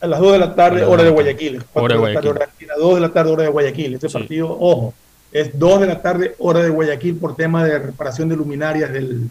A 0.00 0.06
las 0.06 0.20
2 0.20 0.32
de 0.32 0.38
la 0.38 0.54
tarde, 0.54 0.84
hora 0.84 1.02
de 1.02 1.10
Guayaquil. 1.10 1.62
Hora 1.74 1.94
de 1.94 2.00
Guayaquil. 2.00 2.34
2 2.78 2.94
de 2.94 3.00
la 3.00 3.12
tarde, 3.12 3.32
hora 3.32 3.42
de 3.42 3.48
Guayaquil. 3.48 3.94
Ese 3.94 4.08
partido, 4.08 4.56
ojo, 4.58 4.94
es 5.32 5.58
2 5.58 5.80
de 5.80 5.86
la 5.86 6.02
tarde, 6.02 6.34
hora 6.38 6.62
de 6.62 6.70
Guayaquil 6.70 7.16
por 7.16 7.36
tema 7.36 7.64
de 7.64 7.78
reparación 7.78 8.28
de 8.28 8.36
luminarias 8.36 8.92
del, 8.92 9.30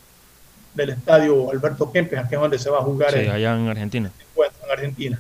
del 0.74 0.90
estadio 0.90 1.52
Alberto 1.52 1.92
Kempes, 1.92 2.20
aquí 2.20 2.36
es 2.36 2.42
donde 2.42 2.60
se 2.60 2.70
va 2.70 2.80
a 2.80 2.82
jugar. 2.82 3.12
Sí, 3.12 3.20
allá 3.20 3.56
en 3.56 3.68
Argentina. 3.68 4.12
En 4.36 4.72
Argentina. 4.72 5.20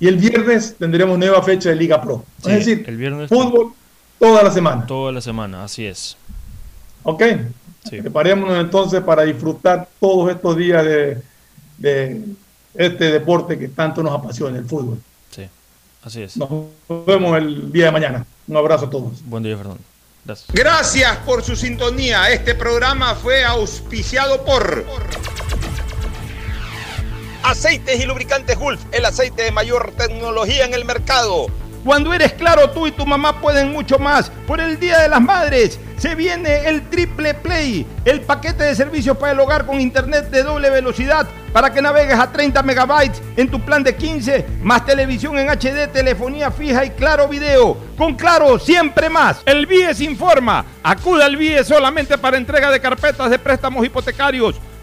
Y 0.00 0.08
el 0.08 0.16
viernes 0.16 0.76
tendremos 0.78 1.18
nueva 1.18 1.42
fecha 1.42 1.70
de 1.70 1.76
Liga 1.76 2.00
Pro. 2.00 2.24
es 2.38 2.64
decir, 2.64 2.84
el 2.86 2.96
viernes 2.96 3.28
fútbol 3.28 3.72
toda 4.18 4.42
la 4.42 4.50
semana. 4.50 4.86
Toda 4.86 5.12
la 5.12 5.20
semana, 5.20 5.64
así 5.64 5.86
es. 5.86 6.16
Ok. 7.02 7.22
Preparémonos 7.88 8.58
entonces 8.58 9.00
para 9.02 9.22
disfrutar 9.22 9.88
todos 9.98 10.30
estos 10.30 10.56
días 10.56 10.84
de, 10.84 11.22
de, 11.78 12.22
este 12.74 13.12
deporte 13.12 13.58
que 13.58 13.68
tanto 13.68 14.02
nos 14.02 14.12
apasiona, 14.12 14.58
el 14.58 14.66
fútbol. 14.66 15.00
Sí, 15.30 15.48
así 16.02 16.22
es. 16.22 16.36
Nos 16.36 16.50
vemos 17.06 17.36
el 17.38 17.72
día 17.72 17.86
de 17.86 17.92
mañana. 17.92 18.26
Un 18.46 18.56
abrazo 18.56 18.86
a 18.86 18.90
todos. 18.90 19.24
Buen 19.24 19.42
día, 19.42 19.56
Fernando. 19.56 19.80
Gracias. 20.24 20.48
Gracias 20.52 21.16
por 21.18 21.42
su 21.42 21.56
sintonía. 21.56 22.30
Este 22.30 22.54
programa 22.54 23.14
fue 23.14 23.44
auspiciado 23.44 24.44
por... 24.44 24.84
Aceites 27.42 28.00
y 28.00 28.04
lubricantes 28.04 28.58
Gulf, 28.58 28.80
el 28.92 29.04
aceite 29.04 29.42
de 29.42 29.52
mayor 29.52 29.92
tecnología 29.96 30.64
en 30.64 30.74
el 30.74 30.84
mercado. 30.84 31.46
Cuando 31.84 32.12
eres 32.12 32.32
claro, 32.34 32.70
tú 32.70 32.86
y 32.86 32.92
tu 32.92 33.06
mamá 33.06 33.40
pueden 33.40 33.72
mucho 33.72 33.98
más. 33.98 34.30
Por 34.46 34.60
el 34.60 34.78
Día 34.78 34.98
de 34.98 35.08
las 35.08 35.20
Madres 35.20 35.78
se 35.96 36.14
viene 36.14 36.68
el 36.68 36.88
Triple 36.90 37.34
Play, 37.34 37.86
el 38.04 38.20
paquete 38.20 38.64
de 38.64 38.74
servicios 38.74 39.16
para 39.16 39.32
el 39.32 39.40
hogar 39.40 39.64
con 39.64 39.80
internet 39.80 40.28
de 40.30 40.42
doble 40.42 40.70
velocidad 40.70 41.26
para 41.52 41.72
que 41.72 41.80
navegues 41.80 42.18
a 42.18 42.30
30 42.30 42.62
megabytes 42.62 43.22
en 43.36 43.50
tu 43.50 43.60
plan 43.60 43.82
de 43.82 43.96
15, 43.96 44.46
más 44.62 44.84
televisión 44.84 45.38
en 45.38 45.48
HD, 45.48 45.90
telefonía 45.90 46.50
fija 46.50 46.84
y 46.84 46.90
claro 46.90 47.28
video. 47.28 47.76
Con 47.96 48.14
claro, 48.14 48.58
siempre 48.58 49.08
más. 49.08 49.40
El 49.46 49.66
BIES 49.66 50.00
informa. 50.02 50.64
Acuda 50.82 51.24
al 51.24 51.36
BIES 51.36 51.66
solamente 51.66 52.18
para 52.18 52.36
entrega 52.36 52.70
de 52.70 52.80
carpetas 52.80 53.30
de 53.30 53.38
préstamos 53.38 53.84
hipotecarios 53.84 54.56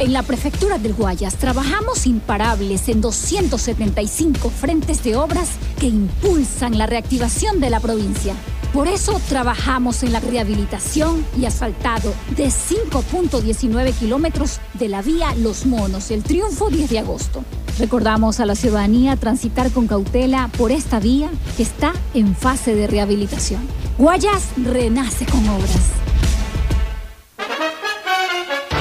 En 0.00 0.12
la 0.12 0.24
prefectura 0.24 0.78
del 0.78 0.92
Guayas 0.92 1.36
trabajamos 1.36 2.08
imparables 2.08 2.88
en 2.88 3.00
275 3.00 4.50
frentes 4.50 5.04
de 5.04 5.14
obras 5.14 5.50
que 5.78 5.86
impulsan 5.86 6.76
la 6.76 6.86
reactivación 6.86 7.60
de 7.60 7.70
la 7.70 7.78
provincia. 7.78 8.34
Por 8.72 8.88
eso 8.88 9.20
trabajamos 9.28 10.02
en 10.02 10.12
la 10.12 10.18
rehabilitación 10.18 11.24
y 11.38 11.44
asfaltado 11.44 12.12
de 12.36 12.46
5.19 12.46 13.92
kilómetros 13.94 14.58
de 14.74 14.88
la 14.88 15.00
vía 15.00 15.32
Los 15.36 15.64
Monos, 15.64 16.10
el 16.10 16.24
Triunfo 16.24 16.70
10 16.70 16.90
de 16.90 16.98
agosto. 16.98 17.44
Recordamos 17.78 18.40
a 18.40 18.46
la 18.46 18.56
ciudadanía 18.56 19.14
transitar 19.14 19.70
con 19.70 19.86
cautela 19.86 20.50
por 20.58 20.72
esta 20.72 20.98
vía 20.98 21.30
que 21.56 21.62
está 21.62 21.92
en 22.14 22.34
fase 22.34 22.74
de 22.74 22.88
rehabilitación. 22.88 23.60
Guayas 23.96 24.42
renace 24.56 25.24
con 25.24 25.48
obras. 25.48 26.04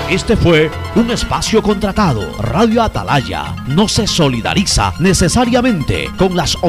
Este 0.09 0.35
fue 0.35 0.69
un 0.95 1.09
espacio 1.11 1.63
contratado. 1.63 2.37
Radio 2.37 2.83
Atalaya 2.83 3.55
no 3.67 3.87
se 3.87 4.05
solidariza 4.05 4.93
necesariamente 4.99 6.09
con 6.17 6.35
las 6.35 6.57
opiniones 6.61 6.63